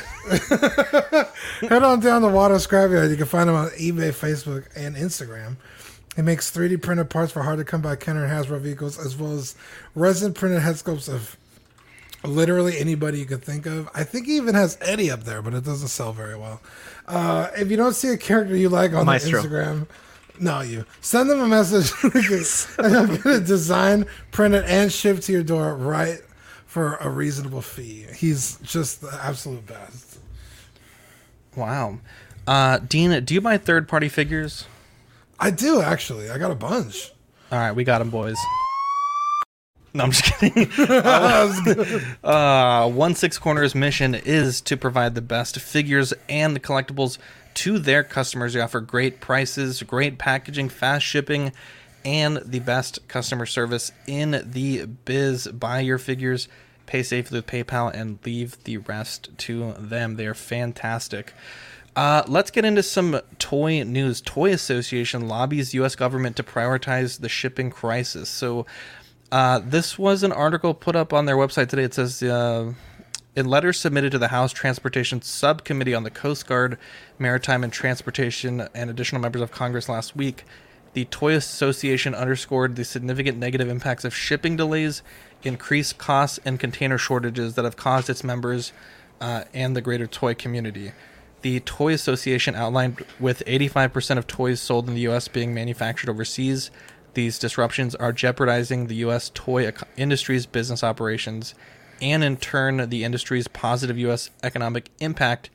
[1.62, 3.10] head on down to Watto Scrapyard.
[3.10, 5.56] You can find him on eBay, Facebook, and Instagram.
[6.14, 9.16] He makes 3D printed parts for hard to come by Kenner and Hasbro vehicles, as
[9.16, 9.56] well as
[9.96, 11.36] resin printed head sculpts of
[12.24, 13.88] literally anybody you could think of.
[13.94, 16.60] I think he even has Eddie up there, but it doesn't sell very well.
[17.06, 19.86] Uh, if you don't see a character you like on the Instagram,
[20.38, 21.92] no, you send them a message,
[22.78, 26.20] and they'll get a design printed and shipped to your door right
[26.66, 28.06] for a reasonable fee.
[28.14, 30.18] He's just the absolute best.
[31.56, 31.98] Wow.
[32.46, 34.66] Uh, Dean, do you buy third party figures?
[35.38, 36.30] I do actually.
[36.30, 37.12] I got a bunch.
[37.50, 38.36] All right, we got them, boys.
[39.92, 40.70] No, I'm just kidding.
[42.24, 47.18] uh, One Six Corners' mission is to provide the best figures and the collectibles
[47.54, 48.52] to their customers.
[48.52, 51.52] They offer great prices, great packaging, fast shipping,
[52.04, 55.48] and the best customer service in the biz.
[55.48, 56.48] Buy your figures,
[56.86, 60.16] pay safely with PayPal, and leave the rest to them.
[60.16, 61.34] They are fantastic.
[61.96, 64.20] Uh, let's get into some toy news.
[64.20, 65.96] Toy Association lobbies U.S.
[65.96, 68.28] government to prioritize the shipping crisis.
[68.28, 68.64] So,
[69.32, 71.84] uh, this was an article put up on their website today.
[71.84, 72.72] It says uh,
[73.36, 76.78] in letters submitted to the House Transportation Subcommittee on the Coast Guard,
[77.18, 80.44] Maritime and Transportation, and additional members of Congress last week,
[80.92, 85.02] the Toy Association underscored the significant negative impacts of shipping delays,
[85.44, 88.72] increased costs, and container shortages that have caused its members
[89.20, 90.92] uh, and the greater toy community.
[91.42, 95.28] The Toy Association outlined with 85% of toys sold in the U.S.
[95.28, 96.70] being manufactured overseas,
[97.14, 99.30] these disruptions are jeopardizing the U.S.
[99.34, 101.54] toy industry's business operations
[102.02, 104.30] and, in turn, the industry's positive U.S.
[104.42, 105.50] economic impact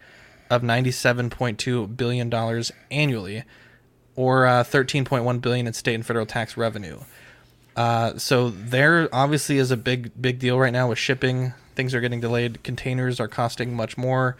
[0.50, 3.44] of $97.2 billion annually,
[4.16, 7.00] or uh, 13.1 billion in state and federal tax revenue.
[7.76, 11.54] Uh, so there obviously is a big big deal right now with shipping.
[11.76, 12.64] Things are getting delayed.
[12.64, 14.38] Containers are costing much more,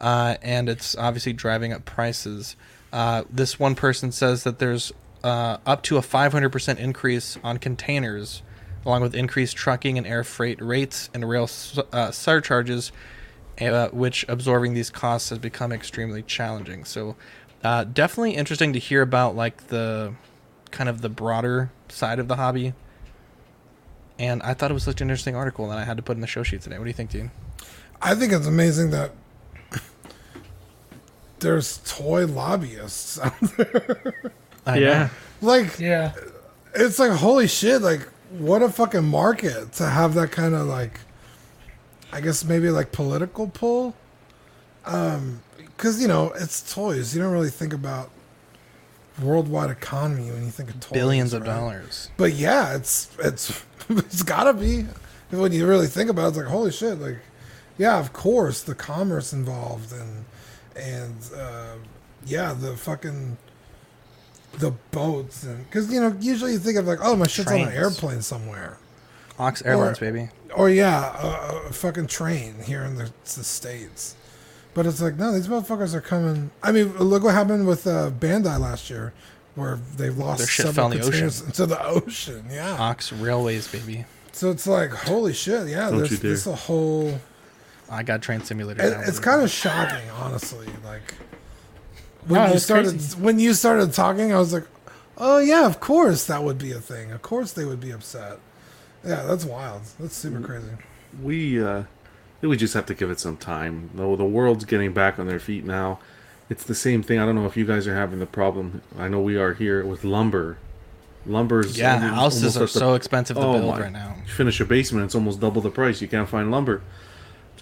[0.00, 2.56] uh, and it's obviously driving up prices.
[2.92, 4.92] Uh, this one person says that there's
[5.24, 8.42] uh, up to a 500% increase on containers,
[8.84, 11.48] along with increased trucking and air freight rates and rail
[11.92, 12.92] uh, surcharges,
[13.60, 16.84] uh, which absorbing these costs has become extremely challenging.
[16.84, 17.16] So,
[17.64, 20.12] uh, definitely interesting to hear about like the
[20.70, 22.74] kind of the broader side of the hobby.
[24.18, 26.20] And I thought it was such an interesting article that I had to put in
[26.20, 26.76] the show sheet today.
[26.78, 27.30] What do you think, Dean?
[28.02, 29.12] I think it's amazing that
[31.38, 34.32] there's toy lobbyists out there.
[34.66, 34.98] I yeah.
[34.98, 35.10] know.
[35.48, 36.12] like, Yeah.
[36.74, 37.82] it's like holy shit!
[37.82, 41.00] Like, what a fucking market to have that kind of like,
[42.12, 43.94] I guess maybe like political pull.
[44.86, 47.14] Um, because you know it's toys.
[47.14, 48.10] You don't really think about
[49.22, 50.92] worldwide economy when you think of toys.
[50.92, 52.10] Billions of dollars.
[52.16, 54.86] But yeah, it's it's it's gotta be
[55.30, 56.28] when you really think about it.
[56.28, 56.98] It's like holy shit!
[57.00, 57.18] Like,
[57.78, 60.24] yeah, of course, the commerce involved and
[60.76, 61.74] and uh,
[62.26, 63.36] yeah, the fucking
[64.58, 67.60] the boats and because you know usually you think of like oh my shit's on
[67.60, 68.78] an airplane somewhere
[69.38, 70.28] Ox Airlines, baby.
[70.54, 74.14] or yeah a, a fucking train here in the, the states.
[74.74, 76.50] But it's like no, these motherfuckers are coming.
[76.62, 79.12] I mean, look what happened with uh, Bandai last year,
[79.56, 81.10] where they lost Their shit fell in the ocean.
[81.10, 82.44] containers into the ocean.
[82.50, 84.04] Yeah, Ox Railways, baby.
[84.32, 86.30] so it's like, holy shit, yeah, Don't there's, you dare.
[86.30, 87.18] there's a whole.
[87.90, 88.82] I got Train Simulator.
[88.82, 90.68] It, it's kind of shocking, honestly.
[90.84, 91.14] Like
[92.26, 93.20] when No, you started crazy.
[93.20, 94.66] when you started talking, I was like,
[95.18, 97.12] oh yeah, of course that would be a thing.
[97.12, 98.38] Of course they would be upset.
[99.04, 99.82] Yeah, that's wild.
[100.00, 100.68] That's super crazy.
[101.22, 101.84] we uh
[102.40, 103.90] we just have to give it some time.
[103.94, 105.98] Though the world's getting back on their feet now.
[106.50, 107.18] It's the same thing.
[107.18, 108.82] I don't know if you guys are having the problem.
[108.98, 110.58] I know we are here with lumber.
[111.26, 113.80] Lumber's Yeah, houses are at the- so expensive to Oh build my.
[113.80, 114.14] right now.
[114.26, 116.02] You finish a basement, it's almost double the price.
[116.02, 116.82] You can't find lumber.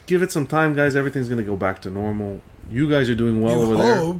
[0.06, 0.96] Give it some time, guys.
[0.96, 2.40] Everything's gonna go back to normal.
[2.68, 4.14] You guys are doing well you over there.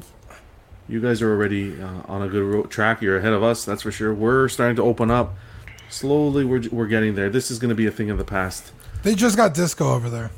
[0.85, 0.91] Hope.
[0.93, 3.03] You guys are already uh, on a good ro- track.
[3.03, 4.13] You're ahead of us, that's for sure.
[4.15, 5.35] We're starting to open up.
[5.89, 7.29] Slowly, we're, we're getting there.
[7.29, 8.73] This is going to be a thing of the past.
[9.03, 10.31] They just got disco over there.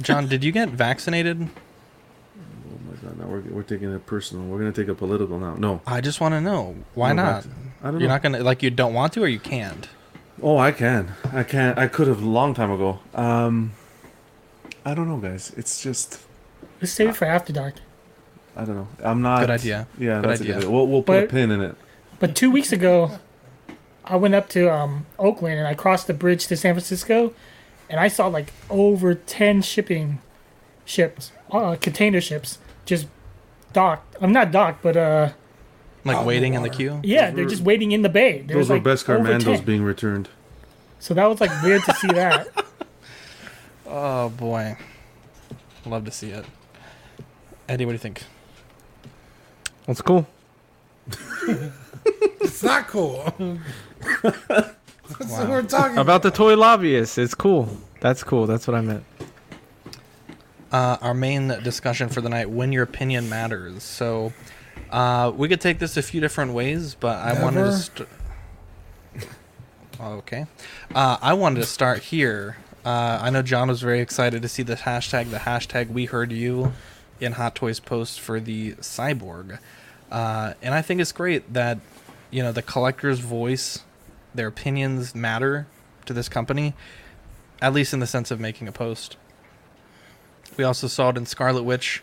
[0.00, 1.42] John, did you get vaccinated?
[1.42, 4.46] Oh my god, now we're, we're taking it personal.
[4.46, 5.56] We're going to take it political now.
[5.56, 5.80] No.
[5.86, 7.44] I just want to know why No, not.
[7.44, 8.14] vac- I don't You're know.
[8.14, 9.88] not gonna like you don't want to or you can't.
[10.40, 11.12] Oh, I can.
[11.32, 11.76] I can.
[11.76, 13.00] I could have a long time ago.
[13.12, 13.72] Um,
[14.84, 15.52] I don't know, guys.
[15.56, 16.20] It's just
[16.80, 17.74] Let's save it for after dark.
[18.56, 18.88] I don't know.
[19.02, 19.40] I'm not.
[19.40, 19.86] Good idea.
[19.98, 20.54] Yeah, Good that's a idea.
[20.54, 20.70] good idea.
[20.70, 21.74] We'll we'll put a pin in it.
[22.20, 23.18] But two weeks ago,
[24.04, 27.32] I went up to um, Oakland and I crossed the bridge to San Francisco,
[27.88, 30.20] and I saw like over ten shipping
[30.84, 33.06] ships, uh, container ships, just
[33.72, 34.16] docked.
[34.20, 35.30] I'm not docked, but uh,
[36.04, 37.00] Like Out the waiting in the queue.
[37.02, 38.42] yeah, Those they're were- just waiting in the bay.
[38.46, 39.64] There's Those were like best over Carmandos 10.
[39.64, 40.28] being returned.
[40.98, 42.48] So that was like weird to see that.
[43.86, 44.76] Oh boy,
[45.86, 46.44] love to see it.
[47.68, 48.22] Eddie, what do you think?
[49.86, 50.26] That's cool.
[52.40, 53.22] It's not cool.
[54.22, 54.74] That's
[55.18, 57.16] what we're talking About the toy lobbyists.
[57.16, 57.68] It's cool.
[58.00, 58.46] That's cool.
[58.48, 59.04] That's what I meant.
[60.72, 64.32] uh, our main discussion for the night when your opinion matters so
[64.90, 68.08] uh, we could take this a few different ways but i wanted to st-
[70.00, 70.46] okay
[70.94, 72.56] uh, i wanted to start here
[72.86, 76.32] uh, i know john was very excited to see the hashtag the hashtag we heard
[76.32, 76.72] you
[77.22, 79.58] in hot toys post for the cyborg
[80.10, 81.78] uh, and i think it's great that
[82.30, 83.80] you know the collector's voice
[84.34, 85.66] their opinions matter
[86.06, 86.74] to this company
[87.60, 89.16] at least in the sense of making a post
[90.56, 92.02] we also saw it in Scarlet Witch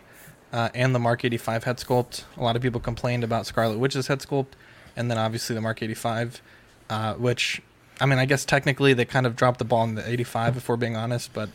[0.51, 2.23] uh, and the Mark 85 head sculpt.
[2.37, 4.53] A lot of people complained about Scarlet Witch's head sculpt,
[4.95, 6.41] and then obviously the Mark 85,
[6.89, 7.61] uh, which,
[8.01, 10.69] I mean, I guess technically they kind of dropped the ball in the 85, if
[10.69, 11.49] we're being honest, but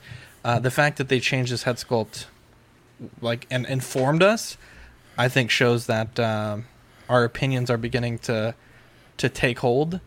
[0.44, 2.26] uh, the fact that they changed his head sculpt,
[3.20, 4.56] like, and informed us,
[5.18, 6.66] I think shows that um
[7.08, 8.54] our opinions are beginning to
[9.18, 10.00] to take hold.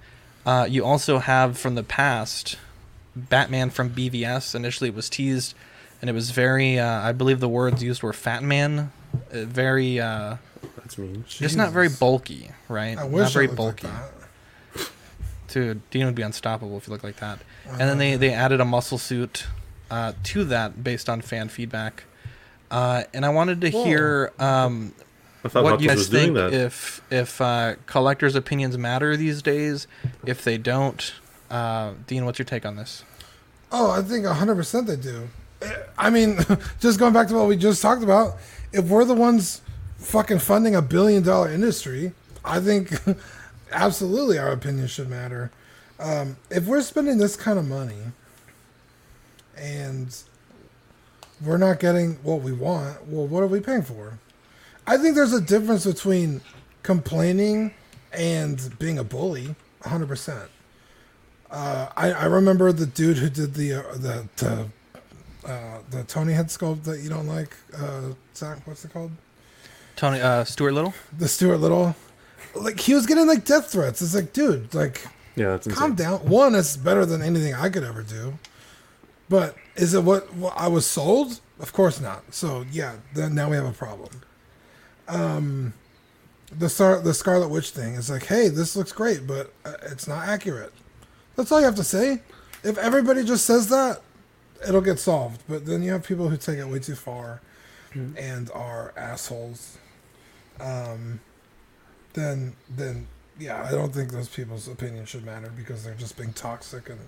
[0.45, 2.57] Uh, you also have from the past
[3.15, 4.55] Batman from BVS.
[4.55, 5.53] Initially, it was teased,
[6.01, 6.79] and it was very.
[6.79, 8.91] Uh, I believe the words used were "fat man,"
[9.31, 9.99] uh, very.
[9.99, 10.37] Uh,
[10.77, 11.25] That's mean.
[11.27, 12.97] just not very bulky, right?
[12.97, 13.87] I not wish I very looked like bulky.
[14.75, 14.89] that.
[15.49, 17.39] Dude, Dean would be unstoppable if you look like that.
[17.69, 19.45] And then they they added a muscle suit
[19.89, 22.03] uh, to that based on fan feedback.
[22.69, 23.83] Uh, and I wanted to Whoa.
[23.85, 24.93] hear um,
[25.55, 26.53] I what you guys think that.
[26.53, 29.87] if if uh, collectors' opinions matter these days.
[30.25, 31.13] If they don't,
[31.49, 33.03] uh, Dean, what's your take on this?
[33.71, 35.27] Oh, I think 100% they do.
[35.61, 36.37] Eh, I mean,
[36.79, 38.37] just going back to what we just talked about,
[38.71, 39.61] if we're the ones
[39.97, 42.13] fucking funding a billion dollar industry,
[42.45, 42.91] I think
[43.71, 45.51] absolutely our opinion should matter.
[45.99, 47.97] Um, if we're spending this kind of money
[49.57, 50.15] and
[51.43, 54.19] we're not getting what we want, well, what are we paying for?
[54.85, 56.41] I think there's a difference between
[56.83, 57.73] complaining
[58.13, 60.47] and being a bully, 100%.
[61.49, 64.69] Uh, I, I remember the dude who did the uh, the the,
[65.49, 67.55] uh, the Tony head sculpt that you don't like.
[67.77, 69.11] Uh, Zach, what's it called?
[69.95, 70.93] Tony uh, Stuart Little.
[71.17, 71.95] The Stuart Little.
[72.53, 74.01] Like he was getting like death threats.
[74.01, 76.19] It's like, dude, like Yeah, that's calm down.
[76.27, 78.37] One, it's better than anything I could ever do.
[79.29, 81.41] But is it what, what I was sold?
[81.59, 82.33] Of course not.
[82.33, 84.11] So yeah, then now we have a problem.
[85.07, 85.73] um,
[86.51, 87.95] the Star- the Scarlet Witch thing.
[87.95, 90.73] It's like, hey, this looks great, but uh, it's not accurate.
[91.35, 92.23] That's all you have to say.
[92.63, 94.01] If everybody just says that,
[94.67, 95.43] it'll get solved.
[95.49, 97.41] But then you have people who take it way too far
[98.17, 99.77] and are assholes.
[100.59, 101.21] Um,
[102.13, 103.07] then then
[103.39, 106.99] yeah, I don't think those people's opinion should matter because they're just being toxic and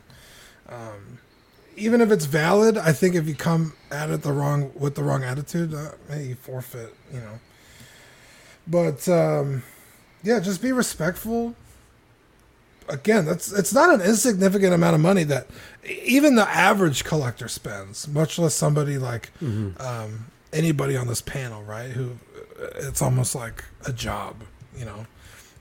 [0.69, 1.19] um,
[1.75, 5.03] even if it's valid, I think if you come at it the wrong with the
[5.03, 7.39] wrong attitude, uh, you forfeit, you know.
[8.67, 9.63] But um,
[10.23, 11.55] yeah, just be respectful.
[12.87, 15.47] Again, that's it's not an insignificant amount of money that
[15.87, 19.31] even the average collector spends, much less somebody like
[19.79, 21.91] um, anybody on this panel, right?
[21.91, 22.17] Who
[22.59, 24.37] uh, it's almost like a job,
[24.75, 25.05] you know,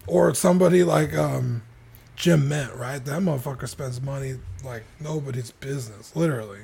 [0.07, 1.63] or somebody like um,
[2.19, 3.05] Jim meant, right?
[3.05, 4.35] That motherfucker spends money
[4.65, 6.63] like nobody's business, literally.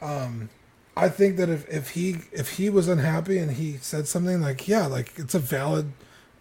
[0.00, 0.48] Um,
[0.96, 4.66] I think that if, if he if he was unhappy and he said something like,
[4.66, 5.92] yeah, like it's a valid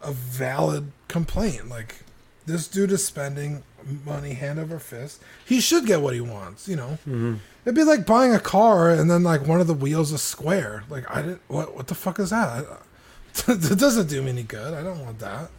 [0.02, 1.68] a valid complaint.
[1.70, 2.04] Like
[2.46, 3.64] this dude is spending
[4.06, 5.22] money hand over fist.
[5.46, 6.98] He should get what he wants, you know.
[7.06, 7.40] Mhm.
[7.66, 10.84] It'd be like buying a car and then like one of the wheels is square.
[10.90, 12.66] Like I didn't what what the fuck is that?
[13.48, 14.74] it doesn't do me any good.
[14.74, 15.50] I don't want that.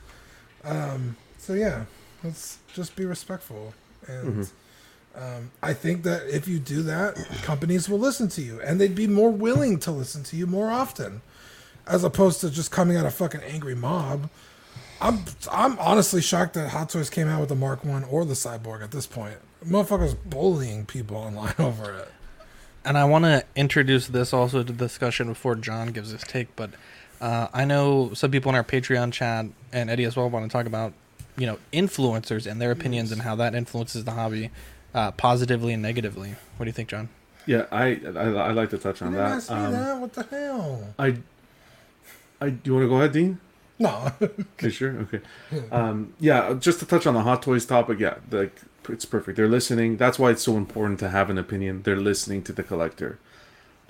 [0.62, 1.84] Um, so yeah,
[2.24, 3.74] let's just be respectful
[4.09, 4.51] and Mhm.
[5.16, 8.94] um, I think that if you do that, companies will listen to you, and they'd
[8.94, 11.22] be more willing to listen to you more often,
[11.86, 14.28] as opposed to just coming out a fucking angry mob.
[15.01, 18.34] I'm I'm honestly shocked that Hot Toys came out with the Mark One or the
[18.34, 19.36] Cyborg at this point.
[19.64, 22.09] Motherfuckers bullying people online over it.
[22.84, 26.55] And I want to introduce this also to the discussion before John gives his take.
[26.56, 26.70] But
[27.20, 30.52] uh, I know some people in our Patreon chat and Eddie as well want to
[30.52, 30.92] talk about,
[31.36, 34.51] you know, influencers and their opinions and how that influences the hobby
[34.94, 36.35] uh, positively and negatively.
[36.56, 37.09] What do you think, John?
[37.47, 39.32] Yeah, I I I like to touch on that.
[39.32, 39.98] ask me Um, that.
[40.01, 40.94] What the hell?
[40.98, 41.16] I,
[42.40, 43.40] I, do you want to go ahead, Dean?
[43.78, 44.11] No.
[44.61, 44.93] You sure?
[45.01, 45.20] Okay.
[45.73, 48.56] Um, yeah, just to touch on the Hot Toys topic, yeah, like
[48.89, 49.36] it's perfect.
[49.36, 49.97] They're listening.
[49.97, 51.82] That's why it's so important to have an opinion.
[51.82, 53.19] They're listening to the collector.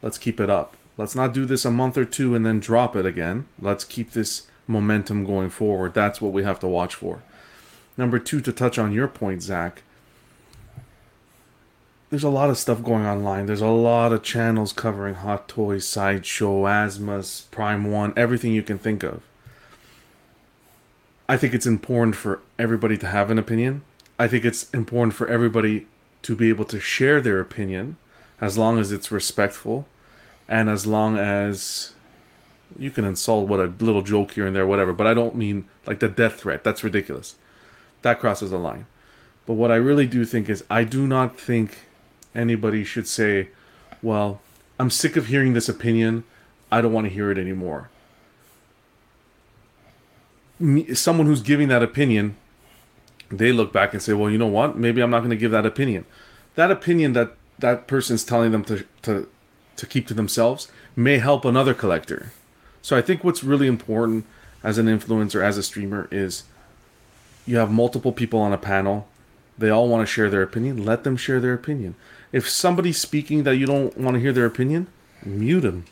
[0.02, 0.76] Let's keep it up.
[0.96, 3.46] Let's not do this a month or two and then drop it again.
[3.60, 5.92] Let's keep this momentum going forward.
[5.94, 7.22] That's what we have to watch for.
[7.96, 9.82] Number two, to touch on your point, Zach.
[12.10, 13.46] There's a lot of stuff going online.
[13.46, 18.78] There's a lot of channels covering Hot Toys, Sideshow, Asmus, Prime One, everything you can
[18.78, 19.22] think of.
[21.28, 23.82] I think it's important for everybody to have an opinion.
[24.18, 25.86] I think it's important for everybody
[26.22, 27.96] to be able to share their opinion
[28.40, 29.86] as long as it's respectful
[30.48, 31.94] and as long as
[32.78, 34.92] you can insult what a little joke here and there, whatever.
[34.92, 36.62] But I don't mean like the death threat.
[36.62, 37.36] That's ridiculous.
[38.04, 38.86] That crosses a line.
[39.46, 41.80] But what I really do think is I do not think
[42.34, 43.48] anybody should say,
[44.00, 44.40] well,
[44.78, 46.24] I'm sick of hearing this opinion.
[46.72, 47.90] I don't want to hear it anymore
[50.94, 52.36] someone who's giving that opinion,
[53.30, 54.76] they look back and say, "Well, you know what?
[54.76, 56.04] Maybe I'm not going to give that opinion."
[56.54, 59.28] That opinion that that person's telling them to to
[59.76, 62.32] to keep to themselves may help another collector.
[62.82, 64.26] So I think what's really important
[64.62, 66.44] as an influencer, as a streamer, is
[67.46, 69.06] you have multiple people on a panel.
[69.56, 70.84] They all want to share their opinion.
[70.84, 71.94] Let them share their opinion.
[72.32, 74.88] If somebody's speaking that you don't want to hear their opinion,
[75.24, 75.84] mute them.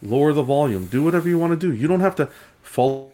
[0.00, 0.86] Lower the volume.
[0.86, 1.74] Do whatever you want to do.
[1.74, 2.28] You don't have to
[2.62, 3.10] follow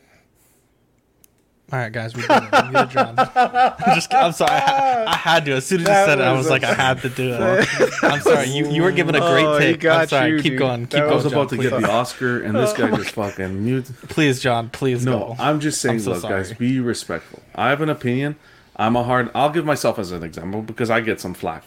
[1.70, 2.42] All right, guys, we did it.
[2.42, 2.48] We
[2.86, 4.14] did I'm just.
[4.14, 4.52] I'm sorry.
[4.52, 5.52] I, I had to.
[5.52, 7.68] As soon as you said it, I was was like, I had to do it.
[8.02, 8.46] I'm sorry.
[8.48, 9.84] You you were giving a great Oh, he take.
[9.84, 10.30] I'm sorry.
[10.30, 10.58] you, keep dude.
[10.60, 10.80] going.
[10.82, 11.12] Keep That going.
[11.12, 11.68] I was John, about to please.
[11.70, 13.84] get the Oscar, and this guy just fucking mute.
[14.08, 14.70] Please, John.
[14.70, 15.36] Please No, go.
[15.38, 16.42] I'm just saying, I'm so look, sorry.
[16.42, 17.42] guys, be respectful.
[17.54, 18.36] I have an opinion.
[18.76, 19.30] I'm a hard.
[19.34, 21.64] I'll give myself as an example because I get some flack.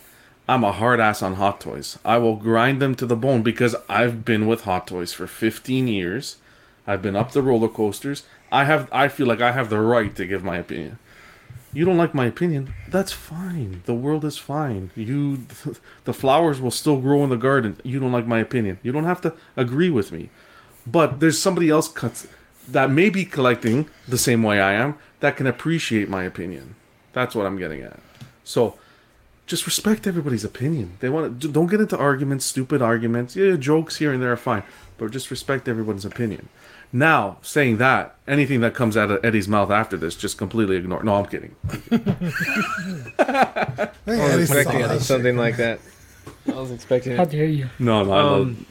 [0.50, 2.00] I'm a hard ass on Hot Toys.
[2.04, 5.88] I will grind them to the bone because I've been with Hot Toys for 15
[5.88, 6.38] years.
[6.88, 8.24] I've been up the roller coasters.
[8.52, 8.90] I have.
[8.92, 11.00] I feel like I have the right to give my opinion.
[11.74, 12.74] You don't like my opinion?
[12.90, 13.82] That's fine.
[13.86, 14.92] The world is fine.
[14.94, 15.46] You,
[16.04, 17.80] the flowers will still grow in the garden.
[17.84, 18.78] You don't like my opinion.
[18.84, 20.30] You don't have to agree with me.
[20.86, 21.94] But there's somebody else
[22.68, 26.76] that may be collecting the same way I am that can appreciate my opinion.
[27.14, 28.00] That's what I'm getting at.
[28.44, 28.78] So
[29.46, 30.98] just respect everybody's opinion.
[31.00, 33.36] They want to don't get into arguments, stupid arguments.
[33.36, 34.64] Yeah, jokes here and there are fine,
[34.98, 36.50] but just respect everyone's opinion.
[36.94, 41.04] Now, saying that, anything that comes out of Eddie's mouth after this, just completely ignore.
[41.04, 41.56] No, I'm kidding.
[43.20, 45.80] I was expecting that something like that.
[46.48, 47.30] I was expecting How it.
[47.30, 47.70] dare you?
[47.80, 48.42] No, no, I love.
[48.42, 48.66] Um,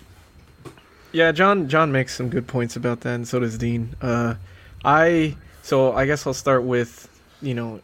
[1.12, 1.68] yeah, John.
[1.68, 3.96] John makes some good points about that, and so does Dean.
[4.02, 4.34] Uh,
[4.84, 7.08] I so I guess I'll start with
[7.42, 7.80] you know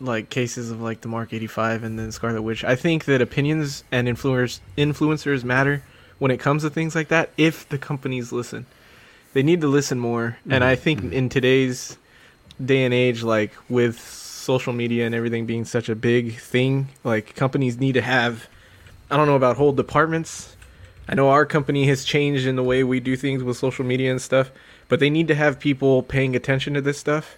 [0.00, 2.64] like cases of like the Mark eighty five and then Scarlet Witch.
[2.64, 5.82] I think that opinions and influencers influencers matter
[6.18, 8.66] when it comes to things like that if the companies listen.
[9.32, 10.38] They need to listen more.
[10.44, 10.62] And mm-hmm.
[10.62, 11.12] I think mm-hmm.
[11.12, 11.96] in today's
[12.64, 17.34] day and age, like with social media and everything being such a big thing, like
[17.34, 18.48] companies need to have.
[19.10, 20.56] I don't know about whole departments.
[21.08, 24.10] I know our company has changed in the way we do things with social media
[24.12, 24.52] and stuff,
[24.88, 27.36] but they need to have people paying attention to this stuff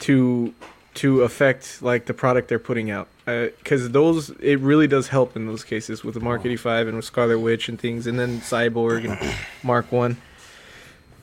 [0.00, 0.54] to
[0.94, 5.36] to affect like the product they're putting out uh, because those it really does help
[5.36, 8.40] in those cases with the Mark 85 and with Scarlet Witch and things and then
[8.40, 10.16] Cyborg and Mark 1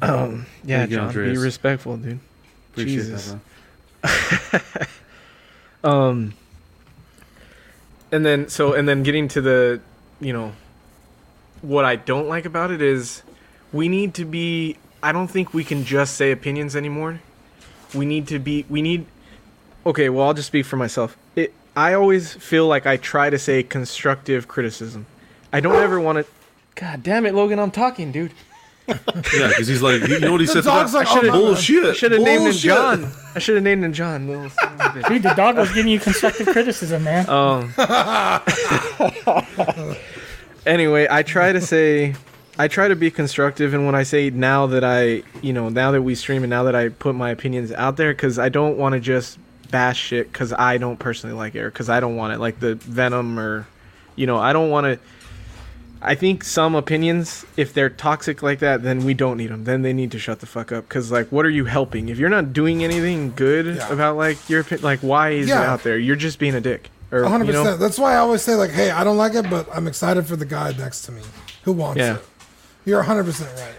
[0.10, 2.20] um yeah Thank you, John be respectful dude
[2.72, 3.36] Appreciate Jesus
[4.02, 4.88] that,
[5.84, 6.34] um
[8.12, 9.82] and then so and then getting to the
[10.20, 10.54] you know
[11.62, 13.24] what I don't like about it is
[13.72, 17.20] we need to be I don't think we can just say opinions anymore.
[17.94, 19.06] We need to be we need
[19.86, 21.18] Okay, well I'll just speak for myself.
[21.36, 25.08] It I always feel like I try to say constructive criticism.
[25.52, 26.32] I don't ever want to
[26.76, 28.32] God damn it, Logan, I'm talking, dude.
[28.88, 30.62] Yeah, because he's like, you know what he The said?
[30.64, 30.98] to dog's that?
[31.00, 31.46] like, should oh, have no, no.
[31.48, 31.86] bullshit.
[31.86, 33.12] I should have named him John.
[33.36, 34.28] I should have named him John.
[34.28, 35.08] little son of a bitch.
[35.08, 37.30] Dude, the dog was giving you constructive criticism, man.
[37.30, 37.74] Um.
[40.66, 42.16] anyway, I try to say,
[42.58, 45.92] I try to be constructive, and when I say now that I, you know, now
[45.92, 48.78] that we stream and now that I put my opinions out there, because I don't
[48.78, 49.40] want to just
[49.72, 52.76] bash shit because I don't personally like it because I don't want it, like the
[52.76, 53.66] Venom or,
[54.16, 55.00] you know, I don't want to.
[56.06, 59.64] I think some opinions, if they're toxic like that, then we don't need them.
[59.64, 60.88] Then they need to shut the fuck up.
[60.90, 62.10] Cause like, what are you helping?
[62.10, 63.92] If you're not doing anything good Yeah.
[63.92, 65.98] about like your opi- like, why is it out there?
[65.98, 66.90] You're just being a dick.
[67.12, 67.64] Or, A hundred you know?
[67.64, 67.80] percent.
[67.80, 70.36] That's why I always say like, "Hey, I don't like it, but I'm excited for
[70.36, 71.22] the guy next to me
[71.64, 72.16] who wants Yeah.
[72.16, 72.26] it."
[72.86, 73.76] You're a hundred percent right.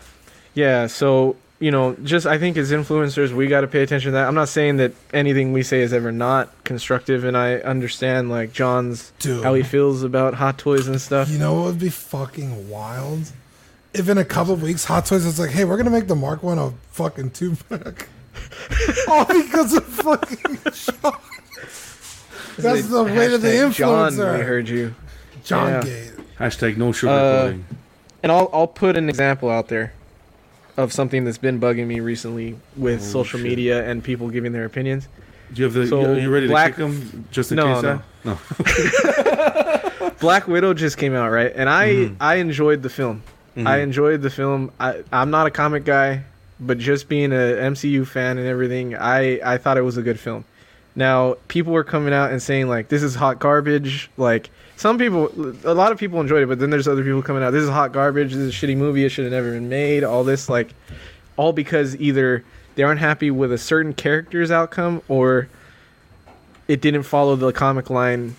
[0.55, 4.13] Yeah, so you know, just I think as influencers, we got to pay attention to
[4.17, 4.27] that.
[4.29, 8.53] I'm not saying that anything we say is ever not constructive, and I understand like
[8.53, 9.43] John's Dude.
[9.45, 11.29] how he feels about hot toys and stuff.
[11.31, 13.33] You know what would be fucking wild?
[13.95, 16.17] If in a couple of weeks, Hot Toys is like, "Hey, we're gonna make the
[16.17, 18.09] Mark One a fucking two pack,"
[19.09, 21.15] all because of fucking John.
[22.59, 24.39] That's the weight of the Hashtag John, influencer.
[24.39, 24.95] we heard you.
[25.45, 25.83] John Yeah.
[25.83, 26.13] Gate.
[26.41, 27.63] Hashtag no Uh, sugarcoating.
[28.25, 29.93] and I'll I'll put an example out there
[30.77, 33.49] of something that's been bugging me recently with Oh, social shit.
[33.49, 35.09] media and people giving their opinions.
[35.53, 35.87] Do you have the?
[35.87, 37.83] so you, ready to Black- kick him just in No, case?
[37.83, 38.01] no.
[38.25, 39.91] that?
[40.03, 40.11] No.
[40.21, 41.53] Black Widow just came out, right?
[41.55, 42.17] And I Mhm.
[42.21, 43.23] I enjoyed the film.
[43.57, 43.67] Mhm.
[43.67, 44.71] I enjoyed the film.
[44.81, 46.23] I I'm not a comic guy,
[46.59, 47.37] but just being a
[47.71, 50.45] MCU fan and everything, I I thought it was a good film.
[50.97, 54.11] Now, people were coming out and saying like this is hot garbage.
[54.17, 55.29] Like some people
[55.65, 57.71] a lot of people enjoyed it, but then there's other people coming out this is
[57.71, 58.33] hot garbage.
[58.33, 59.05] This is a shitty movie.
[59.05, 60.05] It should have never been made.
[60.05, 60.75] All this like
[61.37, 62.45] all because either
[62.75, 65.49] they aren't happy with a certain character's outcome or
[66.69, 68.37] it didn't follow the comic line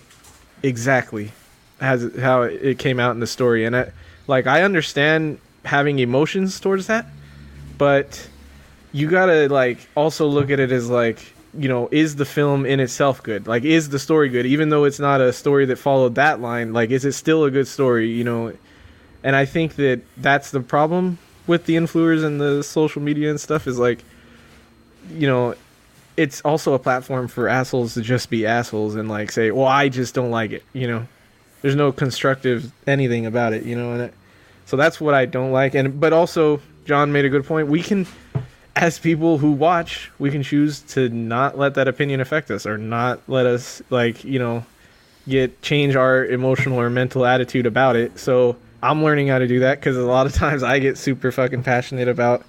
[0.62, 1.32] exactly
[1.80, 3.92] as how it came out in the story and I,
[4.26, 7.06] like I understand having emotions towards that
[7.76, 8.28] but
[8.92, 12.66] you got to like also look at it as like you know is the film
[12.66, 13.46] in itself good?
[13.46, 14.46] Like is the story good?
[14.46, 17.50] Even though it's not a story that followed that line like is it still a
[17.50, 18.52] good story you know?
[19.22, 23.40] And I think that that's the problem with the influencers and the social media and
[23.40, 24.04] stuff is like
[25.10, 25.54] you know
[26.16, 29.88] it's also a platform for assholes to just be assholes and like say well I
[29.88, 31.06] just don't like it you know?
[31.62, 33.92] There's no constructive anything about it you know?
[33.92, 34.14] And it,
[34.66, 35.74] so that's what I don't like.
[35.74, 37.68] And but also John made a good point.
[37.68, 38.06] We can
[38.76, 42.76] as people who watch we can choose to not let that opinion affect us or
[42.78, 44.64] not let us like you know
[45.26, 49.60] get change our emotional or mental attitude about it so I'm learning how to do
[49.60, 52.44] that because a lot of times I get super fucking passionate about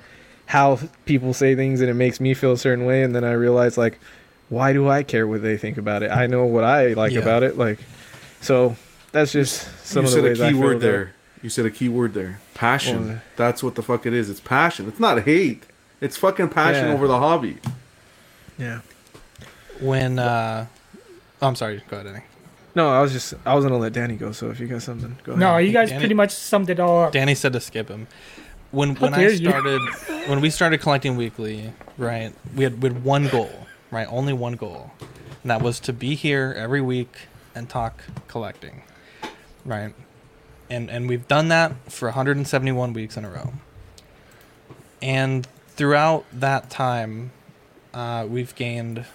[0.46, 3.32] how people say things and it makes me feel a certain way and then I
[3.32, 4.00] realize like
[4.50, 7.20] why do I care what they think about it I know what I like Yeah.
[7.22, 7.80] about it like
[8.42, 8.76] so
[9.14, 11.14] that's just some you of the said a ways I key feel word there.
[11.42, 12.40] You said a key word there.
[12.54, 13.08] Passion.
[13.08, 14.30] Well, That's what the fuck it is.
[14.30, 14.88] It's passion.
[14.88, 15.64] It's not hate.
[16.02, 16.94] It's fucking passion Yeah.
[16.94, 17.58] over the hobby.
[18.58, 18.82] yeah
[19.80, 20.66] When uh,
[21.42, 21.82] oh, I'm sorry.
[21.90, 22.26] Go ahead, Danny.
[22.76, 25.18] no I was just I was gonna let Danny go so if you got something
[25.24, 27.12] go ahead No, you guys Danny- pretty much summed it all up.
[27.14, 28.08] Danny said to skip him.
[28.72, 29.82] When when I started
[30.30, 32.34] when we started collecting weekly, right?
[32.56, 34.08] We had we had one goal, right?
[34.10, 34.92] Only one goal,
[35.42, 37.14] and that was to be here every week
[37.56, 38.84] and talk collecting,
[39.64, 39.94] right?
[40.70, 43.54] And and we've done that for 171 weeks in a row.
[45.02, 45.48] And
[45.78, 47.32] throughout that time,
[47.94, 49.06] uh, we've gained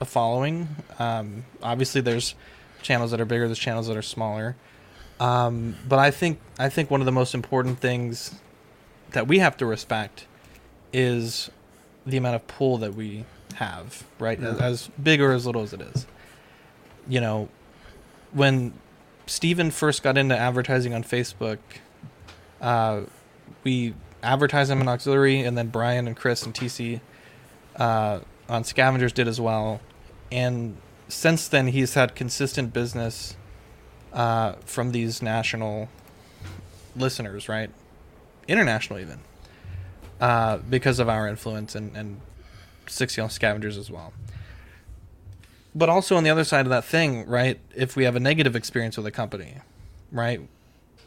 [0.00, 0.68] a following.
[0.98, 2.34] Um, obviously, there's
[2.82, 4.56] channels that are bigger, there's channels that are smaller.
[5.20, 8.34] Um, but I think I think one of the most important things
[9.10, 10.26] that we have to respect
[10.92, 11.50] is
[12.06, 13.24] the amount of pull that we
[13.54, 14.40] have, right?
[14.42, 16.06] As, as big or as little as it is.
[17.08, 17.48] You know,
[18.32, 18.72] when
[19.26, 21.58] Steven first got into advertising on Facebook,
[22.60, 23.02] uh,
[23.62, 23.94] we
[24.24, 27.00] advertised him in auxiliary, and then Brian and Chris and TC
[27.76, 29.80] uh, on Scavengers did as well.
[30.32, 30.76] And
[31.08, 33.36] since then, he's had consistent business
[34.12, 35.88] uh, from these national
[36.96, 37.70] listeners, right?
[38.48, 39.20] International, even
[40.20, 42.20] uh, because of our influence and and
[42.86, 44.12] six young scavengers as well.
[45.74, 47.58] But also on the other side of that thing, right?
[47.74, 49.56] If we have a negative experience with a company,
[50.12, 50.40] right,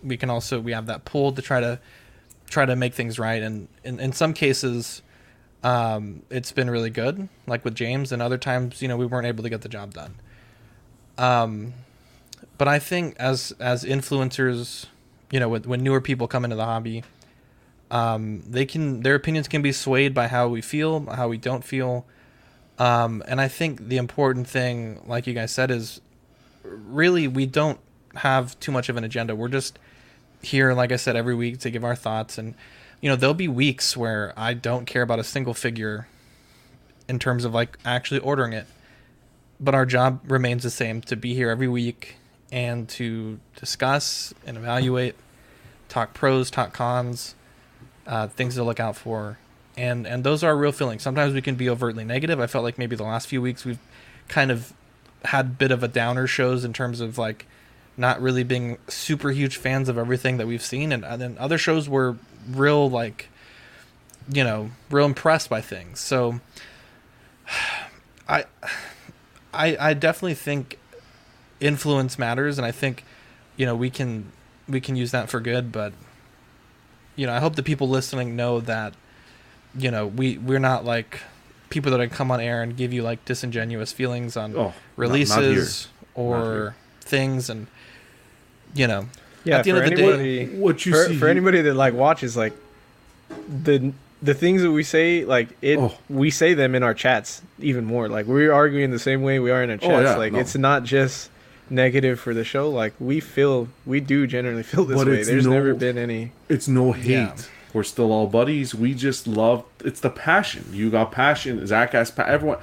[0.03, 1.79] we can also we have that pull to try to
[2.49, 3.41] try to make things right.
[3.41, 5.01] And in, in some cases,
[5.63, 9.27] um, it's been really good, like with James, and other times, you know, we weren't
[9.27, 10.15] able to get the job done.
[11.17, 11.73] Um,
[12.57, 14.85] but I think as as influencers,
[15.31, 17.03] you know, when, when newer people come into the hobby,
[17.91, 21.63] um, they can their opinions can be swayed by how we feel, how we don't
[21.63, 22.05] feel.
[22.79, 26.01] Um, and I think the important thing, like you guys said, is
[26.63, 27.79] really we don't
[28.15, 29.35] have too much of an agenda.
[29.35, 29.79] We're just
[30.47, 32.37] here, like I said, every week to give our thoughts.
[32.37, 32.55] And,
[33.01, 36.07] you know, there'll be weeks where I don't care about a single figure
[37.07, 38.67] in terms of like actually ordering it.
[39.59, 42.17] But our job remains the same to be here every week
[42.51, 45.15] and to discuss and evaluate,
[45.89, 47.35] talk pros, talk cons,
[48.05, 49.37] uh, things to look out for,
[49.75, 51.01] and and those are real feelings.
[51.01, 52.39] Sometimes we can be overtly negative.
[52.39, 53.79] I felt like maybe the last few weeks we've
[54.27, 54.73] kind of
[55.25, 57.47] had a bit of a downer shows in terms of like
[57.97, 61.57] not really being super huge fans of everything that we've seen, and, and then other
[61.57, 62.17] shows were
[62.49, 63.29] real like
[64.31, 65.99] you know real impressed by things.
[65.99, 66.39] So
[68.29, 68.45] I
[69.53, 70.77] I I definitely think
[71.59, 73.03] influence matters, and I think
[73.55, 74.31] you know we can
[74.67, 75.93] we can use that for good, but
[77.17, 78.93] you know, I hope the people listening know that,
[79.77, 81.21] you know, we we're not like
[81.69, 86.23] people that come on air and give you like disingenuous feelings on Oh, releases not
[86.23, 87.67] or things, and
[88.75, 89.07] you know,
[89.43, 91.61] Yeah, at the end for of the anybody, day, what you for, see for anybody
[91.61, 92.53] that like watches, like
[93.63, 95.93] the the things that we say, like it, Oh.
[96.09, 98.09] we say them in our chats even more.
[98.09, 99.91] Like we're arguing the same way we are in our oh, chats.
[99.93, 100.39] Oh, yeah, like no.
[100.39, 101.29] it's not just
[101.69, 102.69] negative for the show.
[102.69, 105.19] Like we feel, we do generally feel this But way.
[105.19, 106.31] it's There's no- never been any.
[106.49, 107.11] It's no hate.
[107.11, 107.35] Yeah.
[107.73, 108.73] We're still all buddies.
[108.73, 109.63] We just love.
[109.83, 110.65] It's the passion.
[110.71, 111.67] You got passion.
[111.67, 112.57] Zach has pa- everyone.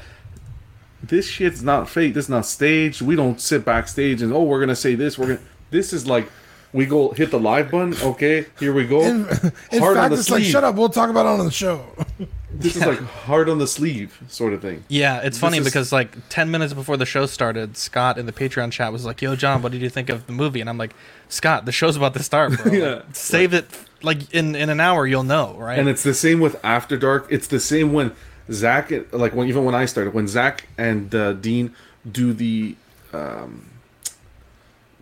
[1.03, 2.15] This shit's not fake.
[2.15, 3.03] This is not staged.
[3.03, 5.19] We don't sit backstage and oh, we're gonna say this.
[5.19, 5.41] We're gonna.
[5.75, 6.27] This is like,
[6.73, 7.95] we go hit the live button.
[8.11, 9.03] Okay, here we go.
[9.03, 9.27] In,
[9.73, 10.53] in Hard on fact, the it's like, sleeve.
[10.53, 10.77] shut up.
[10.77, 11.85] We'll talk about it on the show.
[12.57, 14.85] This is like hard on the sleeve sort of thing.
[14.87, 18.27] Yeah, it's This funny is- because like ten minutes before the show started, Scott in
[18.27, 20.71] the Patreon chat was like, "Yo, John, what did you think of the movie?" And
[20.71, 20.95] I'm like,
[21.29, 22.73] "Scott, the show's about to start, bro.
[22.83, 22.95] Yeah.
[22.95, 23.67] Like, save it.
[24.05, 27.27] Like in in an hour, you'll know, right?" And it's the same with After Dark.
[27.29, 28.13] It's the same when
[28.53, 31.75] Zach, like when even when I started, when Zach and uh, Dean
[32.09, 32.77] do the
[33.13, 33.69] um,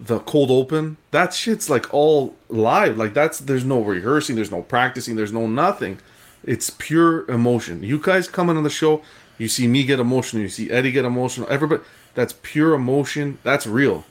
[0.04, 2.96] the cold open, that shit's like all live.
[2.96, 5.98] Like that's there's no rehearsing, there's no practicing, there's no nothing.
[6.44, 7.84] It's pure emotion.
[7.84, 9.02] You guys coming on the show,
[9.38, 11.46] you see me get emotional, you see Eddie get emotional.
[11.48, 11.82] Everybody,
[12.14, 13.38] that's pure emotion.
[13.44, 14.04] That's real.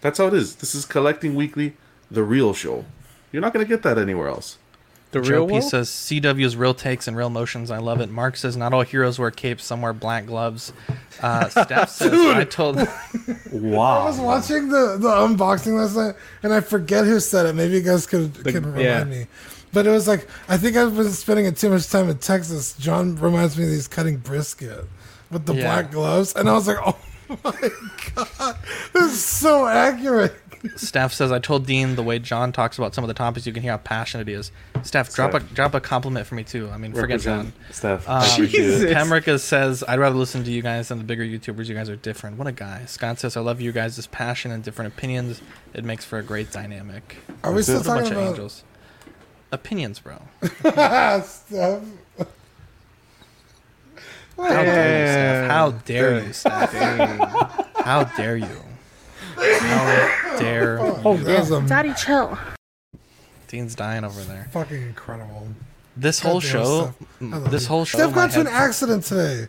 [0.00, 0.56] That's how it is.
[0.56, 1.76] This is collecting weekly,
[2.10, 2.84] the real show.
[3.30, 4.58] You're not gonna get that anywhere else.
[5.12, 5.64] The Joe real P world?
[5.64, 7.70] says CW's real takes and real motions.
[7.70, 8.10] I love it.
[8.10, 9.64] Mark says not all heroes wear capes.
[9.64, 10.72] Some wear black gloves.
[11.20, 12.76] Uh, Steph says I told.
[13.50, 14.00] Wow.
[14.00, 17.54] I was watching the, the unboxing last night, and I forget who said it.
[17.54, 19.04] Maybe you guys could, could remind yeah.
[19.04, 19.26] me.
[19.72, 22.74] But it was like I think I've been spending too much time in Texas.
[22.78, 24.84] John reminds me that he's cutting brisket
[25.30, 25.62] with the Yeah.
[25.62, 26.96] black gloves, and I was like, "Oh
[27.44, 27.70] my
[28.14, 28.56] god,
[28.92, 30.34] this is so accurate."
[30.76, 33.46] Steph says I told Dean the way John talks about some of the topics.
[33.46, 34.52] You can hear how passionate he is.
[34.82, 36.70] Steph, drop a drop a compliment for me too.
[36.70, 37.52] I mean, forget John.
[37.70, 38.08] Represent, Steph.
[38.08, 38.46] Um, I.
[38.46, 38.84] Jesus.
[38.92, 41.66] Pamrika says, I'd rather listen to you guys than the bigger YouTubers.
[41.66, 42.38] You guys are different.
[42.38, 42.84] What a guy.
[42.86, 45.42] Scott says, I love you guys' This passion and different opinions.
[45.74, 47.16] It makes for a great dynamic.
[47.44, 47.86] Are we That's still it.
[47.86, 48.64] What a bunch talking of about angels.
[49.50, 50.22] Opinions, bro.
[51.22, 51.84] stuff?
[54.36, 55.50] How dare you, Steph?
[55.50, 56.72] How dare you, Steph?
[57.76, 58.46] How dare you?
[59.36, 62.38] How dare Oh, that was a Daddy, chill.
[63.48, 64.48] Dean's dying over there.
[64.52, 65.48] fucking incredible.
[65.96, 67.08] This whole Goddamn, show, Steph.
[67.20, 67.68] I love this you.
[67.68, 67.98] whole show.
[67.98, 69.48] Steph my got to an head- accident today.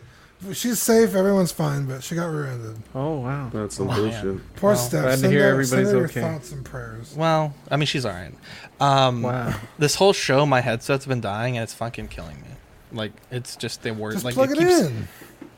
[0.52, 1.14] She's safe.
[1.14, 2.76] Everyone's fine, but she got rear-ended.
[2.94, 3.48] Oh wow.
[3.50, 4.56] That's some Oh, bullshit.
[4.56, 5.02] Poor Well, Steph.
[5.02, 6.20] glad to Send hear her, everybody's send her your okay.
[6.20, 7.14] thoughts and prayers.
[7.16, 8.34] Well, I mean, she's all right.
[8.78, 9.54] Um, Wow.
[9.78, 12.48] This whole show, my headset's been dying, and it's fucking killing me.
[12.92, 14.12] Like, it's just the word.
[14.12, 15.08] Just like, plug it, keeps, in.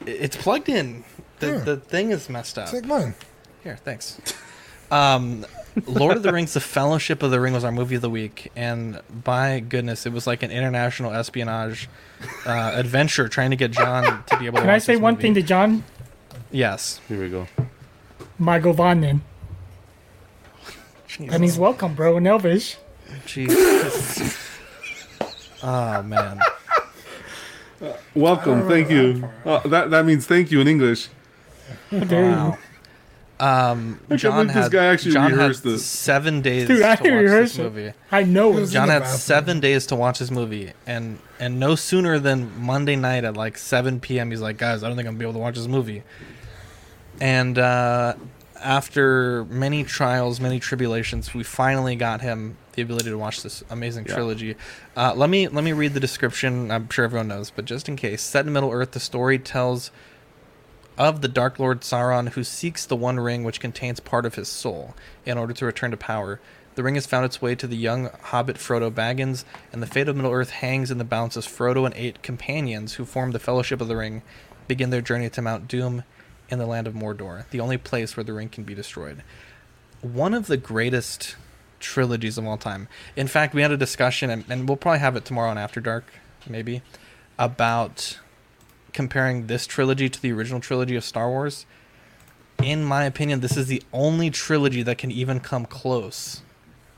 [0.07, 1.03] It's plugged in.
[1.41, 1.59] The, Here.
[1.61, 2.71] the thing is messed up.
[2.71, 3.15] Take mine.
[3.67, 4.21] Here, thanks.
[4.93, 5.45] Um,
[5.89, 8.53] Lord of the Rings: The Fellowship of the Ring was our movie of the week,
[8.55, 11.89] and by goodness, it was like an international espionage
[12.47, 14.63] uh, adventure trying to get John to be able to.
[14.63, 15.23] Can I say this one movie.
[15.23, 15.83] thing to John?
[16.53, 17.01] Yes.
[17.09, 17.49] Here we go.
[18.41, 19.23] Magovanen.
[21.19, 22.77] That means welcome, bro, in Elvish.
[23.27, 24.45] Jesus.
[25.63, 26.39] Oh man.
[28.15, 29.29] Welcome, thank you.
[29.45, 31.09] Oh, that that means thank you in English.
[31.91, 32.59] Wow.
[33.39, 35.85] Um, I can't John believe this had guy actually John had rehearsed this.
[35.85, 37.63] seven days Dude, I to watch this rehearsed it.
[37.65, 37.93] movie.
[38.11, 38.61] I know it.
[38.61, 39.19] was John had bathroom.
[39.19, 43.59] seven days to watch this movie, and and no sooner than Monday night at like
[43.59, 44.31] 7 p.m.
[44.31, 46.03] He's like, guys, I don't think I'm gonna be able to watch this movie.
[47.21, 48.15] And uh,
[48.63, 54.07] after many trials, many tribulations, we finally got him the ability to watch this amazing
[54.07, 54.15] Yeah.
[54.15, 54.57] trilogy.
[54.97, 56.71] Uh, let me let me read the description.
[56.71, 59.91] I'm sure everyone knows, but just in case, set in Middle Earth, the story tells
[60.99, 64.49] of the Dark Lord Sauron who seeks the One Ring which contains part of his
[64.49, 64.95] soul
[65.25, 66.41] in order to return to power.
[66.75, 70.09] The ring has found its way to the young hobbit Frodo Baggins, and the fate
[70.09, 73.39] of Middle Earth hangs in the balance as Frodo and eight companions who form the
[73.39, 74.23] Fellowship of the Ring
[74.69, 76.05] begin their journey to Mount Doom
[76.51, 79.23] in the land of Mordor, the only place where the ring can be destroyed.
[80.03, 81.37] One of the greatest
[81.81, 82.89] trilogies of all time.
[83.17, 85.81] In fact, we had a discussion, and, and we'll probably have it tomorrow on After
[85.81, 86.05] Dark,
[86.47, 86.83] maybe,
[87.39, 88.19] about
[88.97, 91.67] comparing this trilogy to the original trilogy of Star Wars.
[92.63, 96.41] In my opinion, this is the only trilogy that can even come close.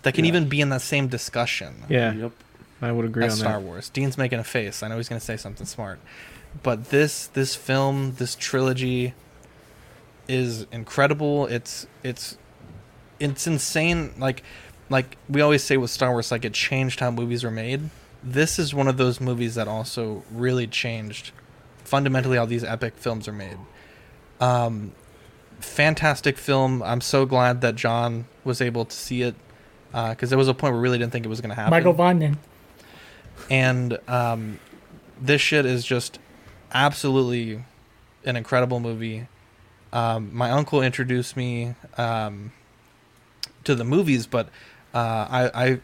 [0.02, 0.28] That can Yeah.
[0.30, 2.32] even be in that same discussion Yeah, Yep.
[2.80, 3.62] I would agree as on Star that.
[3.66, 3.88] Wars.
[3.90, 4.82] Dean's making a face.
[4.84, 5.98] I know he's going to say something smart.
[6.62, 9.14] But this this film, this trilogy
[10.28, 11.46] is incredible.
[11.48, 12.38] It's it's
[13.18, 14.42] it's insane like
[14.88, 17.90] like we always say with Star Wars like it changed how movies were made.
[18.22, 21.32] This is one of those movies that also really changed
[21.88, 23.58] fundamentally how these epic films are made.
[24.40, 24.92] Um
[25.60, 26.82] fantastic film.
[26.82, 29.34] I'm so glad that John was able to see it
[29.90, 31.70] because there was a point where we really didn't think it was going to happen
[31.70, 32.36] Michael Vonden.
[33.50, 34.60] and um,
[35.20, 36.18] this shit is just
[36.72, 37.64] absolutely
[38.24, 39.26] an incredible movie.
[39.92, 42.52] Um, my uncle introduced me um,
[43.64, 44.48] to the movies, but
[44.94, 45.80] uh, I, I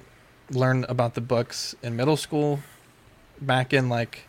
[0.50, 2.60] learned about the books in middle school.
[3.40, 4.28] Back in like,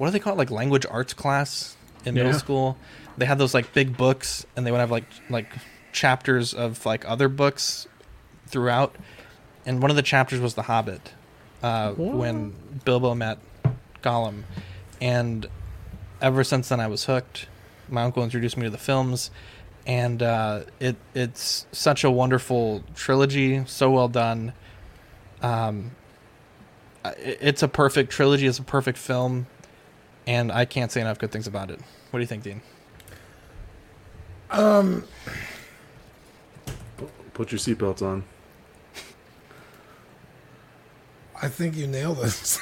[0.00, 0.38] what do they call it?
[0.38, 2.78] Like language arts class in middle school.
[3.18, 5.52] They had those like big books, and they would have like like
[5.92, 7.86] chapters of like other books
[8.46, 8.96] throughout.
[9.66, 11.12] And one of the chapters was The Hobbit,
[11.62, 13.40] uh, when Bilbo met
[14.02, 14.44] Gollum,
[15.02, 15.46] and
[16.22, 17.46] ever since then I was hooked.
[17.90, 19.30] My uncle introduced me to the films,
[19.86, 24.54] and uh, it it's such a wonderful trilogy, so well done.
[25.42, 25.90] Um,
[27.04, 28.46] it's a perfect trilogy.
[28.46, 29.46] It's a perfect film,
[30.30, 31.80] and I can't say enough good things about it.
[32.10, 32.62] What do you think, Dean?
[34.48, 35.04] Um,
[37.34, 38.22] Put your seatbelts on.
[41.42, 42.60] I think you nailed it.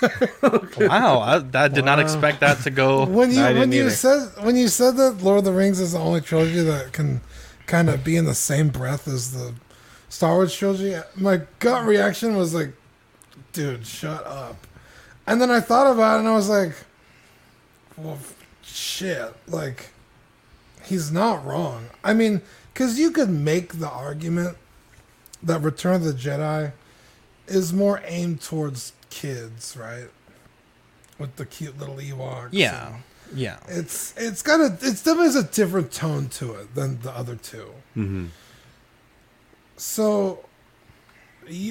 [0.88, 3.04] Wow, I, I did not expect that to go.
[3.18, 3.90] when you I when you either.
[3.90, 7.20] said when you said that Lord of the Rings is the only trilogy that can
[7.66, 9.54] kind of be in the same breath as the
[10.08, 12.72] Star Wars trilogy, my gut reaction was like,
[13.52, 14.66] "Dude, shut up."
[15.26, 16.72] And then I thought about it, and I was like,
[17.98, 18.18] "Well,
[18.62, 19.90] shit!" Like,
[20.84, 21.86] he's not wrong.
[22.04, 22.42] I mean,
[22.72, 24.56] because you could make the argument
[25.42, 26.72] that Return of the Jedi
[27.46, 30.08] is more aimed towards kids, right?
[31.18, 32.50] With the cute little Ewoks.
[32.52, 32.96] Yeah,
[33.34, 33.58] yeah.
[33.66, 37.34] it's it's got a it's definitely has a different tone to it than the other
[37.36, 37.72] two.
[37.96, 38.26] Mm-hmm.
[39.76, 40.44] So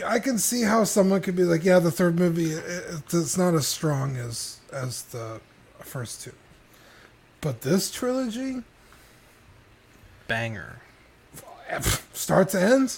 [0.06, 3.38] I can see how someone could be like, yeah, the third movie it, it- it's
[3.38, 5.40] not as strong as as the
[5.88, 6.34] first two,
[7.42, 8.64] but this trilogy,
[10.28, 10.78] Banger.
[12.14, 12.98] start to end,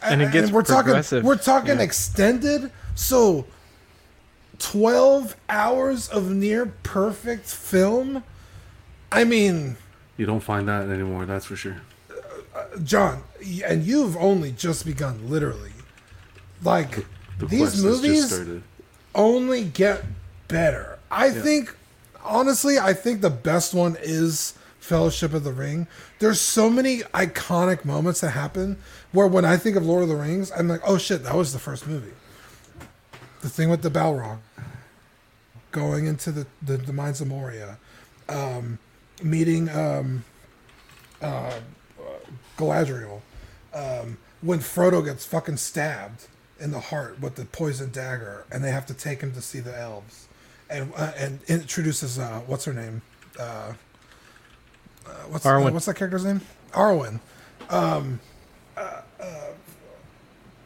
[0.00, 1.82] And it gets we're talking progressive, we're talking yeah.
[1.82, 3.46] extended, so
[4.58, 8.24] twelve hours of near perfect film.
[9.10, 9.76] I mean.
[10.16, 11.82] You don't find that anymore, that's for sure.
[12.54, 13.22] Uh, John,
[13.64, 15.72] and you've only just begun, literally.
[16.62, 17.06] Like
[17.38, 18.62] The these quest has just movies
[19.14, 20.04] only get
[20.48, 20.91] better.
[21.12, 21.76] I think,
[22.24, 25.86] honestly, I think the best one is Fellowship of the Ring.
[26.18, 28.78] There's so many iconic moments that happen
[29.12, 31.52] where when I think of Lord of the Rings, I'm like, oh shit, that was
[31.52, 32.12] the first movie.
[33.42, 34.38] The thing with the Balrog
[35.70, 37.78] going into the the, the mines of Moria,
[38.28, 38.78] um,
[39.22, 40.24] meeting um,
[41.20, 41.58] uh,
[42.56, 43.20] Galadriel,
[43.74, 46.26] um, when Frodo gets fucking stabbed
[46.60, 49.60] in the heart with the poison dagger, and they have to take him to see
[49.60, 50.28] the elves,
[50.72, 53.02] and uh, and introduces uh, what's her name,
[53.38, 53.72] uh, uh,
[55.28, 56.40] what's uh, what's that character's name,
[56.72, 57.20] Arwen.
[57.70, 58.20] Um,
[58.76, 59.34] uh, uh,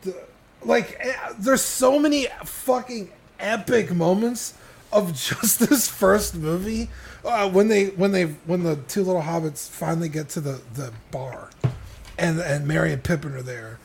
[0.02, 0.16] the,
[0.64, 4.54] like, eh, there's so many fucking epic moments
[4.92, 6.88] of just this first movie
[7.24, 10.92] uh, when they when they when the two little hobbits finally get to the the
[11.10, 11.50] bar
[12.18, 13.78] and and Merry and Pippin are there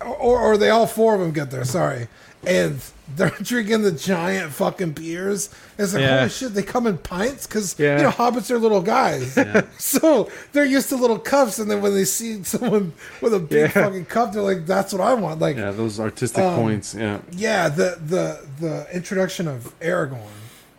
[0.00, 1.64] or or they all four of them get there.
[1.64, 2.08] Sorry,
[2.46, 2.80] and
[3.16, 5.50] they're drinking the giant fucking beers.
[5.78, 6.18] It's like Yeah.
[6.18, 7.98] holy shit, they come in pints because Yeah.
[7.98, 9.38] you know hobbits are little guys,
[9.78, 11.58] so they're used to little cups.
[11.58, 13.84] And then when they see someone with a big Yeah.
[13.84, 16.94] fucking cup, they're like, "That's what I want." Like Yeah, those artistic Um, points.
[16.94, 17.18] Yeah.
[17.32, 20.18] yeah, the the the introduction of Aragorn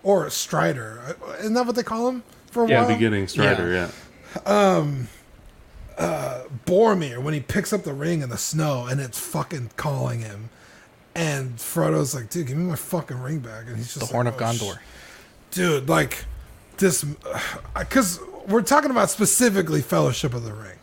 [0.04, 2.88] or Strider, isn't that what they call him for a Yeah, while?
[2.94, 3.72] beginning Strider.
[3.72, 3.90] Yeah.
[4.46, 5.08] Um,
[5.98, 10.20] uh, Boromir when he picks up the ring in the snow and it's fucking calling
[10.22, 10.50] him,
[11.16, 14.12] and Frodo's like, "Dude, give me my fucking ring back," and he's just The like,
[14.12, 14.78] Horn of "Oh, sh- Gondor.
[15.52, 16.26] dude, like
[16.78, 17.04] this,
[17.78, 20.78] because we're talking about specifically Fellowship of the Ring.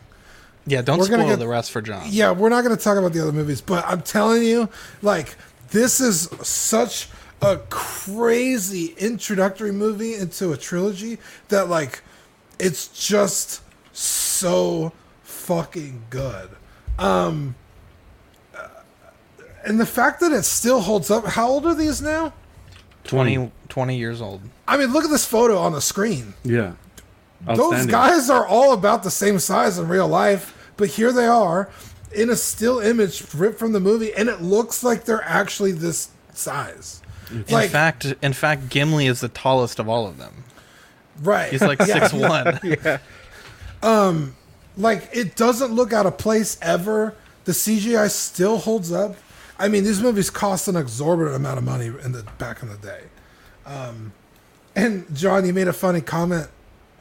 [0.65, 2.03] Yeah, don't We're spoil get- the rest for John.
[2.09, 4.69] Yeah, we're not going to talk about the other movies, but I'm telling you,
[5.01, 5.35] like,
[5.71, 7.09] this is such
[7.41, 11.17] a crazy introductory movie into a trilogy
[11.49, 12.01] that, like,
[12.59, 13.61] it's just
[13.95, 14.93] so
[15.23, 16.49] fucking good.
[16.97, 17.55] Um,
[19.65, 21.25] and the fact that it still holds up.
[21.25, 22.33] How old are these now?
[23.05, 24.41] 20, 20 years old.
[24.67, 26.33] I mean, look at this photo on the screen.
[26.43, 26.73] Yeah.
[27.45, 31.69] Those guys are all about the same size in real life, but here they are
[32.15, 36.09] in a still image ripped from the movie, and it looks like they're actually this
[36.33, 37.01] size.
[37.29, 40.45] In Like, fact, in fact, Gimli is the tallest of all of them.
[41.21, 41.51] right?
[41.51, 42.07] He's like Yeah.
[42.07, 42.59] six one.
[42.63, 42.99] yeah.
[43.81, 44.35] Um,
[44.77, 47.13] like it doesn't look out of place ever.
[47.45, 49.15] The CGI still holds up.
[49.59, 52.77] I mean, these movies cost an exorbitant amount of money in the back in the
[52.77, 53.03] day.
[53.65, 54.13] Um,
[54.75, 56.47] and John, you made a funny comment,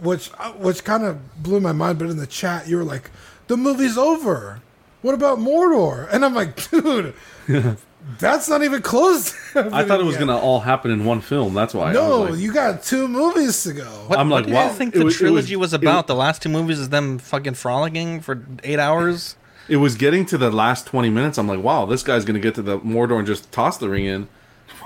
[0.01, 1.99] which uh, which kind of blew my mind.
[1.99, 3.11] But in the chat, you were like,
[3.49, 4.61] "The movie's over.
[5.01, 7.15] What about Mordor?" And I'm like, "Dude,
[8.19, 11.55] that's not even close." I thought it was yet." gonna all happen in one film.
[11.55, 11.91] That's why.
[11.91, 13.85] I No, was like, you got two movies to go.
[14.07, 14.67] What, I'm like, what like, do wow.
[14.73, 16.05] you think the was- it trilogy was- was, about?
[16.05, 19.37] was- the last two movies is them fucking frolicking for eight hours.
[19.69, 21.39] It was getting to the last 20 minutes.
[21.39, 24.05] I'm like, wow, this guy's gonna get to the Mordor and just toss the ring
[24.07, 24.29] in.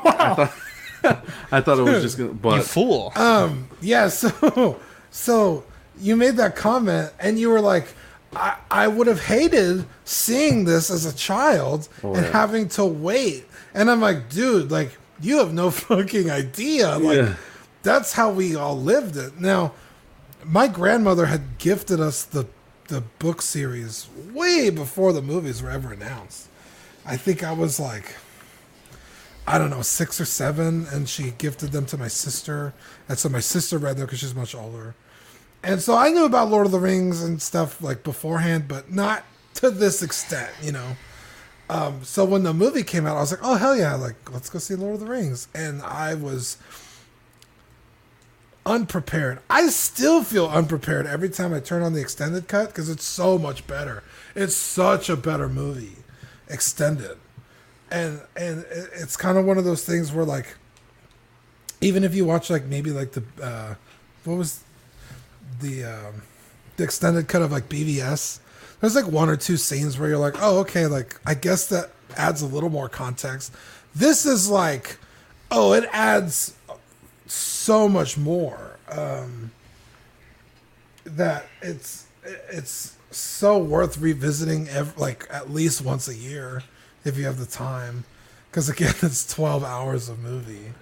[0.05, 0.53] I thought,
[1.53, 3.12] I thought it was just gonna, but you fool.
[3.16, 4.78] Um, yeah, so
[5.11, 5.65] so
[5.98, 7.89] you made that comment and you were like,
[8.35, 12.32] I, I would have hated seeing this as a child Oh, and yeah.
[12.32, 13.47] having to wait.
[13.73, 16.98] And I'm like, dude, like you have no fucking idea.
[16.98, 17.35] Like Yeah.
[17.82, 19.40] that's how we all lived it.
[19.40, 19.73] Now,
[20.44, 22.47] my grandmother had gifted us the
[22.89, 26.49] the book series way before the movies were ever announced.
[27.05, 28.15] I think I was like
[29.49, 32.75] I don't know, six or seven, and she gifted them to my sister.
[33.09, 34.97] And so my sister read them because she's much older.
[35.63, 39.25] And so I knew about Lord of the Rings and stuff like beforehand, but not
[39.55, 40.97] to this extent, you know.
[41.71, 44.51] Um, so when the movie came out, I was like, oh, hell yeah, like, let's
[44.51, 45.47] go see Lord of the Rings.
[45.55, 46.59] And I was
[48.67, 49.39] unprepared.
[49.49, 53.39] I still feel unprepared every time I turn on the extended cut because it's so
[53.39, 54.03] much better.
[54.35, 55.97] It's such a better movie,
[56.49, 57.17] extended
[57.91, 60.57] and and it's kind of one of those things where like
[61.81, 63.75] even if you watch like maybe like the uh
[64.25, 64.65] what was
[65.61, 66.23] the um
[66.77, 68.41] the extended cut of like BVS
[68.81, 71.91] there's like one or two scenes where you're like oh okay like I guess that
[72.17, 73.53] adds a little more context
[73.95, 74.99] this is like
[75.51, 76.56] oh it adds
[77.27, 79.51] so much more um
[81.05, 82.07] that it's
[82.48, 86.62] it's so worth revisiting ev- like at least once a year
[87.05, 88.05] if you have the time.
[88.51, 90.73] Because again it's 12 hours of movie.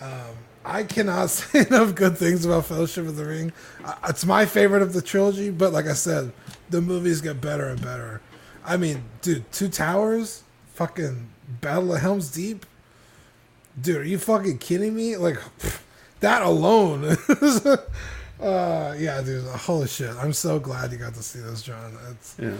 [0.00, 3.52] Um, i cannot say enough good things about fellowship of the ring.
[4.08, 6.32] It's my favorite of the trilogy but like i said
[6.70, 8.20] the movies get better and better.
[8.64, 10.42] I mean dude two towers
[10.74, 11.28] fucking
[11.60, 12.64] battle of helms deep
[13.80, 15.38] dude are you fucking kidding me like
[16.20, 17.04] that alone
[17.42, 17.66] is
[18.40, 22.36] uh yeah dude holy shit i'm so glad you got to see this john it's
[22.38, 22.54] yeah.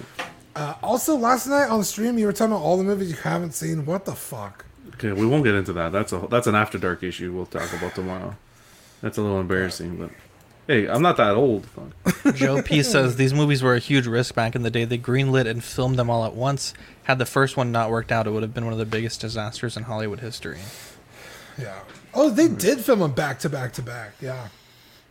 [0.56, 3.52] uh, also, last night on stream, you were talking about all the movies you haven't
[3.52, 3.86] seen.
[3.86, 4.64] What the fuck?
[4.94, 5.92] Okay, we won't get into that.
[5.92, 8.36] That's a that's an after dark issue we'll talk about tomorrow.
[9.00, 10.10] That's a little embarrassing, but
[10.66, 11.66] hey, I'm not that old.
[11.66, 12.34] Fuck.
[12.34, 14.84] Joe P says these movies were a huge risk back in the day.
[14.84, 16.74] They greenlit and filmed them all at once.
[17.04, 19.20] Had the first one not worked out, it would have been one of the biggest
[19.20, 20.58] disasters in Hollywood history.
[21.58, 21.80] Yeah.
[22.14, 24.12] Oh, they did film them back to back to back.
[24.20, 24.48] Yeah.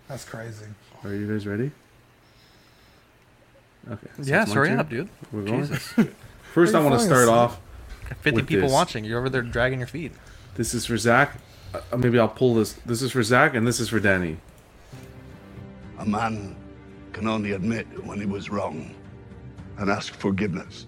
[0.08, 0.66] That's crazy.
[1.04, 1.72] Are you guys ready?
[3.90, 4.08] Okay.
[4.22, 4.80] Yeah, it's my hurry turn.
[4.80, 5.10] up, dude.
[5.32, 5.62] We're going.
[5.68, 5.82] Jesus.
[6.54, 7.36] First, I you want to falling start asleep?
[7.36, 7.60] off.
[8.10, 8.74] Got 50 with people this.
[8.74, 9.04] watching.
[9.06, 10.14] You're over there dragging your feet.
[10.56, 11.38] This is for Zach.
[11.74, 12.74] Uh, maybe I'll pull this.
[12.86, 14.38] This is for Zach, and this is for Danny.
[16.00, 16.56] A man
[17.14, 18.94] can only admit when he was wrong
[19.78, 20.88] and ask forgiveness.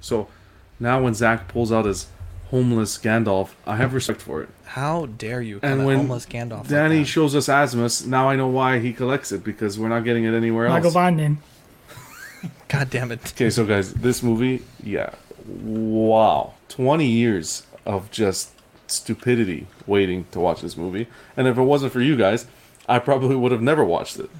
[0.00, 0.28] So
[0.78, 2.06] now, when Zach pulls out his
[2.50, 4.48] homeless Gandalf, I have respect for it.
[4.64, 6.58] How dare you call And when homeless Gandalf?
[6.60, 7.04] like Danny that?
[7.06, 10.34] shows us Asmus, now I know why he collects it because we're not getting it
[10.34, 10.84] anywhere else.
[10.84, 11.38] Nago Vanden.
[12.68, 13.32] God damn it.
[13.32, 15.10] Okay, so guys, this movie, yeah,
[15.46, 18.50] wow, twenty years of just
[18.88, 21.06] stupidity waiting to watch this movie,
[21.36, 22.46] and if it wasn't for you guys,
[22.88, 24.30] I probably would have never watched it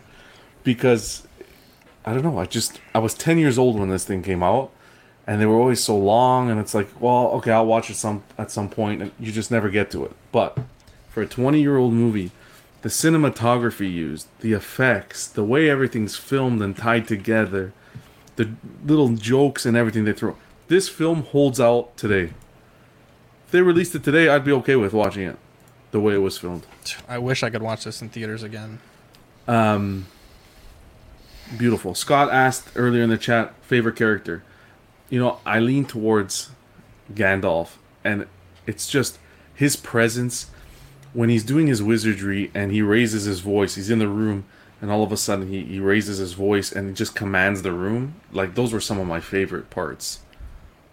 [0.64, 1.26] because
[2.04, 2.38] I don't know.
[2.38, 4.70] I just I was ten years old when this thing came out,
[5.26, 8.22] and they were always so long, and it's like, well, okay, I'll watch it some
[8.38, 10.12] at some point, and you just never get to it.
[10.32, 10.58] But
[11.08, 12.30] for a twenty year old movie,
[12.82, 17.72] the cinematography used, the effects, the way everything's filmed and tied together,
[18.36, 18.50] the
[18.84, 20.36] little jokes and everything they throw.
[20.68, 22.32] This film holds out today.
[23.46, 25.38] If they released it today, I'd be okay with watching it
[25.90, 26.66] the way it was filmed.
[27.08, 28.80] I wish I could watch this in theaters again.
[29.48, 30.06] Um,
[31.56, 31.94] beautiful.
[31.94, 34.42] Scott asked earlier in the chat favorite character.
[35.08, 36.50] You know, I lean towards
[37.12, 38.26] Gandalf, and
[38.66, 39.18] it's just
[39.54, 40.50] his presence
[41.12, 43.76] when he's doing his wizardry and he raises his voice.
[43.76, 44.44] He's in the room,
[44.82, 48.16] and all of a sudden he, he raises his voice and just commands the room.
[48.32, 50.20] Like those were some of my favorite parts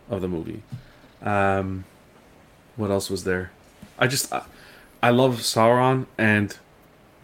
[0.10, 0.64] of the movie.
[1.22, 1.86] Um,
[2.76, 3.52] what else was there?
[4.00, 4.44] I just I,
[5.02, 6.58] I love Sauron and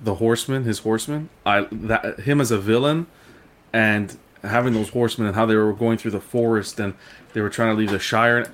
[0.04, 1.30] the horseman, his horseman.
[1.46, 3.08] I that him as a villain,
[3.72, 6.94] and having those horsemen and how they were going through the forest and
[7.34, 8.52] they were trying to leave the Shire.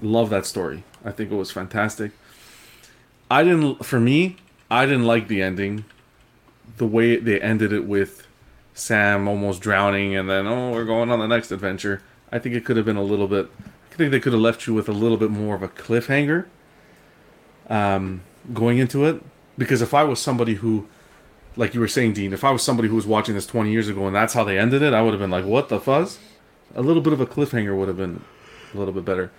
[0.00, 0.84] Love that story.
[1.04, 2.12] I think it was fantastic.
[3.30, 3.84] I didn't.
[3.84, 4.36] For me,
[4.70, 5.84] I didn't like the ending.
[6.76, 8.26] The way they ended it with
[8.74, 12.02] Sam almost drowning and then oh we're going on the next adventure.
[12.30, 13.50] I think it could have been a little bit.
[13.92, 16.46] I think they could have left you with a little bit more of a cliffhanger.
[17.68, 18.22] Um,
[18.52, 19.22] going into it,
[19.56, 20.88] because if I was somebody who,
[21.56, 23.88] like you were saying, Dean, if I was somebody who was watching this 20 years
[23.88, 26.18] ago and that's how they ended it, I would have been like, what the fuzz?
[26.74, 28.22] A little bit of a cliffhanger would have been
[28.74, 29.30] a little bit better.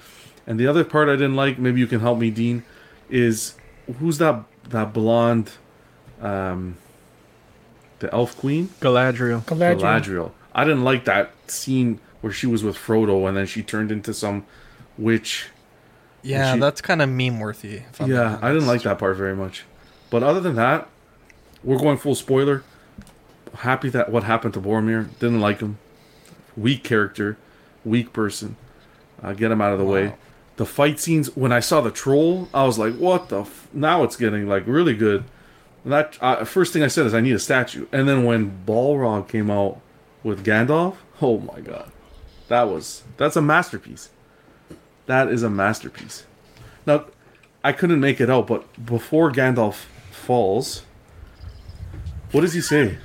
[0.46, 2.64] And the other part I didn't like, maybe you can help me, Dean,
[3.10, 3.56] is
[4.00, 5.52] who's that that blonde,
[6.22, 6.78] um,
[8.00, 8.70] the elf queen?
[8.80, 9.44] Galadriel.
[9.46, 9.80] Galadriel.
[9.82, 10.32] Galadriel.
[10.54, 14.14] I didn't like that scene where she was with Frodo and then she turned into
[14.14, 14.46] some
[14.98, 15.48] witch.
[16.22, 17.82] Yeah, she- that's kind of meme worthy.
[18.06, 19.64] Yeah, I didn't like that part very much.
[20.10, 20.88] But other than that,
[21.64, 22.64] we're going full spoiler.
[23.56, 25.10] Happy that what happened to Boromir.
[25.20, 25.78] Didn't like him.
[26.58, 27.38] Weak character,
[27.86, 28.56] weak person.
[29.22, 30.16] Uh, get him out of the way.
[30.58, 31.36] The fight scenes.
[31.36, 33.68] When I saw the troll, I was like, "What the?" F-?
[33.74, 35.24] Now it's getting like really good.
[35.84, 38.64] And that uh, first thing I said is, "I need a statue." And then when
[38.66, 39.80] Balrog came out
[40.24, 41.92] with Gandalf, oh my god,
[42.48, 44.10] that was that's a masterpiece.
[45.06, 46.26] That is a masterpiece.
[46.86, 47.06] Now,
[47.64, 50.84] I couldn't make it out, but before Gandalf falls,
[52.34, 52.98] what does he say?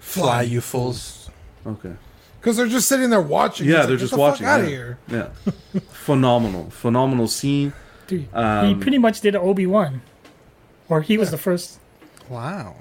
[0.00, 1.30] Fly, you fools.
[1.64, 1.92] Okay.
[2.40, 3.68] Because they're just sitting there watching.
[3.68, 4.46] Yeah, It's they're like, just Get the watching.
[4.46, 4.64] Fuck out yeah.
[4.64, 4.98] of here.
[5.08, 5.82] Yeah.
[5.92, 7.72] phenomenal, phenomenal scene.
[8.08, 10.02] Dude, he Um, pretty much did Obi Wan,
[10.88, 11.78] or he was the first.
[12.28, 12.74] Wow.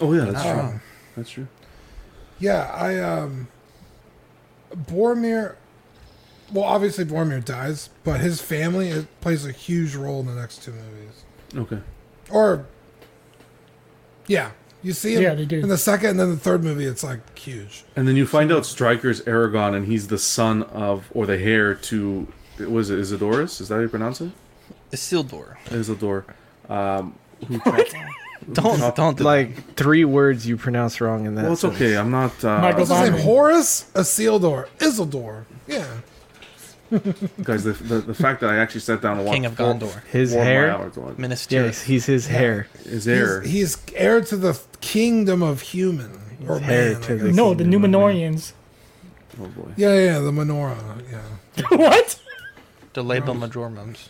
[0.00, 0.52] Oh yeah, that's true.
[0.52, 0.80] wrong.
[1.16, 1.46] That's true.
[2.38, 3.48] Yeah, I um
[4.74, 5.56] Boromir
[6.52, 10.62] well obviously Boromir dies, but his family it plays a huge role in the next
[10.62, 11.24] two movies.
[11.54, 11.80] Okay.
[12.30, 12.66] Or
[14.30, 14.50] yeah,
[14.82, 15.58] you see him Yeah, they do.
[15.60, 17.84] in the second and then the third movie it's like huge.
[17.96, 21.74] And then you find out Striker's Aragon, and he's the son of, or the heir
[21.74, 22.26] to,
[22.58, 23.60] was it Isidorus?
[23.60, 24.30] Is that how you pronounce it?
[24.92, 25.56] Isildur.
[25.66, 26.24] Isildur.
[26.70, 27.14] Um,
[27.48, 27.60] who
[28.54, 31.42] Don't don't like three words you pronounce wrong in that.
[31.42, 31.80] Well, it's sentence.
[31.82, 31.96] okay.
[31.96, 32.42] I'm not.
[32.42, 33.12] Uh, Michael What's his name?
[33.12, 33.22] Bondman.
[33.22, 34.66] Horace Isildur.
[34.78, 35.44] Isildur.
[35.68, 35.86] Yeah.
[37.42, 39.74] Guys, the, the the fact that I actually sat down and watched King of four-
[39.74, 40.04] Gondor.
[40.06, 40.70] His four of my hair?
[40.70, 41.16] hours on
[41.48, 42.66] Yes, he's his hair.
[42.84, 43.42] His heir.
[43.42, 46.18] He's, he's heir to the kingdom of human.
[46.48, 47.32] Or heir man, to the.
[47.32, 48.00] No, the kingdom of man.
[48.00, 48.52] Numenorians.
[49.40, 49.72] oh boy.
[49.76, 51.02] Yeah, yeah, the menorah.
[51.10, 51.64] Yeah.
[51.76, 52.20] what?
[52.92, 54.08] The Delabel Majormums.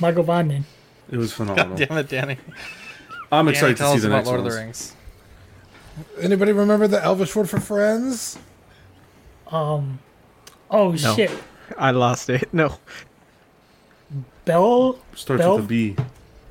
[0.00, 0.64] Michael Bondman.
[1.10, 1.76] It was phenomenal.
[1.76, 2.38] God damn it, Danny.
[3.32, 4.46] I'm Danny, excited tell to see us the about next Lord one.
[4.46, 4.94] of the Rings.
[6.20, 8.38] Anybody remember the Elvish word for friends?
[9.48, 9.98] Um.
[10.70, 11.14] Oh No.
[11.14, 11.30] shit.
[11.76, 12.48] I lost it.
[12.52, 12.78] No.
[14.44, 14.98] Bell.
[15.14, 15.96] Starts Bel- with a B.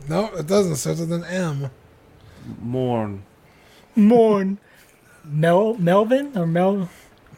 [0.07, 0.73] No, it doesn't.
[0.73, 1.69] It starts with an M.
[2.61, 3.23] Morn.
[3.95, 4.59] Morn.
[5.25, 5.73] Mel.
[5.75, 6.89] Melvin or Mel.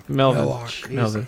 [0.08, 0.44] Melvin.
[0.46, 0.90] Melloc.
[0.90, 1.28] Melvin.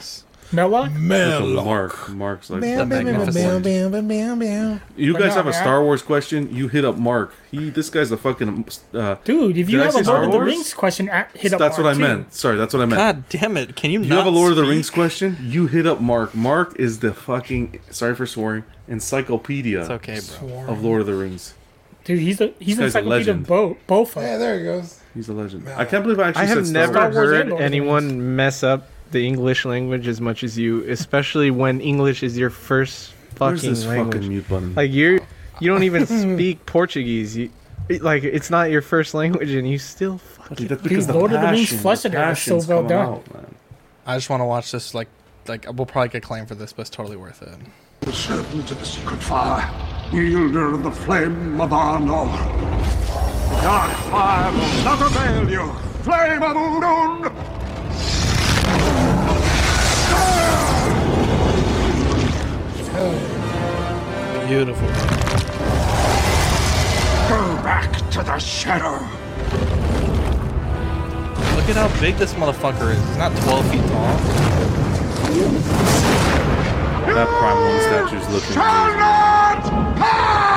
[0.54, 0.92] Mellock.
[0.92, 1.66] With a Melloc.
[1.66, 2.10] Mark.
[2.10, 2.62] Mark's like.
[2.62, 4.82] Bam, bam, bam, bam, bam, bam, bam, bam.
[4.96, 5.54] You guys have a.
[5.54, 6.54] Star Wars question?
[6.54, 7.34] You hit up Mark.
[7.52, 7.70] He.
[7.70, 8.66] This guy's a fucking.
[8.94, 10.48] Uh, Dude, if you have say a Star Lord of the Wars?
[10.48, 11.60] Rings question, hit up.
[11.60, 12.02] that's what I Mark, too.
[12.02, 12.34] meant.
[12.34, 13.00] Sorry, that's what I meant.
[13.00, 13.76] God damn it!
[13.76, 14.02] Can you?
[14.02, 14.64] You not have a Lord of the?
[14.64, 16.34] Rings question, you hit up Mark.
[16.36, 20.66] Mark is the fucking sorry for swearing encyclopedia It's okay, bro.
[20.68, 21.54] Of Lord of the Rings.
[22.04, 23.48] Dude, he's a he's the This guy's a encyclopedia of legend.
[23.48, 23.78] both.
[23.88, 25.00] Both Yeah, there he goes.
[25.14, 25.66] He's a legend.
[25.66, 25.78] Man.
[25.80, 27.16] I can't believe I actually I have Star never Wars.
[27.16, 31.82] Wars heard Lord anyone mess up the English language as much as you, especially when
[31.82, 34.14] English is your first Where's fucking this language.
[34.16, 34.76] fucking mute button?
[34.76, 35.20] Like you're,
[35.60, 36.06] you don't even
[36.36, 37.36] speak Portuguese.
[37.38, 37.50] You,
[38.00, 40.68] like it's not your first language, and you still fucking.
[40.68, 43.22] That's because the Lord of the Rings passion- flushed it, it so well done.
[44.06, 44.94] I just want to watch this.
[44.94, 45.08] Like,
[45.48, 47.50] like we'll probably get claim for this, but it's totally worth it.
[48.02, 49.70] The servant of the secret fire,
[50.12, 52.32] wielder of the flame of Anor.
[53.50, 55.72] The dark fire will not avail you.
[56.02, 57.61] Flame of Udun!
[64.48, 64.88] Beautiful.
[67.30, 69.00] Go back to the shadow.
[71.56, 73.00] Look at how big this motherfucker is.
[73.08, 74.18] He's not 12 feet tall.
[77.14, 80.51] That Prime One statue's looking Shall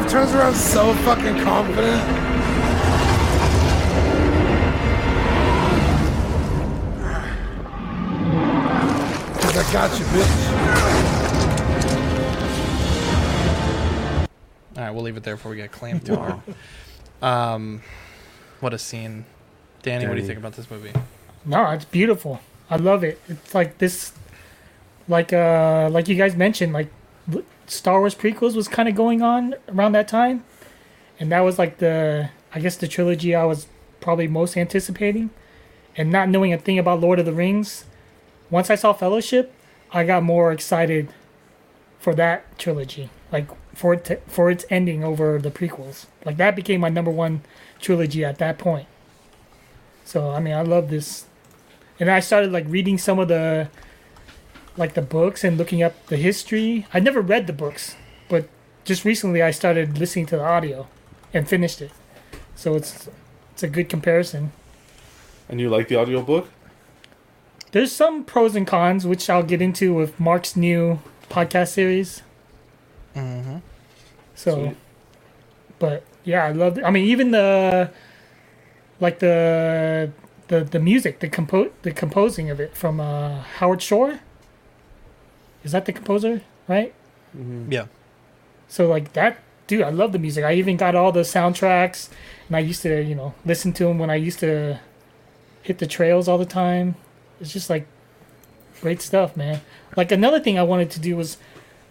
[0.00, 2.30] Gandalf turns around so fucking confident.
[9.40, 10.36] Cause I got you, bitch.
[14.76, 16.42] All right, we'll leave it there before we get claimed tomorrow.
[17.22, 17.82] um,
[18.60, 19.24] what a scene,
[19.82, 20.06] Danny.
[20.06, 20.92] What do you think about this movie?
[21.44, 22.40] No, it's beautiful.
[22.68, 23.20] I love it.
[23.28, 24.12] It's like this,
[25.08, 26.90] like uh, like you guys mentioned, like
[27.32, 30.42] l- Star Wars prequels was kind of going on around that time,
[31.20, 33.68] and that was like the I guess the trilogy I was
[34.00, 35.30] probably most anticipating,
[35.96, 37.84] and not knowing a thing about Lord of the Rings.
[38.50, 39.54] Once I saw Fellowship,
[39.92, 41.10] I got more excited
[42.00, 46.06] for that trilogy, like for it to, for its ending over the prequels.
[46.24, 47.42] Like that became my number one
[47.78, 48.88] trilogy at that point.
[50.04, 51.26] So I mean, I love this,
[52.00, 53.68] and I started like reading some of the,
[54.76, 56.86] like the books and looking up the history.
[56.92, 57.96] I never read the books,
[58.28, 58.48] but
[58.84, 60.88] just recently I started listening to the audio,
[61.32, 61.92] and finished it.
[62.54, 63.08] So it's
[63.52, 64.52] it's a good comparison.
[65.48, 66.48] And you like the audiobook?
[67.72, 72.22] There's some pros and cons, which I'll get into with Mark's new podcast series.
[73.14, 73.58] Mm-hmm.
[74.34, 74.76] So, Sweet.
[75.78, 76.78] but yeah, I love.
[76.84, 77.90] I mean, even the
[79.00, 80.10] like the
[80.48, 84.20] the the music, the compo the composing of it from uh, Howard Shore.
[85.64, 86.92] Is that the composer, right?
[87.68, 87.86] Yeah.
[88.68, 90.44] So like that, dude, I love the music.
[90.44, 92.08] I even got all the soundtracks,
[92.48, 94.80] and I used to, you know, listen to them when I used to
[95.62, 96.94] hit the trails all the time.
[97.40, 97.86] It's just like
[98.80, 99.60] great stuff, man.
[99.96, 101.36] Like another thing I wanted to do was,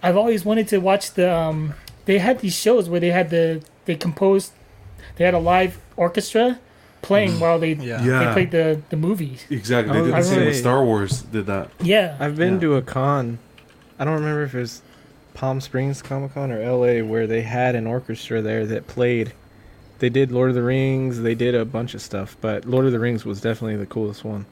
[0.01, 1.31] I've always wanted to watch the.
[1.33, 1.73] Um,
[2.05, 4.51] they had these shows where they had the they composed,
[5.17, 6.59] they had a live orchestra
[7.01, 8.01] playing while they Yeah.
[8.01, 9.45] they played the the movies.
[9.49, 9.91] Exactly.
[9.97, 11.21] I They did the same with Star Wars.
[11.23, 11.69] Did that?
[11.81, 12.59] Yeah, I've been Yeah.
[12.61, 13.39] to a con.
[13.99, 14.81] I don't remember if it was
[15.33, 19.33] Palm Springs Comic Con or LA where they had an orchestra there that played.
[19.99, 21.21] They did Lord of the Rings.
[21.21, 24.23] They did a bunch of stuff, but Lord of the Rings was definitely the coolest
[24.23, 24.45] one.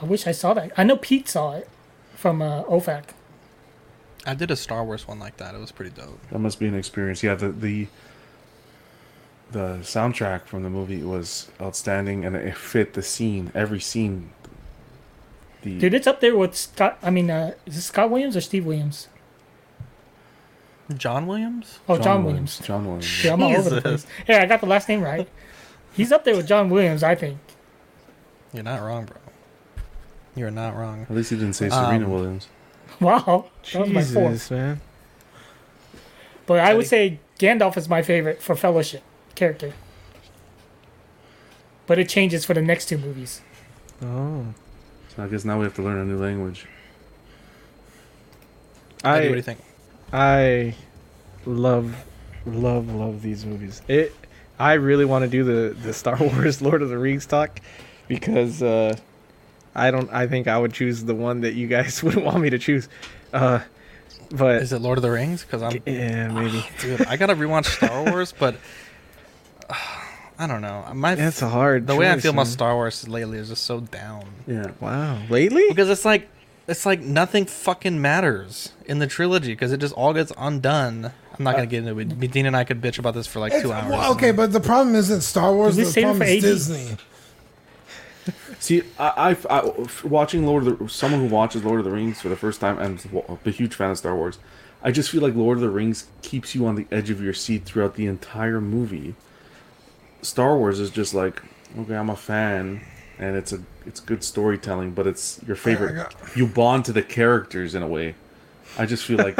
[0.00, 0.72] I wish I saw that.
[0.76, 1.68] I know Pete saw it
[2.16, 3.04] from uh, OFAC.
[4.26, 5.54] I did a Star Wars one like that.
[5.54, 6.20] It was pretty dope.
[6.30, 7.22] That must be an experience.
[7.22, 7.86] Yeah, the the
[9.50, 13.52] the soundtrack from the movie was outstanding, and it fit the scene.
[13.54, 14.30] Every scene.
[15.62, 16.98] The Dude, it's up there with Scott.
[17.02, 19.08] I mean, uh, is it Scott Williams or Steve Williams?
[20.96, 21.78] John Williams.
[21.88, 22.58] Oh, John, Williams.
[22.58, 23.24] John Williams.
[23.24, 24.06] Yeah, I'm all over the place.
[24.28, 25.28] Yeah, I got the last name right.
[25.94, 27.38] He's up there with John Williams, I think.
[28.52, 29.16] You're not wrong, bro.
[30.34, 31.02] You're not wrong.
[31.02, 32.48] At least he didn't say Serena Um, Williams.
[33.00, 34.32] Wow, that was my fourth.
[34.32, 34.80] Jesus, man.
[36.46, 39.02] But I would say Gandalf is my favorite for Fellowship
[39.34, 39.72] character.
[41.86, 43.40] But it changes for the next two movies.
[44.02, 44.46] Oh,
[45.14, 46.66] So I guess now we have to learn a new language.
[49.04, 49.60] I Eddie, what do you think?
[50.12, 50.74] I
[51.44, 51.96] love,
[52.46, 53.82] love, love these movies.
[53.88, 54.14] It.
[54.58, 57.60] I really want to do the the Star Wars Lord of the Rings talk
[58.08, 58.96] because uh,
[59.74, 60.10] I don't.
[60.12, 62.88] I think I would choose the one that you guys wouldn't want me to choose.
[63.32, 63.60] Uh,
[64.30, 65.42] but Is it Lord of the Rings?
[65.42, 68.56] Because I'm, yeah, maybe dude, I gotta rewatch Star Wars, but
[69.68, 69.74] uh,
[70.42, 70.84] I don't know.
[70.94, 71.86] My that's a hard.
[71.86, 72.52] the way I choice, feel about man.
[72.52, 74.24] Star Wars lately is just so down.
[74.46, 74.72] Yeah.
[74.80, 76.28] Wow, lately Because it's like
[76.66, 81.12] it's like nothing fucking matters in the trilogy because it just all gets undone.
[81.38, 82.10] I'm not gonna get into it.
[82.12, 83.90] Uh, Dean and I could bitch about this for like It's- two hours.
[83.90, 85.76] well, okay, but the problem isn't Star Wars.
[85.76, 86.40] Did we The save it problem for is 80?
[86.40, 86.96] Disney.
[88.60, 92.20] See, I, I, I watching Lord of the someone who watches Lord of the Rings
[92.20, 93.06] for the first time and is
[93.44, 94.38] a huge fan of Star Wars.
[94.84, 97.34] I just feel like Lord of the Rings keeps you on the edge of your
[97.34, 99.14] seat throughout the entire movie.
[100.22, 101.42] Star Wars is just like,
[101.78, 102.80] okay, I'm a fan,
[103.18, 106.14] and it's a it's good storytelling, but it's your favorite.
[106.36, 108.14] You bond to the characters in a way.
[108.78, 109.36] I just feel like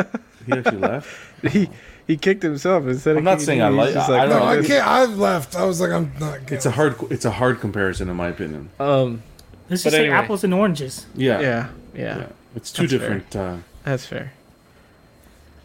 [0.46, 1.08] He actually left.
[1.52, 1.68] he
[2.06, 3.18] he kicked himself instead of.
[3.18, 4.86] I'm not saying I he's like- just I- I No, don't I can't.
[4.86, 5.54] I've left.
[5.56, 6.50] I was like, I'm not.
[6.50, 6.96] It's a hard.
[7.10, 8.70] It's a hard comparison in my opinion.
[8.80, 9.22] Um,
[9.70, 10.16] Let's but just say anyway.
[10.16, 11.06] apples and oranges.
[11.14, 11.40] Yeah.
[11.40, 12.26] Yeah, yeah.
[12.56, 12.98] It's two That's fair.
[13.18, 13.36] different.
[13.36, 14.32] Uh, That's fair.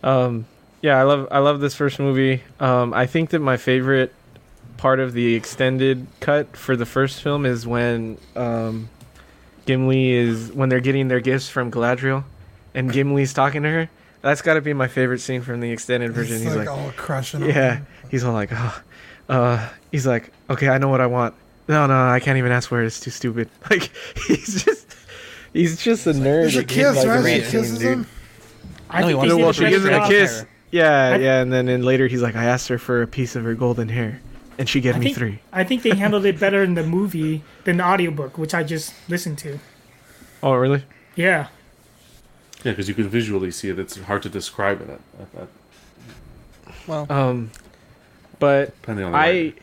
[0.03, 0.45] Um,
[0.81, 2.43] yeah, I love I love this first movie.
[2.59, 4.13] Um, I think that my favorite
[4.77, 8.89] part of the extended cut for the first film is when um,
[9.65, 12.23] Gimli is when they're getting their gifts from Galadriel,
[12.73, 13.89] and Gimli's talking to her.
[14.21, 16.37] That's got to be my favorite scene from the extended version.
[16.37, 17.43] He's He's, like, like, all crushing.
[17.43, 17.87] yeah, him.
[18.09, 18.81] he's all like, oh,
[19.29, 21.35] uh, he's like, okay, I know what I want.
[21.67, 22.87] No, no, I can't even ask for it.
[22.87, 23.49] It's too stupid.
[23.69, 23.91] Like
[24.27, 24.95] he's just,
[25.53, 26.21] he's just a nerd.
[26.23, 27.43] There's a kiss, like, right?
[27.45, 27.87] She kisses dude.
[27.99, 28.07] him.
[28.89, 30.09] I No, he think wants to did well, a she gives him a job.
[30.09, 30.45] kiss.
[30.71, 33.43] Yeah, yeah, and then, then later he's like, I asked her for a piece of
[33.43, 34.19] her golden hair,
[34.57, 35.39] and she gave I me think, three.
[35.51, 38.93] I think they handled it better in the movie than the audiobook, which I just
[39.07, 39.59] listened to.
[40.43, 40.83] Oh, really?
[41.15, 41.47] Yeah.
[42.63, 43.79] yeah, because you can visually see it.
[43.79, 44.89] It's hard to describe it.
[44.89, 47.51] At, at, at, Well, Um,
[48.39, 49.53] but on the I, writer.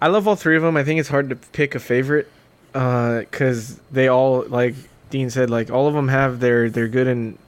[0.00, 0.76] I love all three of them.
[0.76, 2.30] I think it's hard to pick a favorite,
[2.72, 4.74] because they all like
[5.10, 7.38] Dean said, like all of them have their their good and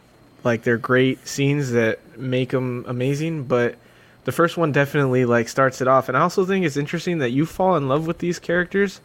[0.42, 3.44] like their great scenes that make them amazing.
[3.44, 3.76] But
[4.26, 6.08] the first one definitely like starts it off.
[6.08, 9.00] And I also think it's interesting that you fall in love with these characters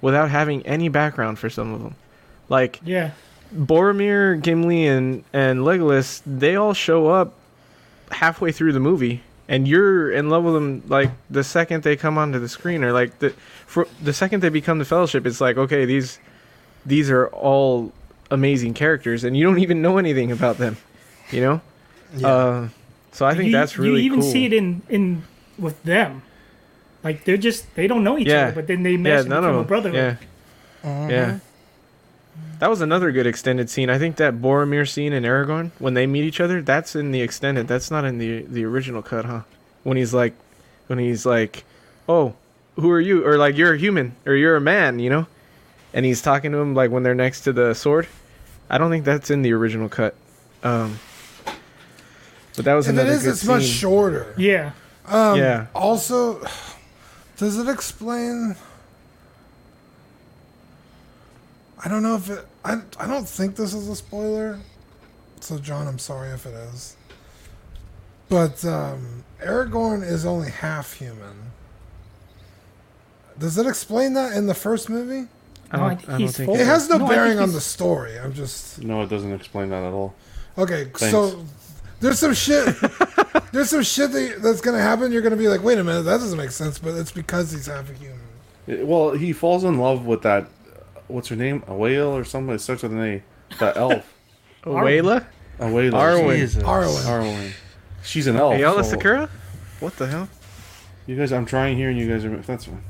[0.00, 1.94] without having any background for some of them.
[2.48, 3.10] Like Yeah.
[3.54, 7.34] Boromir, Gimli, and and Legolas, they all show up
[8.10, 12.16] halfway through the movie, and you're in love with them like the second they come
[12.16, 13.34] onto the screen, or like the
[13.66, 15.26] for the second they become the Fellowship.
[15.26, 16.18] It's like okay, these
[16.86, 17.92] these are all
[18.30, 20.78] amazing characters, and you don't even know anything about them,
[21.30, 21.60] you know.
[22.26, 22.68] Uh,
[23.12, 24.30] so I think you, that's really you even cool.
[24.30, 25.22] see it in in
[25.58, 26.22] with them.
[27.04, 28.46] Like they're just they don't know each Yeah.
[28.46, 30.18] other, but then they yeah, manage to none become of a brotherhood.
[30.84, 31.08] Yeah.
[31.08, 31.38] Yeah.
[32.58, 33.90] That was another good extended scene.
[33.90, 37.20] I think that Boromir scene in Aragorn when they meet each other, that's in the
[37.20, 37.66] extended.
[37.68, 39.40] That's not in the the original cut, huh?
[39.82, 40.34] When he's like
[40.86, 41.64] when he's like,
[42.08, 42.34] "Oh,
[42.76, 45.26] who are you?" or like, "You're a human" or "You're a man," you know?
[45.92, 48.06] And he's talking to him like when they're next to the sword.
[48.70, 50.14] I don't think that's in the original cut.
[50.62, 51.00] Um
[52.56, 54.34] But that was If it another is, good it's much shorter.
[54.36, 54.72] Yeah.
[55.06, 55.66] Um, Yeah.
[55.74, 56.44] Also,
[57.36, 58.56] does it explain?
[61.84, 62.46] I don't know if it.
[62.64, 64.60] I, I don't think this is a spoiler.
[65.40, 66.96] So, John, I'm sorry if it is.
[68.28, 71.50] But um, Aragorn is only half human.
[73.38, 75.26] Does it explain that in the first movie?
[75.72, 76.56] I don't, I don't he's think full.
[76.60, 78.18] It has no, No, bearing on the story.
[78.18, 80.14] I'm just no, it doesn't explain that at all.
[80.58, 80.84] okay.
[80.84, 81.10] Thanks.
[81.10, 81.44] So
[82.02, 82.74] there's some shit.
[83.52, 85.10] there's some shit that, that's gonna happen.
[85.12, 86.78] You're gonna be like, wait a minute, that doesn't make sense.
[86.78, 88.18] But it's because he's half a human.
[88.66, 90.48] It- well, he falls in love with that.
[91.08, 91.62] What's her name?
[91.66, 92.54] A whale or something?
[92.54, 93.22] It starts with an A.
[93.58, 94.04] That elf.
[94.64, 95.24] Wayla?
[95.58, 95.92] A whale.
[95.92, 96.36] Arwen.
[96.36, 96.62] Jesus.
[96.62, 97.02] Arwen.
[97.04, 97.52] Arwen.
[98.04, 98.54] She's an elf.
[98.54, 99.28] Ayala so- Sakura?
[99.80, 100.28] What the hell?
[101.06, 102.36] You guys, I'm trying here, and you guys are.
[102.36, 102.82] That's fine.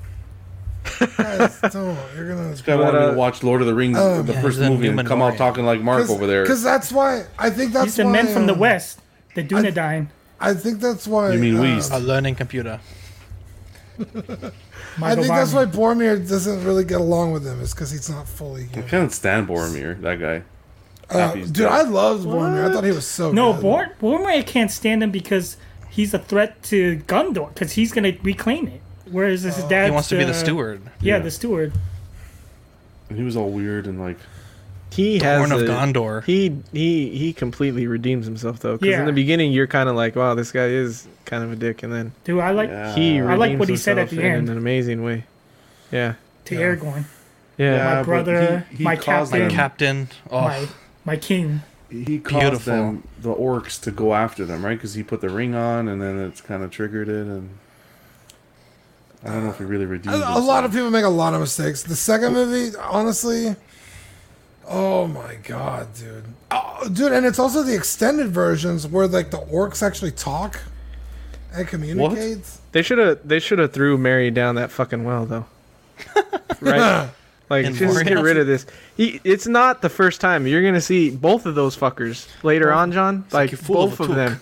[1.17, 1.97] Guys, don't.
[2.15, 2.51] You're gonna.
[2.51, 4.59] This guy wanted me uh, to watch Lord of the Rings, um, the Yeah, first
[4.59, 5.39] he's a movie, and come out Numenorian.
[5.39, 6.43] talking like Mark over there.
[6.43, 9.01] Because that's why I think that's He's the why, men from the um, west,
[9.35, 10.09] the Dunedain.
[10.41, 11.33] I think that's why.
[11.33, 11.93] You mean um, Whist.
[11.93, 12.81] a learning computer.
[15.01, 17.61] I think that's why Boromir doesn't really get along with him.
[17.61, 18.89] Is because he's not fully I human.
[18.89, 20.43] can't stand Boromir, that guy.
[21.09, 21.67] Uh, dude, dead.
[21.69, 22.71] I loved Boromir.
[22.71, 23.63] I thought he was so No, good.
[23.63, 25.57] Bor- Boromir can't stand him because
[25.91, 28.81] he's a threat to Gondor because he's gonna reclaim it.
[29.11, 30.83] Whereas his dad He wants to be the steward.
[31.01, 31.19] Yeah, Yeah.
[31.23, 31.73] the steward.
[33.11, 34.19] And he was all weird and like.
[34.93, 36.23] He The has Horn of a- Gondor.
[36.25, 39.01] He he he completely redeems himself though, because Yeah.
[39.01, 41.83] in the beginning you're kind of like, wow, this guy is kind of a dick,
[41.83, 42.95] and then Dude, I like Yeah.
[42.95, 45.25] he I like redeems what he said at himself the in an amazing way.
[45.91, 46.15] Yeah,
[46.47, 46.61] to Yeah.
[46.61, 47.05] Aragorn,
[47.59, 47.75] yeah.
[47.77, 50.09] Yeah, my brother, he- he my caused captain, them- Captain.
[50.31, 50.69] Oh, my
[51.05, 51.63] my king.
[51.91, 52.73] He caused Beautiful.
[52.75, 54.79] them, the orcs, to go after them, right?
[54.79, 57.51] Because he put the ring on, and then it's kind of triggered it, and
[59.25, 60.17] I don't know if he really redeemed.
[60.17, 61.83] A, a lot of people make a lot of mistakes.
[61.83, 63.55] The second movie, honestly,
[64.69, 69.39] oh my god, dude, oh, dude, and it's also the extended versions where like the
[69.39, 70.61] orcs actually talk
[71.55, 72.39] and communicate.
[72.73, 75.47] They should have they should have threw Merry down that fucking well though.
[76.61, 77.11] right?
[77.51, 78.65] Like In just get rid of this.
[78.97, 82.93] He, it's not the first time you're gonna see both of those fuckers later on,
[82.93, 83.25] John.
[83.31, 84.41] Like you fool both of of them,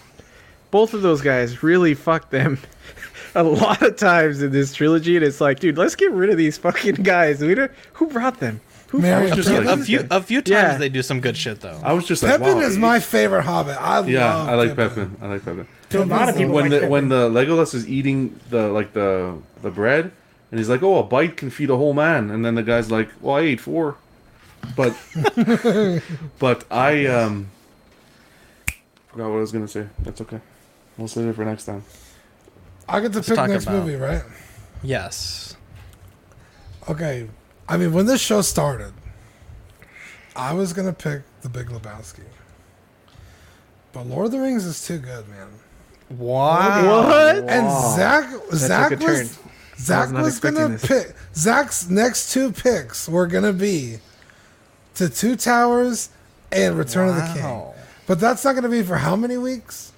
[0.71, 2.59] both of those guys really fucked them
[3.35, 5.17] a lot of times in this trilogy.
[5.17, 7.41] And it's like, dude, let's get rid of these fucking guys.
[7.41, 8.61] We don't, who brought them?
[8.91, 10.77] Who Merry fucking just like- a few a few times Yeah.
[10.77, 11.81] they do some good shit though.
[11.83, 13.77] I was just like, Pippin wow, is my favorite Hobbit.
[13.81, 15.11] I Yeah, love I like Pippin.
[15.11, 15.17] Pepin.
[15.23, 15.69] I like Pepin.
[15.91, 16.91] To a lot of people, when like the that.
[16.91, 20.11] when the Legolas is eating the like the the bread,
[20.51, 22.91] and he's like, "Oh, a bite can feed a whole man," and then the guy's
[22.91, 23.97] like, "Well, I ate four.
[24.77, 24.95] but
[26.39, 27.49] but I um
[29.09, 29.87] Forgot what I was gonna say.
[30.01, 30.41] That's okay.
[30.97, 31.83] We'll save it for next time.
[32.89, 34.23] I get to Let's pick talk next about- movie, right?
[34.83, 35.57] Yes.
[36.89, 37.29] Okay.
[37.71, 38.93] I mean, when this show started,
[40.35, 42.25] I was gonna pick The Big Lebowski,
[43.93, 45.49] but Lord of the Rings is too good, man.
[46.11, 47.07] Wow.
[47.07, 47.37] What?
[47.49, 47.95] And Wow.
[47.97, 49.45] Zach, That Zach took a was, turn.
[49.79, 50.87] Zach was was gonna this.
[50.87, 51.15] pick.
[51.35, 53.99] Zach's next two picks were gonna be
[54.97, 56.11] to Two Towers
[56.53, 57.63] and Return of the King.
[58.07, 59.93] But that's not gonna be for how many weeks?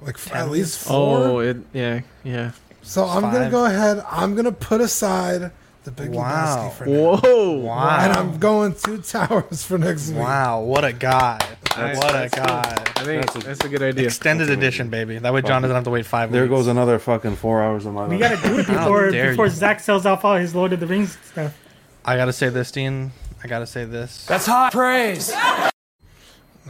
[0.00, 1.18] Like f- at least four.
[1.18, 2.52] Oh, it yeah yeah.
[2.82, 4.02] so I'm gonna go ahead.
[4.08, 5.50] I'm gonna put aside
[5.84, 6.70] the Big Wow.
[6.70, 7.16] Lebowski for now.
[7.16, 7.50] Whoa!
[7.52, 7.98] Wow.
[8.00, 10.18] And I'm going Two Towers for next week.
[10.18, 11.38] Wow, what a guy.
[11.76, 11.96] Nice.
[11.96, 12.44] what a That's cool.
[12.44, 12.60] guy.
[12.96, 14.06] I think That's that's a- a, good idea.
[14.06, 15.18] Extended edition, baby.
[15.18, 16.50] That way John doesn't have to wait five There weeks.
[16.50, 18.10] goes another fucking four hours of my life.
[18.10, 19.50] We gotta do it before before you.
[19.50, 21.56] Zach sells off all his Lord of the Rings stuff.
[22.04, 23.12] I gotta say this, Dean.
[23.42, 24.26] I gotta say this.
[24.26, 25.32] That's hot praise.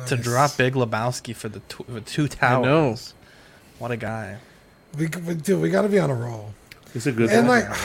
[0.06, 2.64] To drop Big Lebowski for the tw- for two I towers.
[2.64, 2.96] know.
[3.80, 4.36] What a guy.
[4.96, 6.52] We, we, dude, we got to be on a roll.
[6.94, 7.60] It's a good And one.
[7.68, 7.78] like,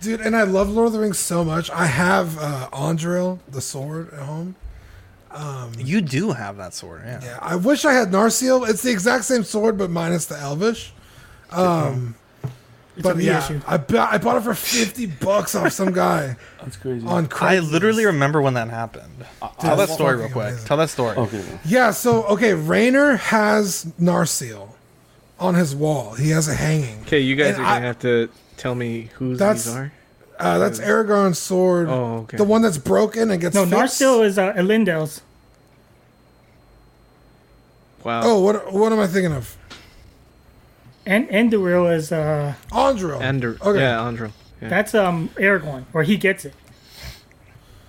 [0.00, 1.70] dude, and I love Lord of the Rings so much.
[1.70, 4.54] I have uh, Andril, the sword, at home.
[5.30, 7.20] Um, You do have that sword, yeah.
[7.22, 8.68] Yeah, I wish I had Narsil.
[8.68, 10.92] It's the exact same sword, but minus the Elvish.
[11.50, 12.14] Um,
[12.96, 13.60] It's but yeah, reissue.
[13.66, 17.06] I, bu- I bought it for fifty bucks off some guy That's crazy.
[17.06, 17.42] on Craigslist.
[17.42, 19.24] I literally remember when that happened.
[19.60, 20.48] Tell that story real quick.
[20.48, 20.66] amazing.
[20.66, 21.16] Tell that story.
[21.16, 21.44] okay.
[21.64, 24.70] Yeah, so okay, Rayner has Narsil
[25.38, 26.14] on his wall.
[26.14, 27.02] He has a hanging.
[27.02, 28.28] Okay, you guys And are gonna I- have to
[28.58, 29.92] tell me whose That's- these are.
[30.40, 31.88] Uh, that's Aragorn's sword.
[31.88, 32.36] Oh, okay.
[32.36, 34.00] The one that's broken and gets No, fixed.
[34.00, 35.20] Narsil is uh, Elendil's.
[38.04, 38.20] Wow.
[38.22, 39.56] Oh, what what am I thinking of?
[41.04, 43.20] And Enduril is uh Andril.
[43.20, 43.80] Ander- Okay.
[43.80, 44.30] Yeah, Andro.
[44.62, 44.68] Yeah.
[44.68, 46.54] that's um Aragorn, or he gets it.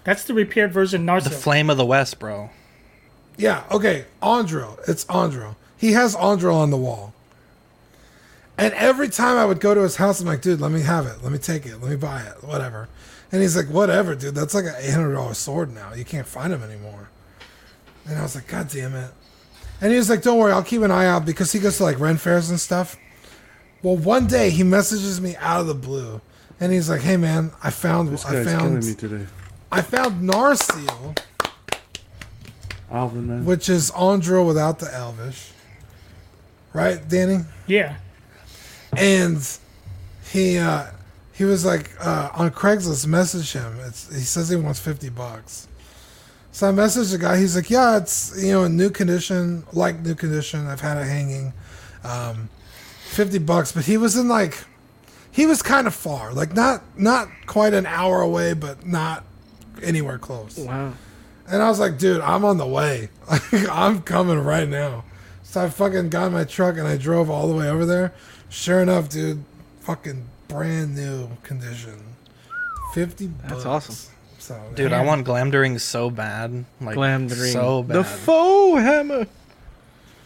[0.04, 1.26] That's the repaired version Narsil.
[1.26, 2.50] The Flame of the West, bro.
[3.38, 4.06] Yeah, okay.
[4.24, 4.80] Andril.
[4.90, 5.56] It's Andril.
[5.78, 7.14] He has Andril on the wall.
[8.60, 11.06] And every time I would go to his house, I'm like, dude, let me have
[11.06, 11.24] it.
[11.24, 11.82] Let me take it.
[11.82, 12.44] Let me buy it.
[12.44, 12.90] Whatever.
[13.32, 14.36] And he's like, whatever, dude.
[14.36, 15.94] That's like an $800 sword now.
[15.94, 17.10] You can't find him anymore.
[18.06, 19.12] And I was like, God damn it.
[19.82, 21.84] And he was like, don't worry, I'll keep an eye out because he goes to
[21.84, 22.98] like rent fairs and stuff.
[23.82, 26.20] Well, one day he messages me out of the blue.
[26.60, 29.26] And he's like, hey, man, I found, This I guy's killing found, me today.
[29.72, 31.18] I found Narsil
[32.92, 33.46] Alvin, man.
[33.46, 35.52] which is Andro without the Elvish.
[36.74, 37.46] Right, Danny?
[37.68, 37.96] yeah.
[38.96, 39.38] And
[40.32, 40.88] he uh
[41.34, 43.78] he was like uh on Craigslist message him.
[43.82, 45.68] It's he says he wants fifty bucks.
[46.52, 50.00] So I messaged the guy, he's like, Yeah, it's you know, in new condition, like
[50.00, 51.54] new condition, I've had it hanging.
[52.04, 52.50] Um
[53.04, 54.64] fifty bucks, but he was in like
[55.32, 56.34] he was kind of far.
[56.34, 59.24] Like not not quite an hour away, but not
[59.82, 60.58] anywhere close.
[60.58, 60.94] Wow.
[61.48, 63.10] And I was like, dude, I'm on the way.
[63.30, 65.04] Like, I'm coming right now.
[65.44, 68.14] So I fucking got in my truck and I drove all the way over there.
[68.50, 69.44] Sure enough, dude,
[69.82, 72.04] fucking brand new condition.
[72.94, 73.66] 50 That's bucks.
[73.66, 74.14] awesome.
[74.40, 75.02] So, Dude, yeah.
[75.02, 76.66] I want Glamdring so bad.
[76.82, 77.52] Like Glam the ring.
[77.52, 77.98] so bad.
[77.98, 79.28] The Foe-hammer.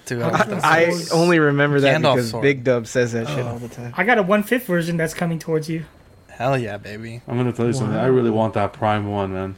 [0.06, 2.42] Dude, I- I I only remember that Gandalf because sword.
[2.44, 3.48] Big Dub says that shit Oh.
[3.50, 3.94] all the time.
[3.98, 5.86] I got a one fifth version that's coming towards you.
[6.30, 7.22] Hell yeah, baby.
[7.28, 7.96] I'm gonna tell you something.
[7.98, 9.56] I really want that Prime one, man.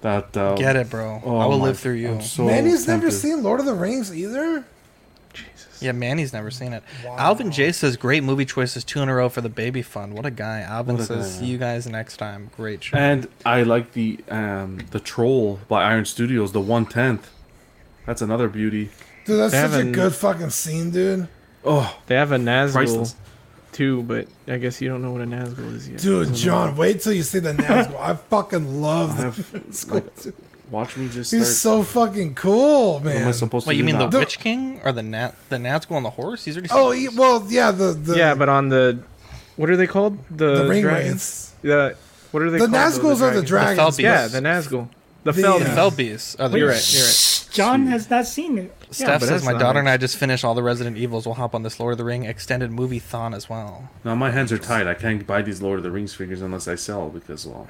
[0.00, 1.20] That uh, Get it, bro.
[1.24, 2.12] oh I will my- live through you.
[2.12, 4.64] I'm so Manny's never seen Lord of the Rings either?
[5.80, 6.82] Yeah, Manny's never seen it.
[7.06, 10.14] Alvin J says great movie choices two in a row for the baby fund.
[10.14, 10.60] What a guy.
[10.60, 12.50] Alvin a says guy, see you guys next time.
[12.56, 12.96] Great show.
[12.96, 17.30] And I like the um the Troll by Iron Studios, the one tenth.
[18.06, 18.90] That's another beauty.
[19.24, 21.28] Dude, that's They such a haven't- good fucking scene, dude.
[21.64, 23.14] Oh, They have a Nazgul Priceless.
[23.72, 26.00] too, but I guess you don't know what a Nazgul is yet.
[26.00, 28.00] Dude, John, wait till you see the Nazgul.
[28.00, 29.94] I fucking love I the have, Nazgul.
[29.94, 30.34] like, dude.
[30.70, 31.30] Watch me just.
[31.32, 33.32] He's start, so fucking cool, what am I man.
[33.32, 34.18] supposed Wait, to you do mean the now?
[34.18, 36.44] Witch King or the Nat the Nat's Nazgul on the horse?
[36.44, 39.00] He's already Oh, he- well, yeah, the the, yeah, but on the
[39.56, 40.18] what are they called?
[40.30, 41.10] The, the ring dragons.
[41.12, 41.54] wraiths.
[41.62, 41.92] Yeah.
[42.30, 42.72] What are they The called?
[42.74, 43.78] though, Nazguls are the dragons.
[43.96, 44.02] Felbeast.
[44.02, 44.88] Yeah, the Nazgul.
[45.24, 45.54] The, The, Fel.
[45.56, 46.36] uh, Felbeast.
[46.38, 46.92] Oh, the- You're right.
[46.94, 47.48] You're right.
[47.50, 48.74] John has not seen it.
[48.90, 49.76] Steph but says my daughter much.
[49.80, 51.26] and I just finished all the Resident Evils.
[51.26, 53.88] We'll hop on this Lord of the Ring extended movie thon as well.
[54.04, 54.86] Now my hands are tied.
[54.86, 57.66] I can't buy these Lord of the Rings figures unless I sell because well,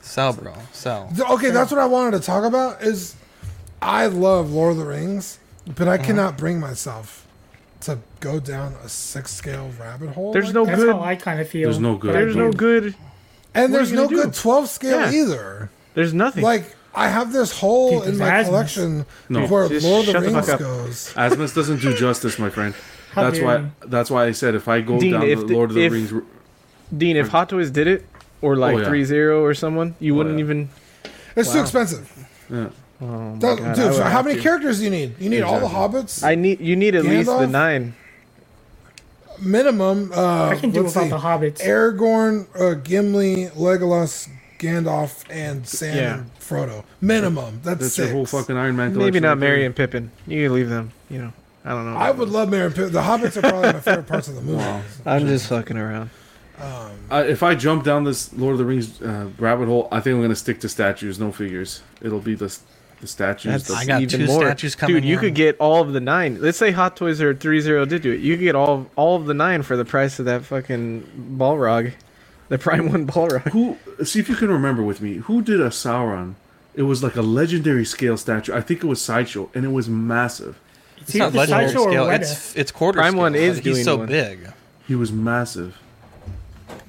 [0.00, 0.54] Sell, bro.
[0.72, 1.12] Sell.
[1.32, 2.82] Okay, that's what I wanted to talk about.
[2.82, 3.14] Is
[3.82, 5.90] I love Lord of the Rings, but Uh-huh.
[5.92, 7.26] I cannot bring myself
[7.82, 10.32] to go down a six scale rabbit hole.
[10.32, 10.70] There's like no that.
[10.72, 10.94] That's good.
[10.96, 11.68] how I kind of feel.
[11.68, 12.14] There's no good.
[12.14, 12.94] There's no good.
[13.54, 14.22] and there's no gonna do?
[14.24, 15.22] good twelve scale Yeah.
[15.22, 15.70] either.
[15.94, 16.42] There's nothing.
[16.42, 19.46] Like I have this hole Dude, in my there's collection No.
[19.46, 21.12] where Just Lord of the shut the Rings goes.
[21.16, 22.74] Asmus doesn't do justice, my friend.
[23.12, 23.70] How That's dare why.
[23.86, 25.84] That's why I said if I go Dean, down if the the- Lord of the
[25.84, 26.12] if- Rings,
[26.96, 28.06] Dean, if Hot Toys did it,
[28.42, 28.84] or like Oh, yeah.
[28.88, 30.44] three zero or someone, you wouldn't yeah.
[30.44, 30.68] even.
[31.36, 32.10] It's too expensive.
[32.50, 32.70] yeah.
[33.00, 34.42] Oh my That- God, dude, so how many to.
[34.42, 35.14] characters do you need?
[35.20, 36.24] You need all the hobbits.
[36.24, 37.94] I need you need at least the nine.
[39.40, 40.12] minimum.
[40.14, 41.60] Uh, I can do without see, the hobbits.
[41.62, 44.28] Aragorn, uh, Gimli, Legolas,
[44.58, 46.14] Gandalf, and Sam Yeah.
[46.14, 46.84] and Frodo.
[47.00, 47.60] Minimum.
[47.62, 48.08] That's, That's six.
[48.08, 48.96] your whole fucking Iron Man.
[48.96, 49.56] Maybe not right there.
[49.64, 50.10] And Pippin.
[50.26, 50.92] You can leave them.
[51.10, 51.32] You know,
[51.64, 51.96] I don't know.
[51.98, 52.92] I would love Merry and Pippin.
[52.92, 54.64] The hobbits are probably my favorite parts of the movie.
[55.06, 56.10] I'm just fucking around.
[56.60, 60.16] Uh, if I jump down this Lord of the Rings uh, rabbit hole, I think
[60.16, 61.82] I'm gonna stick to statues, no figures.
[62.00, 62.56] It'll be the
[63.00, 63.64] the statues.
[63.64, 64.54] That's the, even more.
[64.54, 66.40] Dude, you could get all of the nine.
[66.40, 68.20] Let's say Hot Toys are three zero did do it.
[68.20, 71.92] You could get all all of the nine for the price of that fucking Balrog,
[72.48, 73.48] the Prime One Balrog.
[73.50, 73.76] Who?
[74.04, 75.14] See if you can remember with me.
[75.14, 76.34] Who did a Sauron?
[76.74, 78.52] It was like a legendary scale statue.
[78.52, 80.58] I think it was sideshow, and it was massive.
[80.98, 82.10] It's not legendary scale.
[82.10, 83.22] It's it's quarter Prime scale.
[83.22, 84.06] One is He's doing so one.
[84.06, 84.52] big.
[84.86, 85.76] He was massive.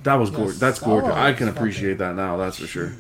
[0.04, 0.60] That was gorgeous.
[0.60, 1.12] That's gorgeous.
[1.12, 2.38] I can appreciate that now.
[2.38, 2.94] That's for sure.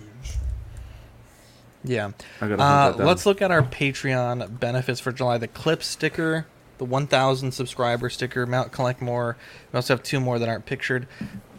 [1.83, 2.11] Yeah.
[2.41, 5.37] I gotta Uh, let's look at our Patreon benefits for July.
[5.37, 6.45] The clip sticker,
[6.77, 9.37] the 1,000 subscriber sticker, Mount Collect More.
[9.71, 11.07] We also have two more that aren't pictured.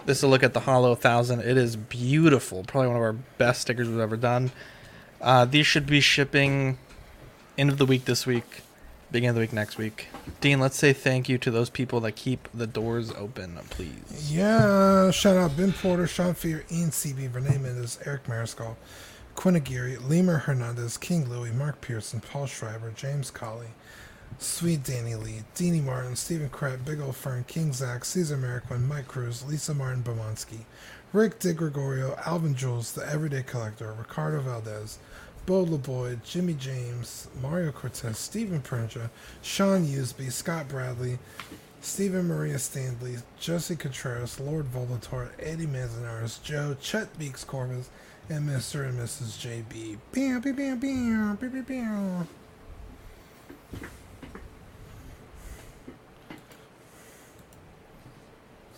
[0.07, 1.41] This is a look at the Hollow 1000.
[1.41, 2.65] It is beautiful.
[2.65, 4.51] Probably one of our best stickers we've ever done.
[5.21, 6.79] Uh, these should be shipping
[7.57, 8.63] end of the week this week,
[9.11, 10.09] beginning of the week next week.
[10.41, 14.33] Dean, let's say thank you to those people that keep the doors open, please.
[14.33, 17.59] Yeah, shout out Ben Porter, Sean Fear, Ian CB, Renee
[18.07, 18.77] Eric Mariscal,
[19.35, 23.69] Quinn Aguirre, Lemur Hernandez, King Louie, Mark Pearson, Paul Schreiber, James Colley,
[24.39, 29.09] Sweet Danny Lee, Deanie Martin, Stephen Kratt, Big Ol' Fern, King Zach, Caesar Mariquin, Mike
[29.09, 30.61] Cruz, Lisa Martin Bomansky,
[31.13, 34.99] Rick DeGregorio, Alvin Jules, The Everyday Collector, Ricardo Valdez,
[35.47, 39.11] Bo LeBoy, Jimmy James, Mario Cortez, Stephen Princha,
[39.43, 41.19] Sean Usby, Scott Bradley,
[41.81, 47.87] Stephen Maria Stanley, Josie Contreras, Lord Volator, Eddie Manzanares, Joe, Chet Beeks Corbis,
[48.29, 48.89] and Mr.
[48.89, 49.39] and Mrs.
[49.39, 49.99] JB.
[50.13, 52.29] Bam, bam, bam, bam, bam, bam, bam.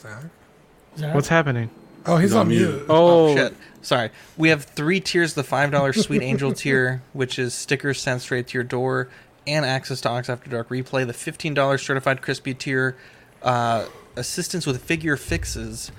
[0.00, 1.14] Zach?
[1.14, 1.70] What's happening?
[2.06, 2.86] Oh, he's, on, mute.
[2.88, 3.54] Oh, shit.
[3.82, 4.10] Sorry.
[4.36, 8.54] We have three tiers the $5 Sweet Angel tier, which is stickers sent straight to
[8.54, 9.08] your door
[9.46, 11.06] and access to Ox After Dark replay.
[11.06, 12.96] The $15 Certified Crispy tier,
[13.42, 15.90] uh, assistance with figure fixes,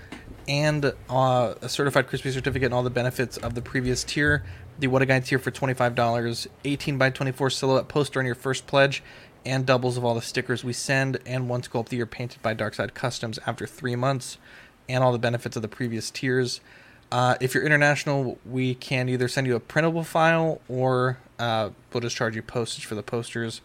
[0.47, 4.43] and uh, a Certified Crispy certificate and all the benefits of the previous tier.
[4.79, 8.65] The What a Guide tier for $25, 18 by 24 silhouette poster on your first
[8.65, 9.03] pledge,
[9.45, 12.55] and doubles of all the stickers we send, and one sculpt that you're painted by
[12.55, 14.37] Darkside Customs after three months,
[14.87, 16.61] and all the benefits of the previous tiers.
[17.11, 22.01] Uh, if you're international, we can either send you a printable file or uh, we'll
[22.01, 23.61] just charge you postage for the posters.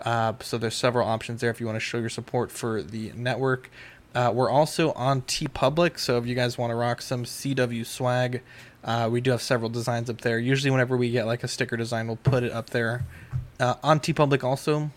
[0.00, 3.12] Uh, so there's several options there if you want to show your support for the
[3.14, 3.70] network.
[4.14, 8.42] Uh, we're also on TeePublic, so if you guys want to rock some CW swag,
[8.82, 10.38] uh, we do have several designs up there.
[10.38, 13.04] Usually, whenever we get like a sticker design, we'll put it up there
[13.60, 14.90] uh, on TeePublic also.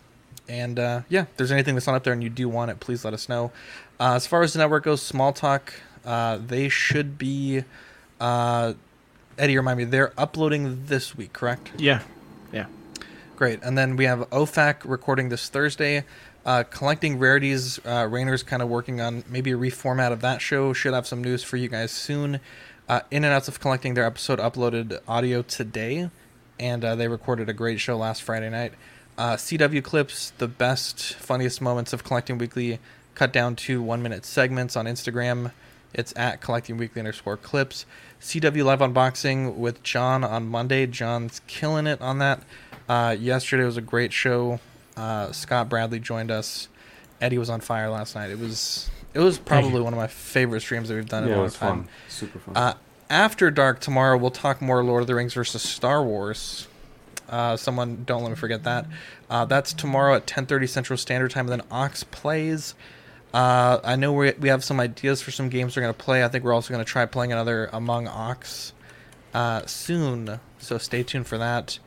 [0.48, 2.80] And uh, yeah, if there's anything that's not up there and you do want it,
[2.80, 3.52] please let us know.
[4.00, 5.72] Uh, as far as the network goes, Small Talk,
[6.04, 7.64] uh, they should be.
[8.20, 8.74] Uh,
[9.38, 11.72] Eddie, remind me, they're uploading this week, correct?
[11.78, 12.02] Yeah.
[12.52, 12.66] Yeah.
[13.36, 13.60] Great.
[13.62, 16.04] And then we have OFAC recording this Thursday.
[16.44, 20.72] Uh, collecting rarities, uh, Rainer's kind of working on maybe a reformat of that show.
[20.72, 22.40] Should have some news for you guys soon.
[22.88, 26.10] Uh, In and Outs of Collecting, their episode uploaded audio today,
[26.58, 28.74] and uh, they recorded a great show last Friday night.
[29.22, 32.80] Uh, CW Clips, the best, funniest moments of Collecting Weekly,
[33.14, 35.52] cut down to one minute segments on Instagram.
[35.94, 37.86] It's at Collecting Weekly underscore clips.
[38.20, 40.88] CW Live Unboxing with John on Monday.
[40.88, 42.42] John's killing it on that.
[42.88, 44.58] Uh, yesterday was a great show.
[44.96, 46.66] Uh, Scott Bradley joined us.
[47.20, 48.30] Eddie was on fire last night.
[48.30, 51.36] It was it was probably one of my favorite streams that we've done in Yeah,
[51.36, 51.68] a it long was time.
[51.84, 51.88] fun.
[52.08, 52.56] Super fun.
[52.56, 52.74] Uh,
[53.08, 56.66] after dark tomorrow, we'll talk more Lord of the Rings versus Star Wars.
[57.32, 58.86] Uh, someone don't let me forget that.
[59.30, 61.50] Uh, that's tomorrow at 10:30 Central Standard Time.
[61.50, 62.74] And then Ox plays.
[63.32, 66.22] Uh, I know we we have some ideas for some games we're gonna play.
[66.22, 68.74] I think we're also gonna try playing another Among Ox
[69.32, 70.40] uh, soon.
[70.58, 71.78] So stay tuned for that.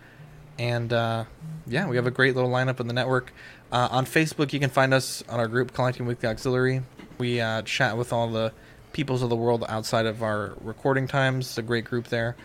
[0.58, 1.26] And uh,
[1.68, 3.32] yeah, we have a great little lineup in the network.
[3.72, 6.82] Uh, on Facebook, you can find us on our group Collecting Weekly Auxiliary.
[7.20, 8.52] We chat with all the
[8.94, 11.46] peoples of the world outside of our recording times.
[11.48, 12.36] It's a great group there.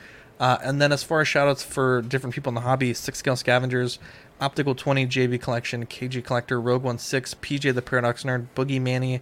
[0.40, 3.36] Uh, and then as far as shoutouts for different people in the hobby, Six Scale
[3.36, 3.98] Scavengers,
[4.40, 9.20] Optical 20, JB Collection, KG Collector, Rogue 16, PJ the Paradox Nerd, Boogie Manny,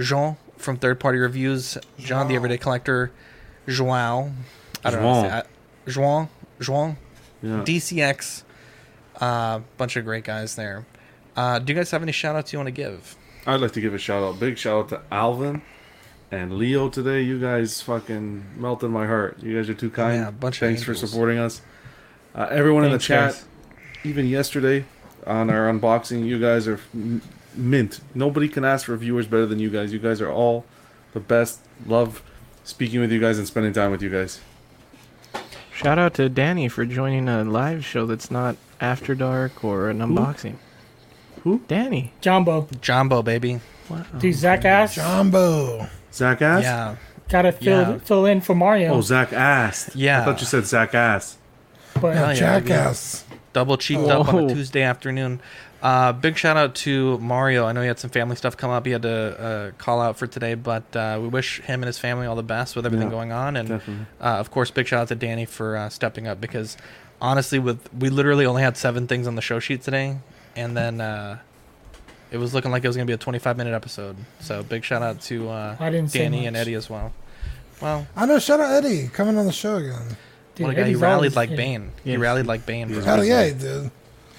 [0.00, 3.12] Jean from Third Party Reviews, John the Everyday Collector,
[3.68, 4.32] Joao,
[4.82, 5.96] I don't know how to say it.
[5.96, 6.28] Juan,
[6.66, 6.96] Juan,
[7.42, 7.62] Yeah.
[7.64, 8.42] DCX,
[9.20, 10.86] uh, bunch of great guys there.
[11.36, 13.16] Uh, do you guys have any shout outs you want to give?
[13.46, 15.60] I'd like to give a shout out, big shout out to Alvin
[16.30, 17.22] and Leo today.
[17.22, 19.42] You guys fucking melted my heart.
[19.42, 20.22] You guys are too kind.
[20.22, 21.60] Yeah, a bunch of Thanks for supporting us.
[22.34, 23.44] Uh, everyone in the chat, guys.
[24.04, 24.84] even yesterday
[25.26, 26.80] on our unboxing, you guys are
[27.54, 28.00] mint.
[28.14, 29.92] Nobody can ask for viewers better than you guys.
[29.92, 30.64] You guys are all
[31.14, 31.60] the best.
[31.86, 32.22] Love
[32.64, 34.40] speaking with you guys and spending time with you guys.
[35.72, 40.00] Shout out to Danny for joining a live show that's not After Dark or an
[40.00, 40.56] unboxing.
[41.44, 41.62] Who?
[41.68, 42.12] Danny.
[42.20, 42.68] Jumbo.
[42.80, 43.60] Jumbo, baby.
[43.88, 44.04] Wow.
[44.18, 44.96] Dude, Zach asked.
[44.96, 45.88] Jumbo.
[46.18, 46.64] Zach asked?
[46.64, 46.96] Yeah.
[47.28, 47.98] Gotta fill Yeah.
[47.98, 48.92] fill in for Mario.
[48.94, 49.94] Oh, Zach asked.
[49.96, 50.20] Yeah.
[50.22, 51.36] I thought you said Zach asked.
[52.00, 52.68] but Hell yeah, baby.
[52.68, 53.24] Jackass.
[53.52, 55.40] Double cheeked up on a Tuesday afternoon.
[55.82, 57.64] Uh, big shout out to Mario.
[57.64, 58.84] I know he had some family stuff come up.
[58.84, 61.98] He had to uh, call out for today, but uh, we wish him and his
[61.98, 63.56] family all the best with everything Yeah, going on.
[63.56, 63.80] And uh,
[64.20, 66.76] of course, big shout out to Danny for uh, stepping up because
[67.20, 70.18] honestly, with we literally only had seven things on the show sheet today,
[70.56, 71.38] and then uh,
[72.30, 74.16] it was looking like it was going to be a 25 minute episode.
[74.40, 76.56] So big shout out to uh, I didn't Danny and.
[76.56, 77.12] Eddie as well.
[77.80, 78.38] Well, I know.
[78.38, 80.16] Shout out Eddie coming on the show again.
[80.54, 80.88] dude, what a guy.
[80.88, 81.56] He rallied always- like yeah.
[81.56, 81.92] Bane.
[82.04, 82.20] He Yes.
[82.20, 82.88] rallied like Bane.
[82.92, 83.90] For Hell yeah, he did.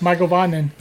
[0.01, 0.71] Michael Vonden.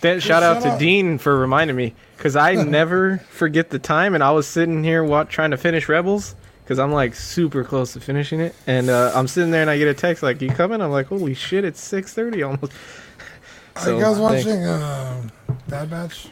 [0.00, 0.78] Then shout out to out.
[0.78, 5.02] Dean for reminding me because I never forget the time, and I was sitting here
[5.02, 9.12] wa- trying to finish Rebels because I'm like super close to finishing it, and uh,
[9.14, 11.64] I'm sitting there and I get a text like, "You coming?" I'm like, "Holy shit,
[11.64, 12.72] it's 6:30 almost."
[13.76, 14.18] Are you guys thanks.
[14.46, 15.28] watching uh,
[15.68, 16.28] Bad Batch?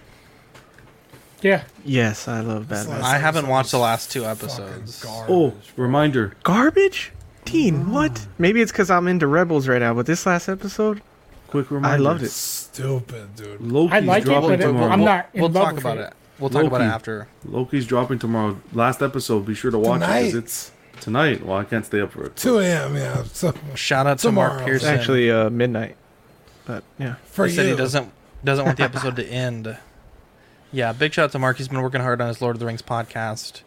[1.43, 1.65] Yeah.
[1.85, 3.03] Yes, I love This Batman.
[3.03, 5.03] last I haven't watched the last two episodes.
[5.05, 5.85] garbage, Oh, bro.
[5.85, 6.35] reminder.
[6.43, 7.13] Garbage,
[7.45, 7.91] Dean.
[7.93, 8.27] What?
[8.39, 11.03] Maybe it's because I'm into Rebels right now, but this last episode,
[11.49, 11.95] Quick reminder.
[11.95, 12.31] I loved it.
[12.31, 13.61] Stupid, dude.
[13.61, 14.91] Loki's I like it, dropping but it- tomorrow.
[14.93, 16.01] I'm not in We'll love talk with about it.
[16.09, 16.13] it.
[16.41, 17.29] We'll talk about it after.
[17.45, 18.57] Loki's dropping tomorrow.
[18.73, 19.45] Last episode.
[19.47, 20.23] Be sure to watch it Tonight.
[20.25, 21.45] 'cause it's tonight.
[21.47, 22.35] Well, I can't stay up for it.
[22.37, 22.97] 2 a.m.
[22.97, 23.23] Yeah.
[23.33, 24.73] So Shout out to Mark Tomorrow.
[24.75, 24.99] it's Pearson.
[24.99, 25.97] actually uh, midnight.
[26.67, 28.11] But yeah, for he you, said he doesn't
[28.45, 29.77] doesn't want the episode to end.
[30.73, 31.57] Yeah, big shout out to Mark.
[31.59, 33.63] He's been working hard on his Lord of the Rings podcast.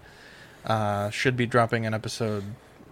[0.65, 2.43] Uh, should be dropping an episode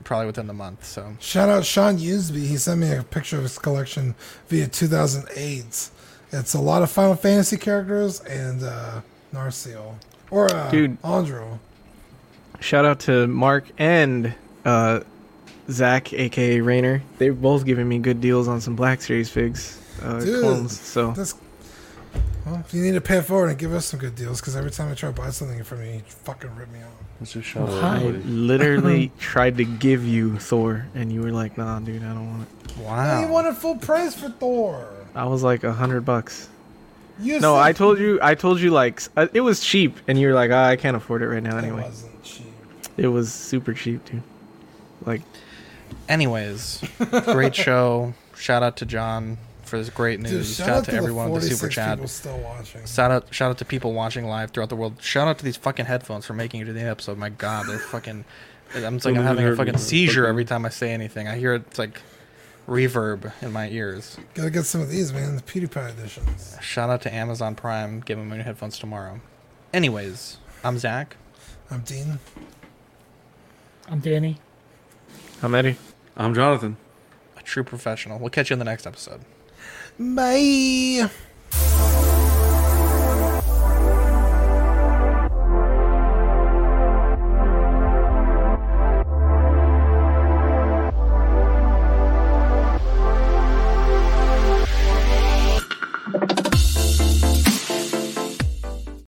[0.06, 0.86] probably within the month.
[0.86, 2.48] So Shout out Sean Usby.
[2.48, 4.16] He sent me a picture of his collection
[4.48, 5.90] via 2008.
[6.32, 9.02] It's a lot of Final Fantasy characters and uh,
[9.34, 9.96] Narsil.
[10.32, 11.02] Or uh, Dude.
[11.02, 11.60] Andro.
[12.60, 14.34] shout out to Mark and
[14.64, 15.02] uh,
[15.70, 17.02] Zach, aka Rainer.
[17.18, 20.80] They've both given me good deals on some Black Series figs, uh, Dude, clones.
[20.80, 21.36] So This,
[22.46, 24.72] well, you need to pay it forward and give us some good deals because every
[24.72, 26.90] time I try to buy something from you, you fucking rip me off.
[27.20, 31.58] Let's just shout out I literally tried to give you Thor, and you were like,
[31.58, 33.20] "Nah, dude, I don't want it." Wow.
[33.22, 34.88] You wow, wanted full price for Thor.
[35.16, 36.50] I was like a hundred bucks.
[37.20, 40.20] You No, said I told you, I told you like uh, it was cheap, and
[40.20, 42.54] you were like, ah, "I can't afford it right now." Anyway, it wasn't cheap.
[42.98, 44.22] it was super cheap, dude.
[45.06, 45.22] Like,
[46.10, 46.84] Anyways,
[47.24, 48.14] great show.
[48.36, 49.38] Shout out to John
[49.76, 50.58] for this great news.
[50.58, 51.98] Dude, shout, out to, the everyone with the super 46 chat.
[51.98, 52.86] people still watching.
[52.86, 55.02] Shout out, shout out to people watching live throughout the world.
[55.02, 57.18] Shout out to these fucking headphones for making it to the episode.
[57.18, 58.24] My God, they're fucking.
[58.74, 61.28] I'm it's like I'm having a fucking seizure Fucking- every time I say anything.
[61.28, 62.02] I hear it, it's like
[62.68, 64.18] reverb in my ears.
[64.34, 65.36] Gotta get some of these, man.
[65.36, 66.58] The PewDiePie editions.
[66.62, 68.00] Shout out to Amazon Prime.
[68.00, 69.20] Give them my new headphones tomorrow.
[69.74, 71.18] Anyways, I'm Zach.
[71.70, 72.20] I'm Dean.
[73.88, 74.38] I'm Danny.
[75.44, 75.78] I'm Eddie.
[76.18, 76.78] I'm Jonathan.
[77.38, 78.20] a true professional.
[78.20, 79.22] We'll catch you in the next episode.
[79.98, 81.10] Bye.